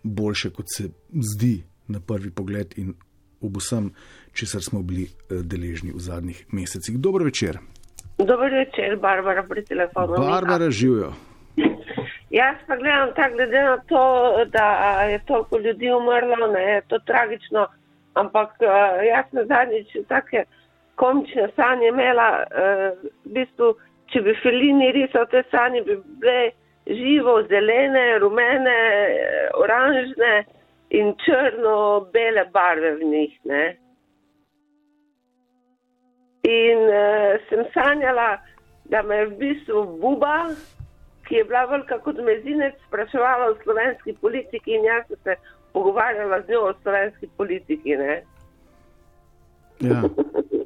boljše, 0.02 0.50
kot 0.50 0.66
se 0.68 0.90
zdi 1.34 1.62
na 1.88 2.00
prvi 2.00 2.30
pogled 2.30 2.74
in 2.76 2.94
ob 3.42 3.56
vsem, 3.58 3.90
česar 4.32 4.62
smo 4.62 4.82
bili 4.82 5.08
eh, 5.08 5.42
deležni 5.42 5.92
v 5.92 5.98
zadnjih 5.98 6.44
mesecih. 6.52 6.98
Dobro 6.98 7.24
večer. 7.24 7.58
Dobro 8.18 8.48
večer, 8.48 8.96
Barbara 9.00 9.42
pri 9.42 9.64
telefonu. 9.64 10.14
Barbara 10.18 10.70
živijo. 10.70 11.12
Jaz 12.30 12.56
pa 12.66 12.76
gledam 12.76 13.08
tako, 13.16 13.36
glede 13.36 13.62
na 13.62 13.76
to, 13.76 14.04
da 14.46 14.66
je 15.02 15.18
toliko 15.26 15.58
ljudi 15.58 15.90
umrlo, 15.90 16.46
ne, 16.54 16.62
je 16.62 16.82
to 16.88 16.98
tragično, 16.98 17.66
ampak 18.14 18.50
uh, 18.60 18.68
jaz 19.12 19.26
na 19.32 19.44
zadnjič 19.44 20.08
take 20.08 20.44
komične 20.94 21.48
sanje 21.56 21.88
imela, 21.88 22.28
uh, 22.42 23.10
v 23.24 23.34
bistvu, 23.36 23.72
če 24.12 24.22
bi 24.22 24.34
Felini 24.42 24.92
risal 24.92 25.26
te 25.32 25.42
sanje, 25.50 25.82
bi 25.86 25.96
bile 26.20 26.50
živo, 26.86 27.38
zelene, 27.48 28.18
rumene, 28.18 28.78
oranžne 29.54 30.32
in 30.90 31.14
črno-bele 31.24 32.44
barve 32.52 32.96
v 33.00 33.10
njih. 33.14 33.38
Ne. 33.44 33.64
In 36.48 36.86
uh, 36.90 37.40
sem 37.48 37.64
sanjala, 37.74 38.36
da 38.92 39.02
me 39.02 39.22
je 39.22 39.26
v 39.26 39.38
bistvu 39.40 39.84
buba, 40.02 40.36
ki 41.28 41.38
je 41.38 41.44
bila 41.44 41.64
velika 41.70 41.98
kot 42.04 42.18
mezinec, 42.20 42.74
spraševala 42.88 43.52
o 43.52 43.58
slovenski 43.62 44.12
politiki 44.20 44.74
in 44.74 44.84
jaz 44.84 45.06
sem 45.08 45.16
se 45.24 45.36
pogovarjala 45.72 46.42
z 46.42 46.50
njo 46.50 46.66
o 46.68 46.74
slovenski 46.82 47.28
politiki. 47.36 47.96
Ne? 47.96 48.22
Ja. 49.80 50.02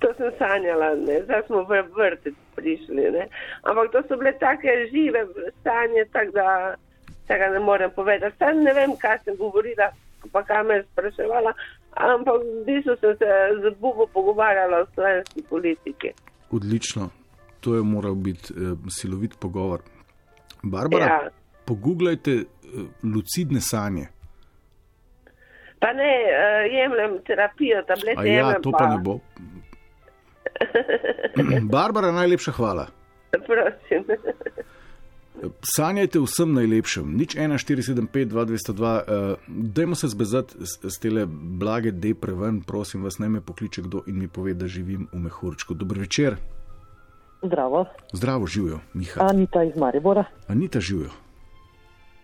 to 0.00 0.08
sem 0.16 0.32
sanjala, 0.38 0.94
ne? 1.06 1.22
zdaj 1.24 1.42
smo 1.46 1.64
v 1.68 1.82
vrtec 1.96 2.34
prišli. 2.56 3.10
Ne? 3.16 3.28
Ampak 3.68 3.92
to 3.92 4.02
so 4.08 4.16
bile 4.16 4.32
take 4.40 4.72
žive 4.92 5.26
sanje, 5.64 6.04
tako 6.12 6.32
da 6.32 6.46
tega 7.28 7.48
ne 7.52 7.60
morem 7.60 7.90
povedati. 7.96 8.36
Sam 8.38 8.62
ne 8.64 8.72
vem, 8.74 8.96
kaj 8.96 9.18
sem 9.24 9.36
govorila, 9.36 9.90
pa 10.32 10.42
kaj 10.42 10.64
me 10.64 10.74
je 10.80 10.86
spraševala, 10.92 11.52
ampak 11.96 12.40
v 12.42 12.64
bistvu 12.66 12.96
sem 13.00 13.16
se 13.20 13.28
z 13.62 13.74
Bubo 13.80 14.06
pogovarjala 14.06 14.82
o 14.82 14.86
slovenski 14.94 15.42
politiki. 15.48 16.12
Odlično, 16.50 17.10
to 17.60 17.74
je 17.74 17.82
moral 17.82 18.14
biti 18.14 18.54
eh, 18.56 18.76
silovit 18.88 19.36
pogovor. 19.40 19.80
Barbara, 20.62 21.04
Ja. 21.04 21.28
pogooglajte 21.64 22.30
eh, 22.30 22.44
lucidne 23.14 23.60
sanje. 23.60 24.08
Pa 25.80 25.92
ne, 25.92 26.12
uh, 26.28 26.72
jemljem 26.74 27.22
terapijo, 27.26 27.82
tablete 27.88 28.20
A 28.20 28.24
ja, 28.24 28.32
jemljem 28.32 28.62
to 28.62 28.70
pa 28.70 28.86
ne 28.86 28.98
bo. 29.04 29.14
Barbara, 31.74 32.12
najlepša 32.12 32.52
hvala. 32.52 32.86
Prosim. 33.30 34.04
Sanjajte 35.64 36.20
vsem 36.20 36.52
najlepšem, 36.52 37.16
nič 37.16 37.36
1475, 37.36 38.28
2202, 38.28 38.76
uh, 38.76 39.38
dajmo 39.48 39.94
se 39.96 40.08
zbezati 40.08 40.54
z, 40.58 40.90
z 40.90 41.00
tele 41.00 41.24
blage 41.26 41.92
depre 41.92 42.34
ven, 42.36 42.60
prosim 42.60 43.04
vas, 43.04 43.16
naj 43.18 43.28
me 43.28 43.40
pokliče 43.40 43.82
kdo 43.88 44.02
in 44.06 44.18
mi 44.20 44.28
pove, 44.28 44.54
da 44.54 44.68
živim 44.68 45.08
v 45.12 45.22
mehurčku. 45.24 45.74
Dober 45.74 45.98
večer, 46.04 46.36
Zdravo, 47.42 47.84
zdravo 48.12 48.46
živijo, 48.46 48.78
Miha. 48.94 49.20
Anita 49.30 49.62
iz 49.62 49.76
Maribora. 49.76 50.24
Anita 50.48 50.80
živijo. 50.80 51.10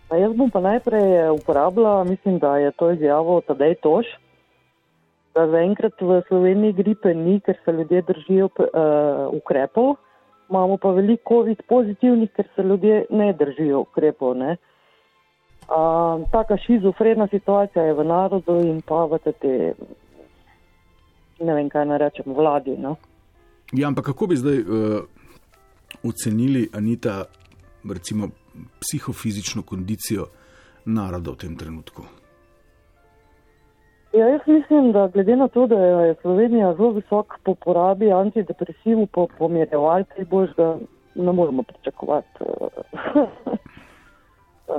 A 0.09 0.15
jaz 0.15 0.35
bom 0.35 0.49
pa 0.49 0.59
najprej 0.61 1.29
uporabila, 1.29 2.03
mislim, 2.03 2.39
da 2.39 2.57
je 2.57 2.71
to 2.71 2.91
izjavo 2.91 3.41
Tadej 3.41 3.75
Toš, 3.75 4.05
da 4.05 4.26
zaenkrat 5.45 6.01
v 6.01 6.21
Sloveniji 6.27 6.73
gripe 6.73 7.13
ni, 7.13 7.39
ker 7.39 7.57
se 7.65 7.71
ljudje 7.71 8.01
držijo 8.01 8.49
uh, 8.49 8.67
ukrepov, 9.33 9.95
imamo 10.49 10.77
pa 10.77 10.91
veliko 10.91 11.33
COVID 11.33 11.61
pozitivnih, 11.69 12.31
ker 12.35 12.47
se 12.55 12.63
ljudje 12.63 13.05
ne 13.09 13.33
držijo 13.33 13.79
ukrepov. 13.79 14.37
Ne? 14.37 14.57
Uh, 15.67 16.23
taka 16.31 16.57
šizofrena 16.57 17.27
situacija 17.27 17.83
je 17.83 17.93
v 17.93 18.03
narodu 18.03 18.55
in 18.63 18.81
pa 18.81 19.05
v 19.05 19.19
te, 19.25 19.73
ne 21.39 21.53
vem 21.53 21.69
kaj 21.69 21.85
naj 21.85 21.97
rečem, 21.97 22.33
vladi. 22.33 22.77
No? 22.79 22.95
Ja, 23.73 23.87
ampak 23.87 24.05
kako 24.05 24.27
bi 24.27 24.39
zdaj 24.39 24.59
uh, 24.59 25.03
ocenili, 26.03 26.69
Anita, 26.73 27.25
recimo 27.93 28.29
psihofizično 28.79 29.61
kondicijo 29.61 30.27
naroda 30.85 31.31
v 31.31 31.35
tem 31.35 31.57
trenutku? 31.57 32.16
Ja, 34.17 34.27
jaz 34.27 34.41
mislim, 34.45 34.91
da 34.91 35.07
glede 35.07 35.35
na 35.35 35.47
to, 35.47 35.67
da 35.67 35.75
je 35.75 36.15
Slovenija 36.21 36.73
zelo 36.73 36.91
visok 36.91 37.33
po 37.43 37.55
porabi 37.55 38.11
antidepresivov, 38.11 39.07
po 39.07 39.27
pomirjevalcih, 39.37 40.27
boš 40.29 40.49
ga 40.57 40.77
ne 41.15 41.31
moremo 41.31 41.63
pričakovati 41.63 42.29
uh, 42.39 43.27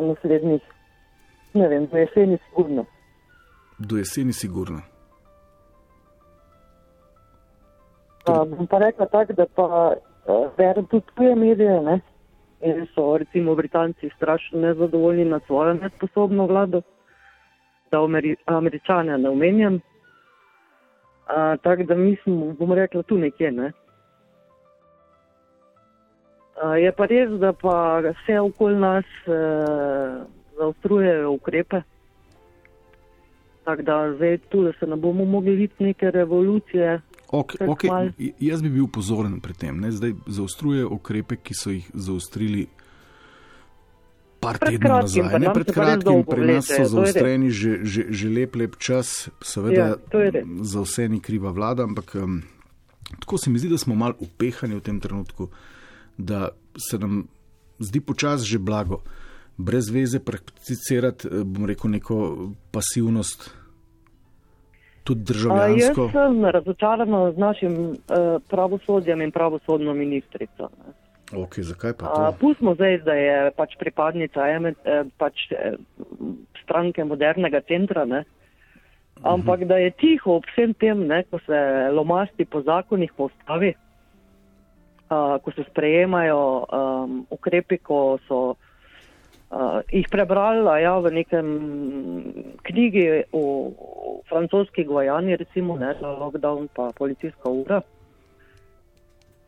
naslednjih, 0.08 0.62
ne 1.54 1.68
vem, 1.68 1.88
v 1.92 1.98
jeseni 1.98 2.38
sigurno. 2.48 2.84
Do 3.78 3.96
jeseni 3.96 4.32
sigurno. 4.32 4.80
Uh, 8.28 8.48
bom 8.48 8.66
pa 8.66 8.78
rekla 8.78 9.06
tako, 9.06 9.32
da 9.32 9.46
pa 9.54 9.92
uh, 9.92 10.50
berem 10.56 10.86
tudi 10.86 11.06
tuje 11.14 11.34
medije, 11.34 11.80
ne? 11.82 12.00
In 12.60 12.86
so 12.94 13.16
recimo 13.16 13.54
Britanci 13.54 14.10
strašno 14.16 14.60
nezadovoljni 14.60 15.24
nad 15.24 15.42
svojo 15.46 15.74
nesposobno 15.74 16.46
vlado, 16.46 16.82
da 17.90 18.04
Ameri 18.04 18.36
američane 18.46 19.18
ne 19.18 19.28
omenjam. 19.28 19.80
Tako 21.62 21.82
da 21.82 21.94
mislim, 21.94 22.56
bom 22.58 22.72
rekla 22.72 23.02
tu 23.02 23.18
nekje, 23.18 23.52
ne? 23.52 23.72
Uh, 26.58 26.74
je 26.74 26.92
pa 26.92 27.06
res, 27.06 27.30
da 27.38 27.52
pa 27.52 28.00
vse 28.02 28.40
okoli 28.40 28.76
nas 28.76 29.04
uh, 29.26 30.26
zaostrujejo 30.58 31.30
ukrepe. 31.32 31.80
Tako 33.64 33.82
da 33.82 34.14
zdaj 34.16 34.38
tu, 34.38 34.62
da 34.62 34.72
se 34.80 34.86
ne 34.86 34.96
bomo 34.96 35.24
mogli 35.24 35.54
videti 35.56 35.84
neke 35.84 36.10
revolucije. 36.10 37.00
Okay, 37.28 37.68
okay. 37.68 38.32
Jaz 38.40 38.62
bi 38.62 38.68
bil 38.68 38.86
pozoren 38.92 39.40
pri 39.40 39.52
tem. 39.52 39.80
Ne? 39.80 39.90
Zdaj 39.92 40.12
zaostruje 40.26 40.86
ukrepe, 40.86 41.36
ki 41.36 41.54
so 41.54 41.70
jih 41.70 41.90
zaostrili 41.94 42.66
par 44.40 44.58
Pred 44.58 44.78
tednov 44.78 45.02
kratkim, 45.02 45.24
nazaj. 45.24 45.40
Ne 45.40 45.52
pred 45.54 45.68
kratkim, 45.74 46.22
pri 46.24 46.42
nas 46.46 46.66
so 46.70 46.84
zaostreni 46.84 47.50
že, 47.50 47.82
že, 47.82 48.06
že 48.10 48.26
lep, 48.30 48.56
lep 48.56 48.78
čas. 48.78 49.30
Seveda 49.42 49.74
Ja, 49.74 49.96
za 50.62 50.80
vse 50.82 51.08
ni 51.08 51.20
kriva 51.20 51.50
vlada, 51.50 51.82
ampak 51.84 52.14
um, 52.14 52.42
tako 53.20 53.38
se 53.38 53.50
mi 53.50 53.58
zdi, 53.58 53.68
da 53.68 53.78
smo 53.78 53.94
mal 53.94 54.14
upehani 54.18 54.78
v 54.78 54.84
tem 54.84 55.00
trenutku, 55.00 55.50
da 56.18 56.48
se 56.78 56.98
nam 56.98 57.26
zdi 57.78 58.00
počasi 58.00 58.46
že 58.46 58.58
blago. 58.58 59.02
Brez 59.58 59.90
veze 59.90 60.20
prakticirati, 60.22 61.26
eh, 61.26 61.42
bom 61.44 61.66
rekel, 61.66 61.90
neko 61.90 62.54
pasivnost, 62.70 63.50
tudi 65.02 65.20
A, 65.20 65.24
državljansko. 65.24 66.02
jaz 66.02 66.12
sem 66.12 66.44
razočarana 66.44 67.32
z 67.32 67.36
našim 67.38 67.74
uh, 67.90 67.96
pravosodjem 68.48 69.22
in 69.22 69.32
pravosodno 69.32 69.94
ministrico. 69.94 70.70
Ne. 70.78 70.87
Okay, 71.28 71.60
zakaj 71.60 71.92
pa 71.92 72.08
A, 72.08 72.32
to? 72.32 72.40
pustimo 72.40 72.72
zdaj, 72.74 73.04
da 73.04 73.14
je 73.14 73.50
pač 73.52 73.76
pripadnica 73.76 74.48
eh, 74.48 75.04
pač, 75.20 75.52
eh, 75.52 75.76
stranke 76.64 77.04
modernega 77.04 77.60
centra, 77.68 78.04
ne. 78.04 78.24
ampak 79.22 79.66
da 79.66 79.76
je 79.76 79.90
tiho 79.90 80.38
ob 80.38 80.46
vsem 80.46 80.72
tem, 80.74 81.06
ne, 81.06 81.24
ko 81.26 81.40
se 81.44 81.58
lomasti 81.92 82.44
po 82.44 82.62
zakonih, 82.62 83.12
po 83.16 83.26
ustavi, 83.28 83.74
a, 85.10 85.38
ko 85.42 85.52
se 85.52 85.64
sprejemajo 85.66 86.40
um, 86.64 87.26
ukrepi, 87.30 87.78
ko 87.82 88.18
so 88.28 88.54
uh, 88.54 89.80
jih 89.90 90.06
prebrali 90.06 90.62
a 90.70 90.78
ja, 90.78 90.94
v 91.02 91.10
nekem 91.18 91.46
knjigi 92.62 93.26
o, 93.32 93.42
o 93.74 94.20
francoski 94.28 94.84
Gvajani, 94.84 95.36
recimo, 95.36 95.76
ne, 95.76 95.96
lockdown 95.98 96.68
pa 96.70 96.92
policijska 96.94 97.50
ura. 97.50 97.82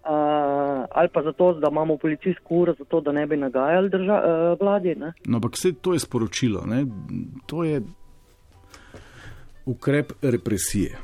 Uh, 0.00 0.86
ali 0.90 1.08
pa 1.12 1.22
zato, 1.22 1.52
da 1.52 1.68
imamo 1.70 1.96
policijsko 1.96 2.54
uro, 2.54 2.74
zato 2.78 3.00
da 3.00 3.12
ne 3.12 3.26
bi 3.26 3.36
nagajali 3.36 3.88
drža, 3.88 4.22
uh, 4.24 4.60
vladi. 4.60 4.94
Ne? 4.94 5.12
No, 5.26 5.36
ampak 5.36 5.52
vse 5.52 5.72
to 5.72 5.92
je 5.92 5.98
sporočilo. 5.98 6.62
Ne? 6.66 6.86
To 7.46 7.64
je 7.64 7.82
ukrep 9.66 10.12
represije. 10.22 10.96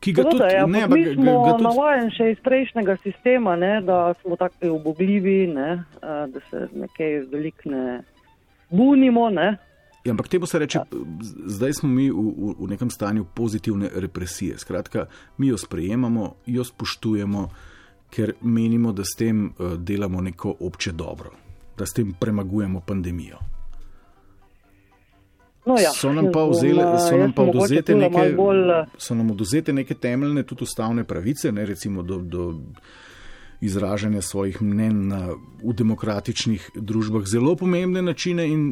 Ki 0.00 0.12
ga 0.12 0.22
Seveda, 0.22 0.38
tudi 0.38 0.54
ja, 0.54 0.66
ne, 0.66 0.82
ampak 0.82 0.98
mi 0.98 1.14
smo 1.14 1.32
ga, 1.32 1.50
ga 1.50 1.56
tudi, 1.56 1.64
navajeni 1.64 2.14
še 2.16 2.28
iz 2.30 2.38
prejšnjega 2.44 2.96
sistema, 3.02 3.56
ne, 3.56 3.72
da 3.84 3.98
smo 4.22 4.36
tako 4.40 4.70
ubogljivi, 4.78 5.46
ne, 5.50 5.82
da 6.00 6.44
se 6.50 6.68
nekaj 6.72 7.18
veliko 7.32 7.74
ne 7.74 7.98
bunimo. 8.70 9.26
Ne. 9.30 9.50
Ja, 10.04 10.10
ampak 10.10 10.28
temu 10.28 10.46
se 10.46 10.58
reče, 10.58 10.80
zdaj 11.46 11.72
smo 11.72 11.88
mi 11.88 12.10
v, 12.10 12.14
v, 12.14 12.54
v 12.58 12.68
nekem 12.68 12.90
stanju 12.90 13.26
pozitivne 13.34 13.90
represije. 13.94 14.58
Skratka, 14.58 15.06
mi 15.38 15.50
jo 15.52 15.58
sprejemamo, 15.58 16.34
jo 16.46 16.64
spoštujemo, 16.64 17.48
ker 18.10 18.32
menimo, 18.40 18.92
da 18.92 19.04
s 19.04 19.16
tem 19.18 19.46
uh, 19.46 19.74
delamo 19.76 20.20
neko 20.20 20.56
obče 20.60 20.92
dobro, 20.92 21.30
da 21.78 21.86
s 21.86 21.92
tem 21.92 22.14
premagujemo 22.20 22.80
pandemijo. 22.80 23.38
No 25.66 25.76
ja, 25.76 25.92
so 25.92 26.12
nam 26.12 26.30
pa, 26.32 26.46
vzele, 26.48 26.84
so 27.04 27.16
nam 27.20 27.32
pa 27.36 27.42
oduzete, 27.42 27.94
neke, 27.94 28.32
bolj... 28.36 28.72
so 28.98 29.14
nam 29.14 29.30
oduzete 29.30 29.72
neke 29.72 29.94
temeljne, 29.94 30.42
tudi 30.42 30.64
ustavne 30.64 31.04
pravice, 31.04 31.52
ne 31.52 31.66
recimo 31.66 32.02
do. 32.02 32.18
do 32.18 32.54
Izražanje 33.60 34.22
svojih 34.22 34.62
mnen 34.62 35.08
na, 35.08 35.34
v 35.60 35.74
demokratičnih 35.76 36.70
družbah, 36.74 37.26
zelo 37.28 37.52
pomembne 37.60 38.00
načine, 38.02 38.46
in 38.48 38.62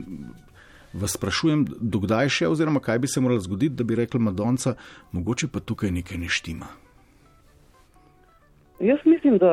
vas 0.92 1.14
sprašujem, 1.16 1.64
dokdaj 1.80 2.28
še, 2.28 2.48
oziroma 2.48 2.80
kaj 2.80 2.98
bi 2.98 3.08
se 3.08 3.20
moralo 3.20 3.40
zgoditi, 3.40 3.74
da 3.76 3.84
bi 3.84 3.98
rekli 3.98 4.20
Madonca, 4.20 4.74
mogoče 5.12 5.48
pa 5.52 5.60
tukaj 5.60 5.90
nekaj 5.90 6.18
ne 6.18 6.28
štima. 6.28 6.68
Jaz 8.80 9.02
mislim, 9.04 9.38
da 9.38 9.52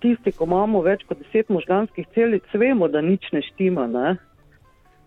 tisti, 0.00 0.32
ko 0.32 0.46
imamo 0.48 0.82
več 0.84 1.02
kot 1.08 1.18
deset 1.18 1.48
možganskih 1.52 2.06
celic, 2.14 2.46
vemo, 2.54 2.88
da 2.88 3.02
nič 3.02 3.30
ne 3.32 3.42
štima. 3.42 3.86
Ne? 3.90 4.14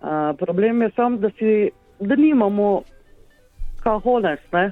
A, 0.01 0.33
problem 0.39 0.81
je 0.81 0.91
sam, 0.95 1.19
da, 1.21 1.31
si, 1.39 1.69
da 1.99 2.17
nimamo 2.19 2.81
kahones, 3.83 4.43
ne? 4.53 4.71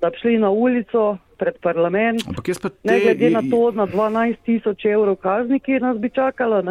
da 0.00 0.10
bi 0.10 0.16
šli 0.20 0.38
na 0.40 0.50
ulico 0.50 1.18
pred 1.38 1.58
parlament. 1.60 2.24
Te... 2.24 2.70
Ne 2.84 3.00
glede 3.00 3.30
na 3.30 3.42
to, 3.50 3.70
na 3.76 3.86
12 3.86 4.44
tisoč 4.44 4.84
evrov 4.88 5.16
kazni, 5.20 5.60
ki 5.60 5.80
nas 5.80 5.98
bi 6.00 6.10
čakala, 6.12 6.62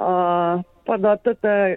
A, 0.00 0.62
pa 0.86 0.96
da 0.96 1.16
te 1.20 1.76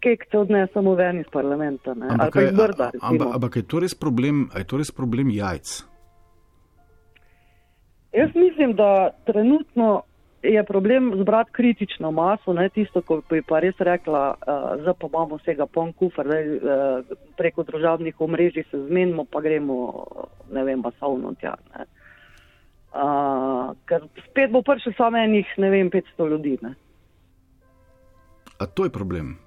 kekce 0.00 0.38
odnesemo 0.38 0.94
ven 0.96 1.20
iz 1.20 1.28
parlamenta. 1.32 1.92
Ampak, 1.92 2.32
kaj, 2.32 2.50
brda, 2.56 2.90
ampak, 3.00 3.34
ampak 3.36 3.56
je 3.56 3.62
to 3.68 3.80
problem, 4.00 4.48
je 4.56 4.64
to 4.64 4.80
res 4.80 4.90
problem 4.90 5.30
jajc? 5.30 5.74
Jaz 8.16 8.30
mislim, 8.34 8.72
da 8.74 9.10
trenutno 9.28 10.02
je 10.42 10.64
problem 10.64 11.12
zbrati 11.20 11.52
kritično 11.52 12.10
maso, 12.10 12.52
ne 12.52 12.68
tisto, 12.68 13.02
ko 13.02 13.20
bi 13.30 13.42
pa 13.42 13.60
res 13.60 13.76
rekla, 13.78 14.22
uh, 14.34 14.80
zdaj 14.80 14.94
pa 15.00 15.06
imamo 15.12 15.36
vsega 15.36 15.66
pon 15.66 15.92
kufr, 15.92 16.26
da 16.26 16.38
uh, 16.40 17.16
preko 17.36 17.62
družabnih 17.68 18.20
omrežij 18.20 18.64
se 18.70 18.80
zmenimo, 18.86 19.26
pa 19.30 19.44
gremo, 19.44 20.06
ne 20.52 20.64
vem, 20.64 20.80
masovno 20.80 21.34
tja. 21.40 21.54
Ne. 21.76 21.84
Uh, 22.90 23.76
ker 23.86 24.08
spet 24.30 24.50
bo 24.50 24.64
prišlo 24.66 24.96
samo 24.96 25.20
enih, 25.20 25.52
ne 25.58 25.70
vem, 25.70 25.90
500 25.92 26.30
ljudi. 26.32 26.56
Ne. 26.62 26.74
A 28.60 28.66
to 28.66 28.84
je 28.84 28.90
problem? 28.90 29.38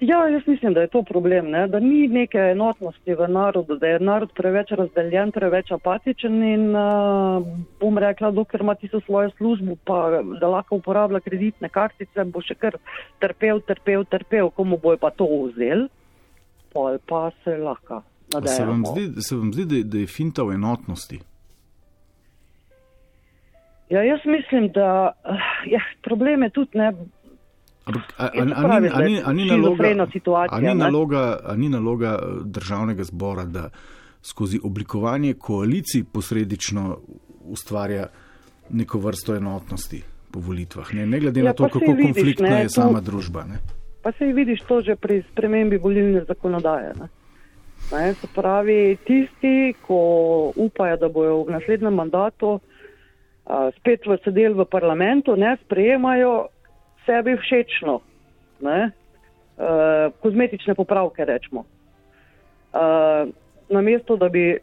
Ja, 0.00 0.28
jaz 0.28 0.42
mislim, 0.46 0.74
da 0.74 0.80
je 0.80 0.88
to 0.88 1.02
problem, 1.02 1.50
ne? 1.50 1.68
da 1.68 1.80
ni 1.80 2.08
neke 2.08 2.38
enotnosti 2.38 3.14
v 3.14 3.28
narodu, 3.28 3.76
da 3.76 3.86
je 3.86 4.00
narod 4.00 4.32
preveč 4.34 4.70
razdeljen, 4.70 5.32
preveč 5.32 5.70
apatičen 5.72 6.42
in 6.42 6.76
uh, 6.76 7.46
bom 7.80 7.98
rekla, 7.98 8.30
dokler 8.30 8.62
ima 8.62 8.74
tisto 8.74 9.00
svojo 9.00 9.30
službo, 9.36 9.76
pa 9.84 10.22
da 10.40 10.48
lahko 10.48 10.76
uporablja 10.76 11.20
kreditne 11.20 11.68
kartice, 11.68 12.24
bo 12.24 12.42
še 12.42 12.54
kar 12.54 12.78
trpel, 13.22 13.62
trpel, 13.66 14.04
trpel, 14.04 14.50
komu 14.50 14.78
bo 14.82 14.96
pa 15.00 15.10
to 15.10 15.28
vzel, 15.46 15.86
pol 16.74 16.98
pa 17.06 17.30
se 17.44 17.56
lahko. 17.56 18.02
Se 18.46 18.64
vam 18.64 18.82
zdi, 18.86 19.22
se 19.22 19.36
vam 19.36 19.52
zdi 19.52 19.64
da, 19.70 19.86
da 19.88 20.02
je 20.02 20.10
finta 20.10 20.42
v 20.42 20.58
enotnosti? 20.58 21.22
Ja, 23.90 24.02
jaz 24.02 24.20
mislim, 24.24 24.68
da 24.72 25.12
uh, 25.24 25.34
ja, 25.66 25.80
problem 26.02 26.42
je 26.42 26.50
tudi 26.50 26.78
ne. 26.78 26.92
Ni 31.56 31.68
naloga 31.68 32.18
eh, 32.22 32.26
državnega 32.44 33.04
zbora, 33.04 33.44
da 33.44 33.68
skozi 34.22 34.60
oblikovanje 34.64 35.34
koalicij 35.34 36.04
posredično 36.12 36.98
ustvarja 37.44 38.06
neko 38.70 38.98
vrsto 38.98 39.36
enotnosti 39.36 40.02
po 40.32 40.40
volitvah, 40.40 40.94
ne, 40.94 41.06
ne 41.06 41.20
glede 41.20 41.40
ja, 41.40 41.44
na 41.44 41.52
to, 41.52 41.68
kako 41.68 41.92
vidiš, 41.92 42.04
konfliktna 42.04 42.48
ne, 42.48 42.62
je 42.62 42.68
sama 42.68 42.98
to, 42.98 43.10
družba. 43.10 43.44
Ne. 43.44 43.58
Pa 44.02 44.12
se 44.12 44.24
vidiš 44.24 44.60
to 44.68 44.80
že 44.80 44.96
pri 44.96 45.22
spremembi 45.32 45.76
volilne 45.76 46.24
zakonodaje. 46.24 46.94
Ne. 47.00 47.08
Ne, 47.92 48.14
se 48.14 48.26
pravi, 48.34 48.96
tisti, 49.04 49.74
ko 49.86 50.52
upajo, 50.56 50.96
da 50.96 51.08
bojo 51.08 51.42
v 51.44 51.52
naslednjem 51.52 51.94
mandatu 51.94 52.60
a, 53.46 53.70
spet 53.78 54.06
v 54.06 54.18
sedel 54.24 54.54
v 54.54 54.64
parlamentu, 54.64 55.36
ne 55.36 55.56
sprejemajo 55.64 56.48
sebi 57.04 57.36
všečno, 57.36 58.00
ne, 58.64 58.80
uh, 58.88 60.12
kozmetične 60.20 60.74
popravke 60.74 61.24
rečemo. 61.24 61.64
Uh, 62.74 63.28
namesto, 63.68 64.16
da 64.16 64.28
bi, 64.32 64.56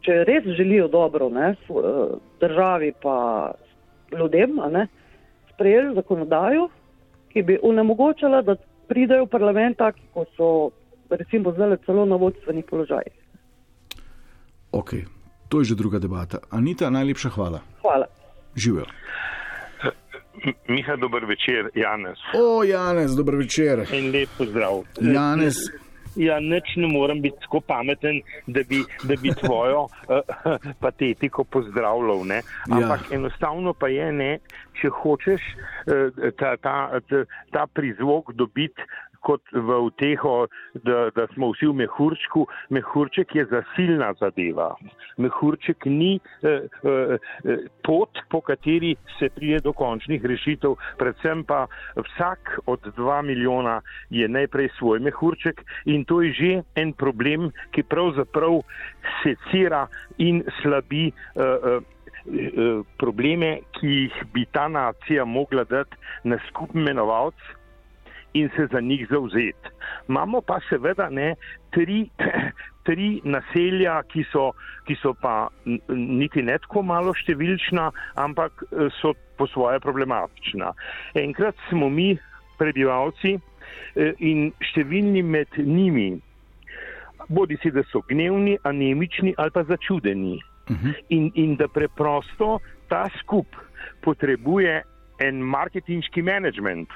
če 0.00 0.24
res 0.24 0.48
želijo 0.56 0.88
dobro 0.88 1.28
ne, 1.28 1.54
uh, 1.68 2.16
državi 2.40 2.92
pa 3.02 3.52
ljudem, 4.16 4.56
ne, 4.72 4.86
sprejeli 5.52 5.94
zakonodajo, 5.94 6.68
ki 7.30 7.42
bi 7.42 7.60
onemogočala, 7.62 8.42
da 8.42 8.56
pridejo 8.88 9.28
v 9.28 9.32
parlament 9.36 9.78
taki, 9.78 10.02
kot 10.14 10.32
so 10.36 10.70
recimo 11.10 11.52
zdaj 11.52 11.76
celo 11.86 12.08
na 12.08 12.16
vodstvenih 12.16 12.64
položajih. 12.66 13.14
Ok, 14.72 14.94
to 15.50 15.60
je 15.60 15.74
že 15.74 15.74
druga 15.74 15.98
debata. 15.98 16.38
Anita, 16.50 16.90
najlepša 16.90 17.28
hvala. 17.34 17.60
Hvala. 17.82 18.06
Živijo. 18.54 18.86
Miha, 20.68 20.96
dober 20.96 21.24
večer, 21.24 21.68
Janez. 21.74 22.18
O, 22.34 22.62
Janez, 22.64 23.16
dober 23.16 23.34
večer. 23.36 23.84
In 23.92 24.12
lep 24.14 24.28
pozdrav. 24.38 24.84
Janez. 25.00 25.58
Ja, 26.16 26.40
neč 26.40 26.74
ne 26.76 26.88
morem 26.90 27.20
biti 27.22 27.38
tako 27.44 27.60
pameten, 27.60 28.20
da 28.46 28.62
bi, 28.68 28.80
da 29.06 29.14
bi 29.22 29.30
tvojo 29.30 29.84
uh, 29.84 29.90
patetiko 30.82 31.44
pozdravljal. 31.44 32.24
Ne? 32.26 32.40
Ampak 32.70 33.00
ja. 33.10 33.16
enostavno 33.16 33.74
pa 33.74 33.88
je, 33.88 34.12
ne, 34.12 34.30
če 34.80 34.90
hočeš 35.02 35.44
uh, 35.52 36.32
ta, 36.38 36.56
ta, 36.56 36.74
ta, 37.08 37.22
ta 37.52 37.66
prizvok 37.74 38.32
dobiti 38.34 38.88
kot 39.20 39.42
v 39.52 39.78
uteho, 39.86 40.46
da, 40.84 41.10
da 41.14 41.26
smo 41.34 41.50
vsi 41.52 41.70
v 41.70 41.76
mehurčku. 41.82 42.46
Mehurček 42.70 43.34
je 43.34 43.46
zasilna 43.50 44.12
zadeva. 44.20 44.72
Mehurček 45.18 45.86
ni 45.86 46.18
eh, 46.42 46.66
eh, 46.66 47.66
pot, 47.86 48.18
po 48.30 48.40
kateri 48.40 48.96
se 49.18 49.28
prije 49.34 49.60
do 49.60 49.72
končnih 49.72 50.24
rešitev. 50.24 50.76
Predvsem 50.98 51.44
pa 51.44 51.66
vsak 51.96 52.58
od 52.66 52.80
dva 52.96 53.22
milijona 53.22 53.80
je 54.10 54.28
najprej 54.28 54.68
svoj 54.78 55.00
mehurček 55.00 55.64
in 55.84 56.04
to 56.04 56.22
je 56.22 56.32
že 56.32 56.52
en 56.80 56.92
problem, 56.92 57.50
ki 57.74 57.82
pravzaprav 57.82 58.60
secira 59.22 59.86
in 60.18 60.44
slabi. 60.62 61.10
Eh, 61.10 61.80
eh, 62.26 62.82
probleme, 63.00 63.60
ki 63.78 63.88
jih 63.88 64.16
bi 64.34 64.44
ta 64.52 64.68
nacija 64.68 65.24
mogla 65.24 65.64
dati 65.64 65.96
na 66.24 66.36
skupni 66.48 66.82
imenovalec, 66.82 67.34
in 68.32 68.50
se 68.56 68.66
za 68.72 68.80
njih 68.80 69.06
zauzeti. 69.10 69.68
Imamo 70.08 70.40
pa 70.40 70.60
seveda 70.68 71.08
ne 71.10 71.34
tri, 71.70 72.08
tri 72.86 73.20
naselja, 73.24 74.02
ki 74.02 74.24
so, 74.32 74.50
ki 74.86 74.96
so 75.02 75.14
pa 75.14 75.48
niti 75.88 76.42
ne 76.42 76.58
tako 76.58 76.82
malo 76.82 77.14
številčna, 77.14 77.90
ampak 78.14 78.64
eh, 78.70 78.88
so 79.00 79.14
po 79.36 79.46
svoje 79.50 79.80
problematična. 79.80 80.72
Enkrat 81.14 81.56
smo 81.68 81.88
mi, 81.88 82.12
prebivalci, 82.58 83.38
eh, 83.96 84.12
in 84.18 84.50
številni 84.72 85.22
med 85.22 85.58
njimi, 85.58 86.12
bodi 87.28 87.58
si, 87.62 87.70
da 87.70 87.84
so 87.90 88.02
gnevni, 88.08 88.58
anemični 88.64 89.34
ali 89.38 89.50
pa 89.50 89.64
začudeni. 89.64 90.38
Mhm. 90.70 90.90
In, 91.10 91.30
in 91.34 91.56
da 91.56 91.66
preprosto 91.68 92.60
ta 92.88 93.08
skup 93.18 93.56
potrebuje 94.02 94.82
en 95.20 95.42
marketinški 95.42 96.22
management. 96.22 96.88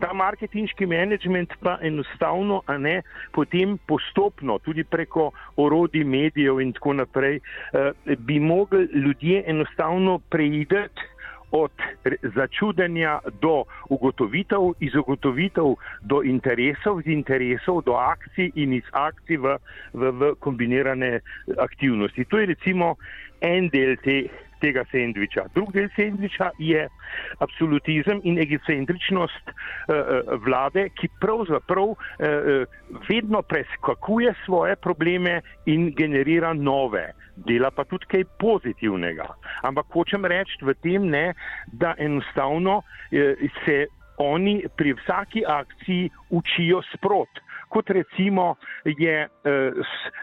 Ta 0.00 0.12
marketinški 0.12 0.86
management 0.86 1.54
pa 1.62 1.78
enostavno, 1.82 2.62
a 2.66 2.78
ne 2.78 3.02
potem 3.32 3.78
postopno, 3.86 4.58
tudi 4.58 4.84
preko 4.84 5.30
orodij 5.56 6.04
medijev 6.04 6.60
in 6.60 6.72
tako 6.72 6.92
naprej, 6.92 7.36
eh, 7.36 7.92
bi 8.18 8.40
mogli 8.40 8.88
ljudje 8.92 9.44
enostavno 9.46 10.18
preideti 10.30 11.14
od 11.54 11.70
začudenja 12.34 13.18
do 13.40 13.64
ugotovitev, 13.88 14.72
iz 14.80 14.94
ugotovitev 14.94 15.76
do 16.02 16.22
interesov, 16.22 17.00
iz 17.00 17.06
interesov 17.06 17.82
do 17.86 17.94
akcij 17.94 18.50
in 18.54 18.72
iz 18.72 18.88
akcij 18.92 19.38
v, 19.38 19.56
v, 19.92 20.10
v 20.10 20.32
kombinirane 20.40 21.20
aktivnosti. 21.58 22.24
To 22.24 22.38
je 22.38 22.46
recimo 22.46 22.96
en 23.40 23.68
del 23.68 23.96
te, 24.02 24.26
tega 24.64 24.84
sendviča. 24.90 25.46
Drugi 25.54 25.78
del 25.78 25.90
sendviča 25.96 26.50
je 26.58 26.86
absolutizem 27.44 28.20
in 28.24 28.38
egocentričnost 28.42 29.52
uh, 29.52 30.38
vlade, 30.46 30.88
ki 30.98 31.10
pravzaprav 31.20 31.92
uh, 31.92 31.98
vedno 33.08 33.42
preskakuje 33.42 34.34
svoje 34.44 34.76
probleme 34.76 35.40
in 35.66 35.90
generira 35.96 36.52
nove. 36.52 37.10
Dela 37.36 37.70
pa 37.74 37.84
tudi 37.84 38.06
kaj 38.08 38.24
pozitivnega. 38.40 39.26
Ampak 39.66 39.90
hočem 39.92 40.24
reči 40.30 40.62
v 40.62 40.74
tem, 40.82 41.08
ne, 41.10 41.32
da 41.72 41.94
enostavno 41.98 42.82
eh, 43.10 43.34
se 43.64 43.86
oni 44.22 44.62
pri 44.76 44.92
vsaki 44.94 45.42
akciji 45.46 46.10
učijo 46.30 46.82
sprot 46.92 47.42
kot 47.74 47.90
recimo 47.90 48.54
je, 48.84 49.28
eh, 49.44 49.72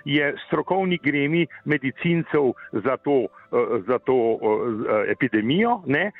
je 0.05 0.35
strokovni 0.47 0.99
gremi 1.03 1.45
medicincev 1.65 2.53
za 2.71 2.97
to, 2.97 3.27
eh, 3.27 3.81
za 3.87 3.99
to 3.99 4.17
eh, 4.39 5.11
epidemijo. 5.11 5.81
Ne? 5.85 6.11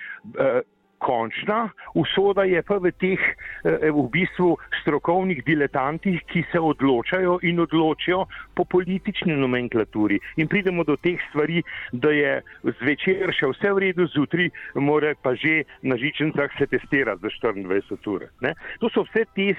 Končna, 1.02 1.70
usoda 1.98 2.46
je 2.46 2.62
pa 2.62 2.78
v 2.78 2.92
teh 3.02 3.20
eh, 3.20 3.90
v 3.90 4.06
bistvu 4.14 4.56
strokovnih 4.82 5.42
diletantih, 5.46 6.22
ki 6.30 6.44
se 6.52 6.60
odločajo 6.60 7.40
in 7.48 7.60
odločijo 7.60 8.26
po 8.56 8.66
politični 8.66 9.36
nomenklaturi. 9.38 10.20
In 10.38 10.48
pridemo 10.48 10.86
do 10.86 10.96
teh 11.02 11.20
stvari, 11.30 11.64
da 11.92 12.14
je 12.14 12.34
zvečer 12.80 13.34
še 13.34 13.52
vse 13.54 13.74
v 13.74 13.84
redu, 13.88 14.08
zjutraj 14.14 14.52
mora 14.76 15.14
pa 15.22 15.34
že 15.36 15.64
na 15.82 15.98
žičencah 15.98 16.52
se 16.58 16.68
testirati 16.68 17.22
za 17.22 17.30
24 17.50 18.10
ur. 18.12 18.28
Ne? 18.42 18.54
To 18.80 18.90
so 18.94 19.04
vse 19.08 19.26
te 19.36 19.50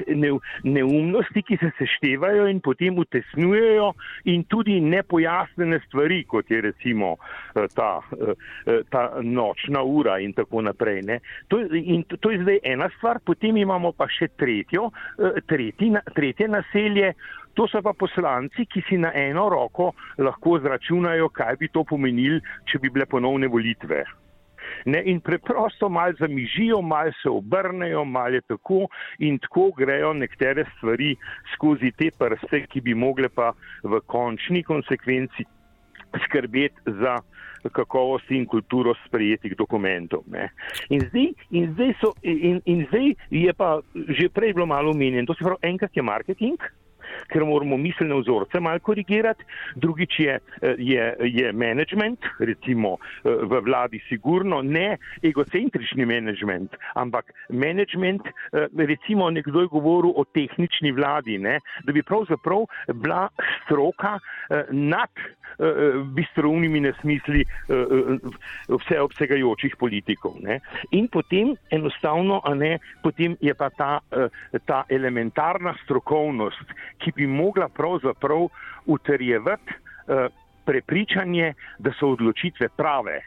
neumnosti, 0.65 1.43
ki 1.43 1.59
se 1.61 1.73
seštevajo 1.79 2.47
in 2.51 2.61
potem 2.61 2.99
utesnjujejo 2.99 3.93
in 4.31 4.45
tudi 4.45 4.81
nepojasnene 4.81 5.81
stvari, 5.87 6.23
kot 6.29 6.51
je 6.51 6.61
recimo 6.61 7.17
eh, 7.57 7.67
ta, 7.75 8.01
eh, 8.15 8.83
ta 8.91 9.09
nočna 9.23 9.83
ura 9.83 10.19
in 10.23 10.33
tako 10.37 10.63
naprej. 10.63 11.03
Ne? 11.09 11.19
To, 11.49 11.61
in 11.77 12.05
to 12.21 12.31
je 12.31 12.43
zdaj 12.43 12.59
ena 12.65 12.89
stvar, 12.97 13.21
potem 13.25 13.57
imamo 13.57 13.93
pa 13.93 14.09
še 14.11 14.31
tretjo, 14.37 14.91
eh, 15.19 15.41
tretji, 15.47 15.93
tretje 16.15 16.49
naselje. 16.49 17.13
To 17.55 17.67
so 17.69 17.83
pa 17.85 17.93
poslanci, 17.93 18.65
ki 18.65 18.81
si 18.89 18.97
na 18.97 19.11
eno 19.13 19.49
roko 19.53 19.93
lahko 20.19 20.57
zračunajo, 20.65 21.29
kaj 21.29 21.61
bi 21.61 21.69
to 21.69 21.85
pomenil, 21.85 22.41
če 22.65 22.81
bi 22.81 22.89
bile 22.89 23.05
ponovne 23.07 23.51
volitve. 23.53 24.05
Ne, 24.87 25.03
in 25.05 25.21
preprosto 25.21 25.89
malo 25.89 26.17
zamižijo, 26.19 26.81
malo 26.83 27.13
se 27.23 27.29
obrnejo, 27.29 28.05
malo 28.05 28.35
je 28.35 28.41
tako 28.41 28.87
in 29.19 29.39
tako 29.39 29.71
grejo 29.77 30.13
nekatere 30.13 30.65
stvari 30.77 31.17
skozi 31.55 31.93
te 31.99 32.11
prste, 32.19 32.65
ki 32.67 32.81
bi 32.81 32.95
mogle 32.95 33.29
pa 33.29 33.53
v 33.85 34.01
končni 34.07 34.63
konsekvenci 34.63 35.45
skrbeti 36.25 36.97
za 37.01 37.19
kakovost 37.71 38.31
in 38.31 38.47
kulturo 38.47 38.95
sprejetih 39.07 39.55
dokumentov. 39.59 40.25
In 40.91 41.01
zdaj, 41.09 41.29
in, 41.51 41.73
zdaj 41.75 41.95
so, 42.01 42.13
in, 42.23 42.61
in 42.65 42.87
zdaj 42.91 43.15
je 43.31 43.53
pa 43.53 43.81
že 44.09 44.29
prej 44.29 44.55
bilo 44.55 44.67
malo 44.67 44.91
omenjeno, 44.91 45.27
to 45.27 45.35
se 45.35 45.45
pravi, 45.45 45.61
enkrat 45.63 45.97
je 45.97 46.03
marketing, 46.03 46.59
ker 47.33 47.45
moramo 47.45 47.77
miselne 47.77 48.19
vzorce 48.21 48.61
malo 48.61 48.81
korigirati, 48.83 49.45
drugič 49.77 50.19
je, 50.21 50.39
je, 50.79 51.05
je 51.21 51.53
management, 51.53 52.21
recimo 52.39 52.97
v 53.25 53.61
vladi 53.65 54.01
sigurno, 54.09 54.63
ne 54.63 54.97
egocentrični 55.23 56.07
management, 56.07 56.77
ampak 56.95 57.33
management, 57.49 58.29
recimo 58.77 59.31
nekdo 59.31 59.61
je 59.61 59.73
govoril 59.73 60.13
o 60.17 60.25
tehnični 60.25 60.93
vladi, 60.93 61.39
ne? 61.39 61.59
da 61.85 61.93
bi 61.93 62.03
pravzaprav 62.03 62.67
bila 62.95 63.29
stroka 63.65 64.19
nad 64.71 65.11
bistroumnimi 66.15 66.81
nesmisli 66.81 67.45
vseobsegajočih 68.69 69.77
politikov. 69.77 70.39
Ne? 70.41 70.61
In 70.91 71.09
potem 71.13 71.55
enostavno, 71.71 72.41
a 72.45 72.55
ne, 72.55 72.79
potem 73.03 73.37
je 73.41 73.55
pa 73.55 73.69
ta, 73.71 74.01
ta 74.67 74.83
elementarna 74.89 75.75
strokovnost, 75.85 76.73
ki 77.03 77.13
bi 77.17 77.27
mogla 77.27 77.69
pravzaprav 77.69 78.49
utrjevati 78.87 79.81
prepričanje, 80.65 81.55
da 81.79 81.93
so 81.99 82.15
odločitve 82.17 82.69
prave. 82.77 83.21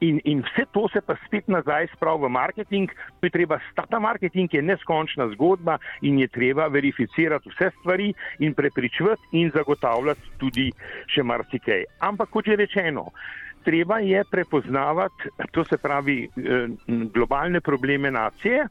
In, 0.00 0.20
in 0.24 0.40
vse 0.40 0.64
to 0.72 0.86
se 0.88 1.00
pa 1.04 1.16
spet 1.26 1.48
nazaj 1.48 1.90
spravi 1.92 2.24
v 2.24 2.30
marketing, 2.32 2.92
pa 3.20 3.26
je 3.28 3.30
treba, 3.30 3.58
ta 3.76 4.00
marketing 4.00 4.54
je 4.54 4.62
neskončna 4.62 5.28
zgodba 5.34 5.76
in 6.02 6.18
je 6.18 6.28
treba 6.28 6.66
verificirati 6.72 7.52
vse 7.52 7.70
stvari 7.80 8.12
in 8.38 8.54
prepričvati 8.54 9.28
in 9.32 9.52
zagotavljati 9.54 10.32
tudi 10.40 10.70
še 11.06 11.22
marsikaj. 11.22 11.84
Ampak 12.00 12.32
kot 12.32 12.48
že 12.48 12.56
rečeno, 12.56 13.10
treba 13.64 13.98
je 13.98 14.24
prepoznavati, 14.30 15.30
to 15.52 15.64
se 15.64 15.76
pravi, 15.76 16.28
eh, 16.36 16.68
globalne 17.14 17.60
probleme 17.60 18.10
nacije 18.10 18.68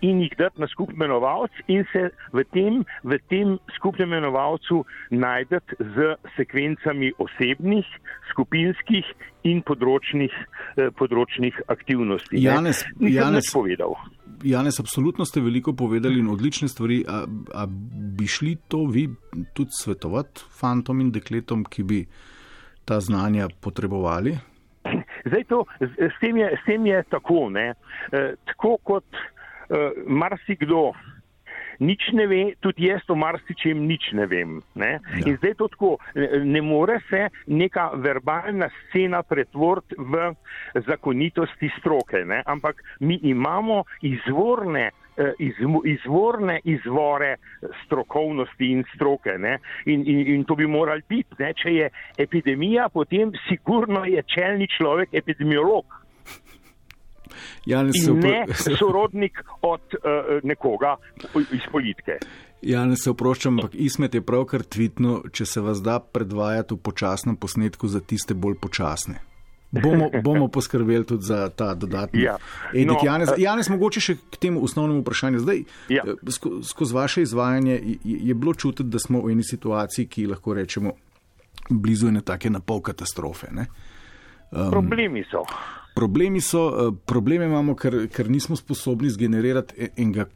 in 0.00 0.20
jih 0.20 0.34
dati 0.38 0.60
na 0.60 0.68
skupni 0.68 0.94
imenovalec 0.94 1.52
in 1.66 1.84
se 1.92 2.10
v 2.32 2.44
tem, 2.52 2.84
v 3.02 3.18
tem 3.28 3.58
skupnem 3.76 4.08
imenovalcu 4.08 4.84
najdete 5.10 5.76
z 5.78 6.14
sekvencami 6.36 7.12
osebnih, 7.18 7.86
skupinskih 8.30 9.04
in 9.44 9.62
področnih, 9.62 10.32
eh, 10.76 10.90
področnih 10.90 11.54
aktivnosti. 11.68 12.36
Janes, 12.36 12.84
Janes, 13.00 13.50
povedal. 13.52 13.96
Janes, 14.44 14.80
absolutno 14.80 15.24
ste 15.24 15.40
veliko 15.40 15.72
povedali 15.72 16.20
in 16.20 16.28
odlične 16.28 16.68
stvari. 16.68 17.02
A, 17.08 17.24
a 17.54 17.66
bi 17.66 18.26
šli 18.26 18.56
to 18.68 18.84
vi 18.86 19.08
tudi 19.54 19.70
svetovati 19.72 20.44
fantom 20.50 21.00
in 21.00 21.12
dekletom, 21.14 21.64
ki 21.64 21.82
bi 21.82 22.00
ta 22.86 23.00
znanja 23.00 23.48
potrebovali? 23.60 24.36
Zdaj, 25.26 25.44
to, 25.50 25.64
s, 25.80 26.16
tem 26.22 26.36
je, 26.38 26.54
s 26.54 26.66
tem 26.66 26.86
je 26.86 27.02
tako, 27.10 27.48
ne? 27.50 27.74
E, 28.14 28.22
tako 28.46 28.76
kot 28.82 29.04
e, 29.10 29.90
marsikdo 30.06 30.92
nič 31.80 32.08
ne 32.12 32.26
ve, 32.26 32.40
tudi 32.60 32.88
jaz 32.88 33.04
o 33.08 33.16
marsičem 33.18 33.86
nič 33.86 34.12
ne 34.16 34.26
vem. 34.26 34.60
Ne? 34.74 34.98
Ja. 35.20 35.24
In 35.26 35.36
zdaj 35.40 35.54
to 35.60 35.68
tako, 35.68 35.90
ne 36.44 36.62
more 36.64 37.00
se 37.10 37.28
neka 37.46 37.90
verbalna 38.00 38.70
scena 38.86 39.22
pretvoriti 39.22 39.96
v 39.98 40.32
zakonitosti 40.86 41.70
stroke, 41.78 42.24
ne? 42.24 42.42
ampak 42.46 42.82
mi 43.00 43.18
imamo 43.22 43.84
izvorne 44.02 44.88
iz, 44.88 45.05
izvorne 45.84 46.60
izvore 46.64 47.36
strokovnosti 47.84 48.70
in 48.72 48.84
stroke. 48.94 49.30
In, 49.86 50.02
in, 50.06 50.26
in 50.34 50.44
to 50.44 50.54
bi 50.54 50.66
morali 50.66 51.02
biti. 51.08 51.34
Ne? 51.38 51.52
Če 51.54 51.72
je 51.72 51.90
epidemija, 52.18 52.88
potem 52.92 53.32
sigurno 53.48 54.04
je 54.04 54.22
čelni 54.34 54.68
človek 54.78 55.14
epidemiolog. 55.14 55.84
Janes 57.66 58.06
in 58.06 58.18
ne 58.18 58.46
sorodnik 58.78 59.42
od 59.62 59.80
uh, 59.80 60.42
nekoga 60.42 60.96
iz 61.34 61.64
politike. 61.72 62.18
Janes 62.62 63.04
se 63.04 63.10
oproščam, 63.10 63.58
ampak 63.58 63.74
Ismet 63.74 64.14
je 64.14 64.22
pravkar 64.24 64.62
tvitno, 64.62 65.20
če 65.32 65.46
se 65.46 65.60
vas 65.60 65.82
da 65.84 65.98
predvajati 66.00 66.74
v 66.74 66.82
počasnem 66.82 67.36
posnetku 67.36 67.88
za 67.88 68.00
tiste 68.00 68.34
bolj 68.34 68.56
počasne. 68.62 69.20
Bomo, 69.82 70.10
bomo 70.22 70.48
poskrbeli 70.48 71.06
tudi 71.06 71.24
za 71.24 71.48
ta 71.48 71.74
dodatni 71.74 72.22
ja. 72.22 72.36
edik. 72.72 72.88
No, 72.88 72.98
Janez, 73.04 73.32
Janez, 73.38 73.68
mogoče 73.72 74.00
še 74.00 74.16
k 74.30 74.40
temu 74.40 74.62
osnovnemu 74.64 75.00
vprašanju. 75.00 75.42
Zdaj, 75.44 75.62
ja. 75.92 76.04
Eh, 76.06 76.30
sko, 76.32 76.60
skozi 76.66 76.94
vaše 76.94 77.22
izvajanje 77.22 77.74
je, 77.74 77.98
je 78.30 78.34
bilo 78.34 78.54
čutiti, 78.54 78.88
da 78.90 78.98
smo 79.02 79.22
v 79.24 79.34
eni 79.36 79.44
situaciji, 79.44 80.06
ki 80.06 80.26
lahko 80.32 80.54
rečemo 80.54 80.94
blizu 81.70 82.08
ene 82.08 82.20
take 82.20 82.50
napol 82.50 82.80
katastrofe. 82.80 83.48
Um, 83.52 84.70
problemi 84.70 85.24
so. 85.30 85.44
Problemi 85.94 86.40
so, 86.40 86.68
eh, 86.68 86.92
probleme 87.06 87.46
imamo, 87.46 87.74
ker, 87.74 88.06
ker 88.12 88.30
nismo 88.30 88.56
sposobni 88.56 89.10
zgenerirati 89.10 89.74
e, 89.78 89.90
enega 89.96 90.26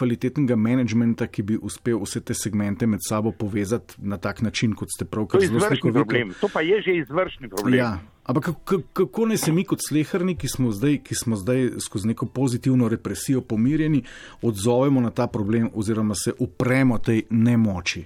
kvalitetnega 0.00 0.56
menedžmenta, 0.56 1.28
ki 1.28 1.44
bi 1.44 1.58
uspel 1.60 2.00
vse 2.00 2.22
te 2.24 2.34
segmente 2.34 2.88
med 2.88 3.04
sabo 3.04 3.32
povezati 3.36 4.00
na 4.00 4.16
tak 4.16 4.40
način, 4.40 4.72
kot 4.74 4.88
ste 4.94 5.04
pravkar 5.04 5.44
zelo 5.44 5.60
slikovito. 5.60 6.40
To 6.40 6.48
pa 6.52 6.64
je 6.64 6.80
že 6.82 6.96
izvršni 7.04 7.52
problem. 7.52 7.76
Ja. 7.76 7.98
Ampak 8.24 8.50
kako 8.92 9.26
naj 9.26 9.40
se 9.42 9.52
mi 9.52 9.64
kot 9.64 9.80
slehrni, 9.82 10.36
ki 10.38 10.48
smo, 10.48 10.70
zdaj, 10.70 11.00
ki 11.04 11.14
smo 11.18 11.36
zdaj 11.36 11.80
skozi 11.82 12.08
neko 12.12 12.26
pozitivno 12.26 12.88
represijo 12.88 13.40
pomirjeni, 13.42 14.04
odzovemo 14.42 15.00
na 15.00 15.10
ta 15.10 15.26
problem 15.26 15.70
oziroma 15.74 16.14
se 16.14 16.32
upremo 16.38 16.98
tej 16.98 17.24
nemoči? 17.30 18.04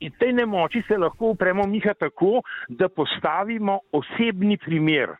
In 0.00 0.12
tej 0.18 0.32
nemoči 0.32 0.82
se 0.88 0.96
lahko 0.96 1.32
upremo 1.34 1.66
miha 1.66 1.94
tako, 1.98 2.42
da 2.68 2.88
postavimo 2.88 3.80
osebni 3.92 4.56
primer 4.62 5.16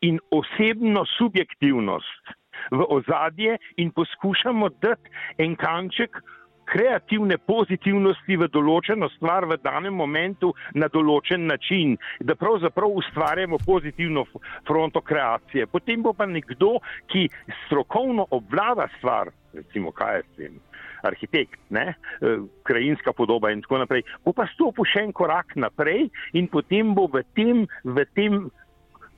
in 0.00 0.18
osebno 0.30 1.04
subjektivnost 1.18 2.37
v 2.70 2.86
ozadje 2.88 3.58
in 3.76 3.90
poskušamo 3.90 4.68
dati 4.82 5.10
en 5.38 5.56
kanček 5.56 6.20
kreativne 6.68 7.38
pozitivnosti 7.48 8.36
v 8.36 8.48
določeno 8.52 9.08
stvar 9.16 9.46
v 9.48 9.58
danem 9.64 9.96
momentu 9.96 10.52
na 10.76 10.88
določen 10.92 11.46
način, 11.48 11.96
da 12.20 12.36
pravzaprav 12.38 12.92
ustvarjamo 13.00 13.60
pozitivno 13.64 14.26
fronto 14.68 15.00
kreacije. 15.00 15.66
Potem 15.72 16.04
bo 16.04 16.12
pa 16.12 16.28
nekdo, 16.28 16.76
ki 17.12 17.28
strokovno 17.64 18.28
obvlada 18.36 18.88
stvar, 18.98 19.32
recimo 19.56 19.94
kaj 19.96 20.20
je 20.20 20.24
s 20.24 20.36
tem. 20.36 20.62
Arhitekt, 21.08 21.60
ne, 21.70 21.92
e, 21.94 22.30
krajinska 22.66 23.12
podoba, 23.14 23.52
in 23.54 23.62
tako 23.62 23.84
naprej, 23.84 24.02
bo 24.26 24.34
pa 24.34 24.48
stopil 24.50 24.86
še 24.90 25.06
en 25.06 25.12
korak 25.14 25.54
naprej, 25.54 26.08
in 26.34 26.50
potem 26.50 26.90
bo 26.96 27.06
v 27.06 27.22
tem, 27.38 27.68
v 27.86 28.06
tem 28.18 28.48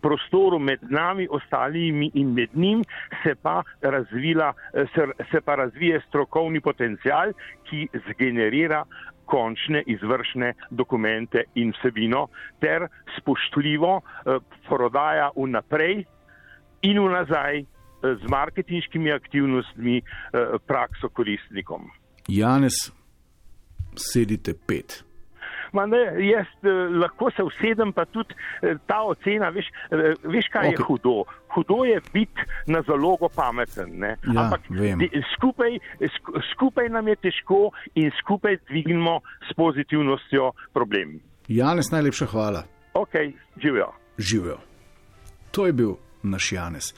prostoru 0.03 0.59
med 0.59 0.79
nami 0.83 1.29
ostalimi 1.31 2.11
in 2.15 2.35
med 2.35 2.49
njim 2.55 2.85
se 3.23 3.35
pa, 3.43 3.63
razvila, 3.83 4.53
se, 4.95 5.07
se 5.31 5.41
pa 5.41 5.55
razvije 5.55 6.01
strokovni 6.09 6.61
potencial, 6.61 7.33
ki 7.71 7.89
zgenerira 8.09 8.85
končne 9.31 9.83
izvršne 9.87 10.55
dokumente 10.71 11.45
in 11.55 11.73
vsebino 11.79 12.27
ter 12.61 12.87
spoštljivo 13.19 14.01
eh, 14.01 14.39
prodaja 14.69 15.31
vnaprej 15.37 16.05
in 16.83 16.99
vnazaj 16.99 17.61
eh, 17.61 17.67
z 18.03 18.31
marketinškimi 18.31 19.13
aktivnostmi 19.13 19.97
eh, 19.99 20.57
prakso 20.67 21.09
koristnikom. 21.09 21.91
Janez, 22.29 22.91
sedite 23.95 24.55
pet. 24.67 25.10
Ma 25.73 25.87
ne, 25.87 26.01
jaz 26.27 26.49
eh, 26.63 26.69
lahko 27.03 27.31
se 27.37 27.43
usedem, 27.43 27.93
pa 27.93 28.05
tudi 28.05 28.35
eh, 28.63 28.77
ta 28.87 29.03
ocena, 29.07 29.51
veš, 29.55 29.71
eh, 29.91 30.15
veš 30.25 30.49
kaj 30.53 30.69
okay. 30.69 30.79
je 30.79 30.87
hudo. 30.89 31.25
Hudo 31.55 31.85
je 31.85 32.01
biti 32.13 32.47
na 32.67 32.83
zalogo 32.87 33.29
pameten. 33.29 34.03
Ja, 34.03 34.17
Ampak 34.45 34.69
de, 34.71 35.09
skupaj, 35.35 35.79
sk, 36.01 36.43
skupaj 36.53 36.89
nam 36.89 37.09
je 37.09 37.17
težko 37.17 37.71
in 37.95 38.11
skupaj 38.21 38.59
dvignemo 38.69 39.21
s 39.51 39.57
pozitivnostjo 39.57 40.53
problem. 40.73 41.19
Janez, 41.49 41.91
najlepša 41.93 42.27
hvala. 42.27 42.63
Ok, 42.95 43.15
živijo. 43.63 43.93
Živijo. 44.19 44.59
To 45.51 45.67
je 45.67 45.73
bil 45.73 45.95
naš 46.23 46.53
Janez. 46.53 46.95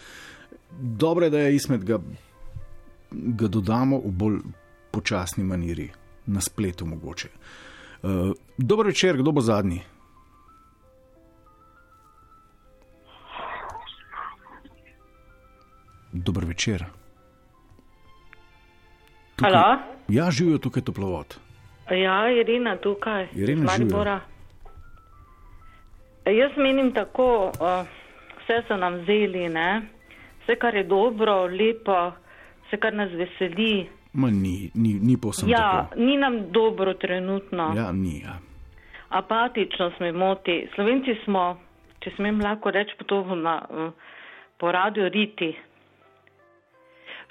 Dobro 0.80 1.24
je, 1.24 1.30
da 1.30 1.38
je 1.38 1.56
izmed 1.56 1.84
ga, 1.84 1.98
ga 3.10 3.48
dodamo 3.48 3.98
v 3.98 4.12
bolj 4.12 4.38
počasni 4.92 5.44
maniri, 5.44 5.88
na 6.26 6.40
spletu 6.40 6.86
mogoče. 6.86 7.28
Uh, 8.02 8.32
Dobro 8.58 8.86
večer, 8.86 9.16
kdo 9.16 9.32
bo 9.32 9.40
zadnji? 9.40 9.80
Dobro 16.12 16.46
večer. 16.46 16.84
Tukaj, 19.36 19.52
ja, 20.08 20.30
živijo 20.30 20.58
tukaj 20.58 20.82
toplovod. 20.82 21.38
Ja, 21.90 22.30
Irina 22.30 22.76
tukaj. 22.76 23.28
Irina 23.34 23.64
Maribora. 23.64 24.20
Jaz 26.24 26.50
menim 26.56 26.92
tako, 26.94 27.44
uh, 27.44 27.86
vse 28.42 28.62
so 28.68 28.76
nam 28.76 28.94
vzeli, 28.94 29.48
ne? 29.48 29.82
vse, 30.42 30.56
kar 30.58 30.74
je 30.74 30.84
dobro, 30.84 31.46
lepo, 31.46 32.12
vse, 32.66 32.76
kar 32.76 32.94
nas 32.94 33.10
veseli. 33.10 33.88
Ma 34.12 34.30
ni, 34.30 34.70
ni, 34.74 34.94
ni 35.00 35.16
posebno. 35.16 35.52
Ja, 35.52 35.86
tako. 35.88 36.00
ni 36.00 36.16
nam 36.16 36.52
dobro 36.52 36.94
trenutno. 36.94 37.72
Ja, 37.76 37.92
ni. 37.92 38.20
Ja. 38.20 38.38
Apatično 39.08 39.90
smo 39.96 40.12
moti. 40.12 40.68
Slovenci 40.74 41.16
smo, 41.24 41.58
če 42.00 42.10
smem 42.16 42.40
lahko 42.40 42.70
reči, 42.70 42.96
potovno 42.98 43.34
na, 43.34 43.60
po 44.56 44.72
radiju 44.72 45.08
riti. 45.08 45.52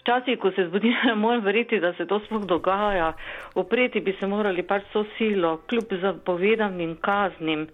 Včasih, 0.01 0.39
ko 0.41 0.51
se 0.51 0.65
zbudim, 0.67 0.93
moram 1.23 1.43
verjeti, 1.45 1.79
da 1.79 1.93
se 1.93 2.05
to 2.05 2.19
sploh 2.25 2.45
dogaja. 2.45 3.13
Opreti 3.55 4.01
bi 4.01 4.15
se 4.19 4.27
morali 4.27 4.63
pač 4.63 4.89
so 4.93 5.05
silo, 5.17 5.57
kljub 5.69 5.93
zapovedanim 6.01 6.97
kaznim. 7.01 7.67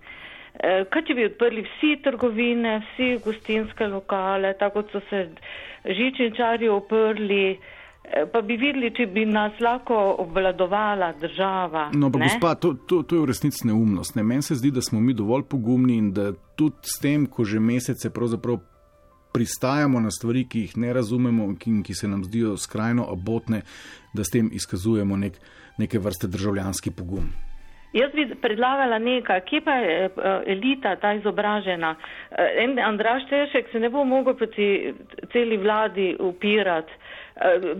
E, 0.60 0.84
kaj 0.92 1.04
če 1.08 1.16
bi 1.16 1.26
odprli 1.30 1.64
vsi 1.64 1.96
trgovine, 2.04 2.80
vsi 2.84 3.10
gostinske 3.24 3.88
lokale, 3.88 4.54
tako 4.60 4.82
kot 4.82 4.92
so 4.92 5.02
se 5.10 5.24
žičničari 5.86 6.70
oprli, 6.70 7.58
pa 8.32 8.42
bi 8.42 8.56
videli, 8.58 8.92
če 8.96 9.08
bi 9.12 9.26
nas 9.28 9.58
lahko 9.60 9.98
obvladovala 10.24 11.12
država. 11.22 11.90
No, 11.94 12.12
pa 12.12 12.22
gospa, 12.24 12.54
to, 12.56 12.74
to, 12.88 13.02
to 13.04 13.18
je 13.18 13.22
v 13.22 13.30
resnici 13.32 13.68
neumnost. 13.68 14.16
Ne? 14.16 14.24
Meni 14.24 14.46
se 14.46 14.56
zdi, 14.56 14.72
da 14.72 14.82
smo 14.82 15.02
mi 15.04 15.14
dovolj 15.14 15.44
pogumni 15.50 15.98
in 16.00 16.12
da 16.16 16.32
tudi 16.56 16.88
s 16.88 17.00
tem, 17.04 17.28
ko 17.28 17.46
že 17.46 17.60
mesece 17.60 18.10
pravzaprav 18.14 18.60
pristajamo 19.36 20.00
na 20.02 20.12
stvari, 20.12 20.48
ki 20.50 20.66
jih 20.66 20.78
ne 20.82 20.94
razumemo 20.94 21.52
in 21.66 21.84
ki 21.84 21.94
se 21.94 22.08
nam 22.08 22.24
zdijo 22.26 22.56
skrajno 22.58 23.06
abotne, 23.12 23.62
da 24.14 24.24
s 24.24 24.34
tem 24.34 24.50
izkazujemo 24.54 25.18
nek, 25.18 25.38
neke 25.78 26.00
vrste 26.00 26.28
državljanski 26.28 26.92
pogum. 26.92 27.30
Jaz 27.98 28.14
bi 28.14 28.26
predlagala 28.42 29.00
nekaj, 29.02 29.42
kje 29.50 29.62
pa 29.66 29.76
je 29.82 30.10
elita, 30.54 30.96
ta 31.02 31.14
izobražena. 31.18 31.96
En 32.64 32.78
Andraš 32.80 33.26
Tešek 33.30 33.72
se 33.72 33.80
ne 33.80 33.90
bo 33.90 34.04
mogel 34.06 34.36
proti 34.38 34.94
celi 35.34 35.58
vladi 35.58 36.12
upirati. 36.20 36.94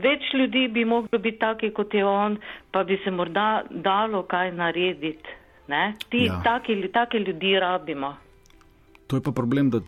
Več 0.02 0.32
ljudi 0.34 0.68
bi 0.74 0.86
moglo 0.86 1.20
biti 1.20 1.40
taki, 1.42 1.72
kot 1.74 1.94
je 1.94 2.06
on, 2.06 2.38
pa 2.72 2.84
bi 2.84 3.00
se 3.04 3.12
morda 3.12 3.64
dalo 3.70 4.24
kaj 4.30 4.52
narediti. 4.58 5.38
Ti, 6.10 6.24
ja. 6.26 6.42
taki, 6.44 6.80
taki 6.94 7.18
ljudi 7.18 7.60
rabimo. 7.60 8.16
To 9.08 9.18
je 9.18 9.24
pa 9.24 9.32
problem, 9.32 9.70
da 9.70 9.82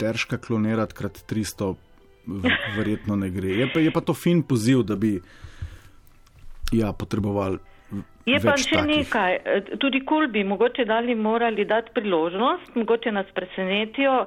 težka 0.00 0.38
klonirati 0.38 0.94
krat 0.94 1.18
300 1.30 1.74
verjetno 2.76 3.16
ne 3.16 3.30
gre. 3.30 3.48
Je 3.48 3.68
pa, 3.72 3.80
je 3.80 3.92
pa 3.92 4.00
to 4.00 4.14
fin 4.14 4.42
poziv, 4.42 4.82
da 4.82 4.96
bi 4.96 5.20
ja, 6.72 6.92
potrebovali. 6.92 7.58
Je 8.26 8.38
pa 8.40 8.54
še 8.56 8.76
takih. 8.76 8.86
nekaj, 8.86 9.38
tudi 9.82 10.00
kul 10.06 10.28
bi 10.30 10.44
mogoče 10.44 10.84
dali 10.84 11.14
morali 11.14 11.64
dati 11.64 11.90
priložnost, 11.94 12.74
mogoče 12.78 13.12
nas 13.12 13.26
presenetijo, 13.34 14.26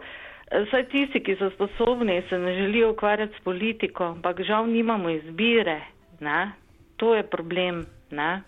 saj 0.71 0.83
tisti, 0.91 1.23
ki 1.23 1.37
so 1.39 1.49
sposobni, 1.55 2.21
se 2.29 2.37
ne 2.37 2.53
želijo 2.57 2.91
ukvarjati 2.91 3.33
s 3.39 3.43
politiko, 3.43 4.03
ampak 4.03 4.43
žal 4.43 4.67
nimamo 4.67 5.09
izbire, 5.09 5.81
ne? 6.19 6.51
to 6.97 7.15
je 7.15 7.23
problem, 7.23 7.85
ne? 8.11 8.41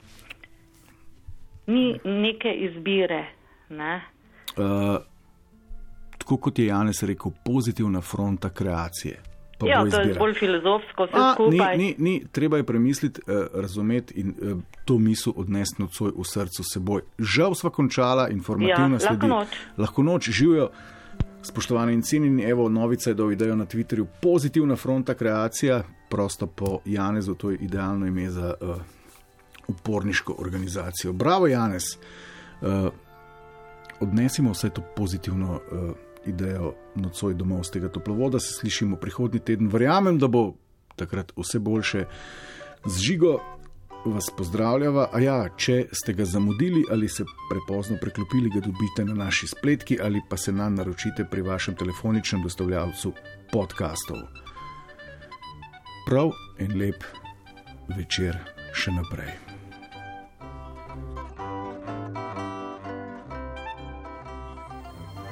ni 1.68 1.99
neke 2.03 2.51
izbire. 2.53 3.26
Ne? 3.70 4.01
Uh, 4.57 4.97
tako 6.18 6.38
kot 6.38 6.59
je 6.59 6.65
Janes 6.65 7.03
rekel, 7.03 7.32
pozitivna 7.45 8.01
fronta 8.01 8.49
kreacije. 8.49 9.26
Ja, 9.65 9.85
to 9.89 10.01
je 10.01 10.13
bolj 10.13 10.33
filozofsko, 10.33 11.07
vse 11.07 11.23
skupaj. 11.33 11.77
Ni, 11.77 11.85
ni, 11.85 11.95
ni, 11.97 12.25
treba 12.31 12.57
je 12.57 12.63
premisliti, 12.63 13.21
eh, 13.27 13.45
razumeti 13.53 14.13
in 14.19 14.29
eh, 14.29 14.55
to 14.85 14.97
misel 14.97 15.33
odnesti 15.35 15.81
nocoj 15.81 16.11
v 16.17 16.25
srcu 16.25 16.63
seboj. 16.63 17.01
Žal 17.17 17.55
sva 17.55 17.69
končala 17.69 18.29
informativna 18.29 18.95
ja, 18.95 18.99
sledi. 18.99 19.27
Lahko 19.27 19.27
noč. 19.27 19.57
Lahko 19.77 20.03
noč 20.03 20.29
živijo. 20.29 20.69
Spoštovani 21.41 21.93
in 21.93 22.01
cenjeni, 22.01 22.43
evo, 22.43 22.69
novica 22.69 23.09
je 23.09 23.13
do 23.13 23.31
idejo 23.31 23.55
na 23.55 23.65
Twitterju. 23.65 24.05
Pozitivna 24.21 24.75
fronta 24.75 25.13
kreacija, 25.13 25.83
prosto 26.09 26.47
po 26.47 26.79
Janezu, 26.85 27.35
to 27.35 27.51
je 27.51 27.57
idealno 27.61 28.05
ime 28.05 28.29
za 28.29 28.53
uh, 28.61 28.75
uporniško 29.67 30.35
organizacijo. 30.39 31.13
Bravo, 31.13 31.47
Janez. 31.47 31.83
Uh, 32.61 32.89
odnesimo 33.99 34.51
vse 34.51 34.69
to 34.69 34.81
pozitivno 34.95 35.53
uh, 35.53 35.91
idejo 36.28 36.73
nocoj 36.95 37.34
domov 37.34 37.63
z 37.63 37.78
tega 37.78 37.89
toplovoda, 37.89 38.39
se 38.39 38.53
slišimo 38.53 38.97
prihodnji 38.97 39.39
teden. 39.39 39.69
Verjamem, 39.71 40.19
da 40.19 40.28
bo 40.28 40.53
takrat 40.95 41.32
vse 41.38 41.59
boljše. 41.59 42.05
Z 42.86 42.99
žigo 43.01 43.38
vas 44.05 44.30
pozdravljava. 44.38 45.09
A 45.13 45.19
ja, 45.19 45.38
če 45.57 45.86
ste 45.91 46.13
ga 46.13 46.25
zamudili 46.25 46.86
ali 46.91 47.09
se 47.09 47.25
prepozno 47.49 47.97
preklopili, 48.01 48.49
ga 48.49 48.61
dobite 48.65 49.05
na 49.05 49.13
naši 49.25 49.47
spletki 49.47 49.99
ali 50.03 50.21
pa 50.30 50.38
se 50.38 50.51
nam 50.51 50.75
naročite 50.75 51.25
pri 51.32 51.41
vašem 51.41 51.75
telefoničnem 51.75 52.43
dostavljavcu 52.43 53.13
podkastov. 53.51 54.17
Prav 56.07 56.32
en 56.59 56.80
lep 56.80 57.03
večer 57.97 58.39
še 58.73 58.91
naprej. 58.91 59.46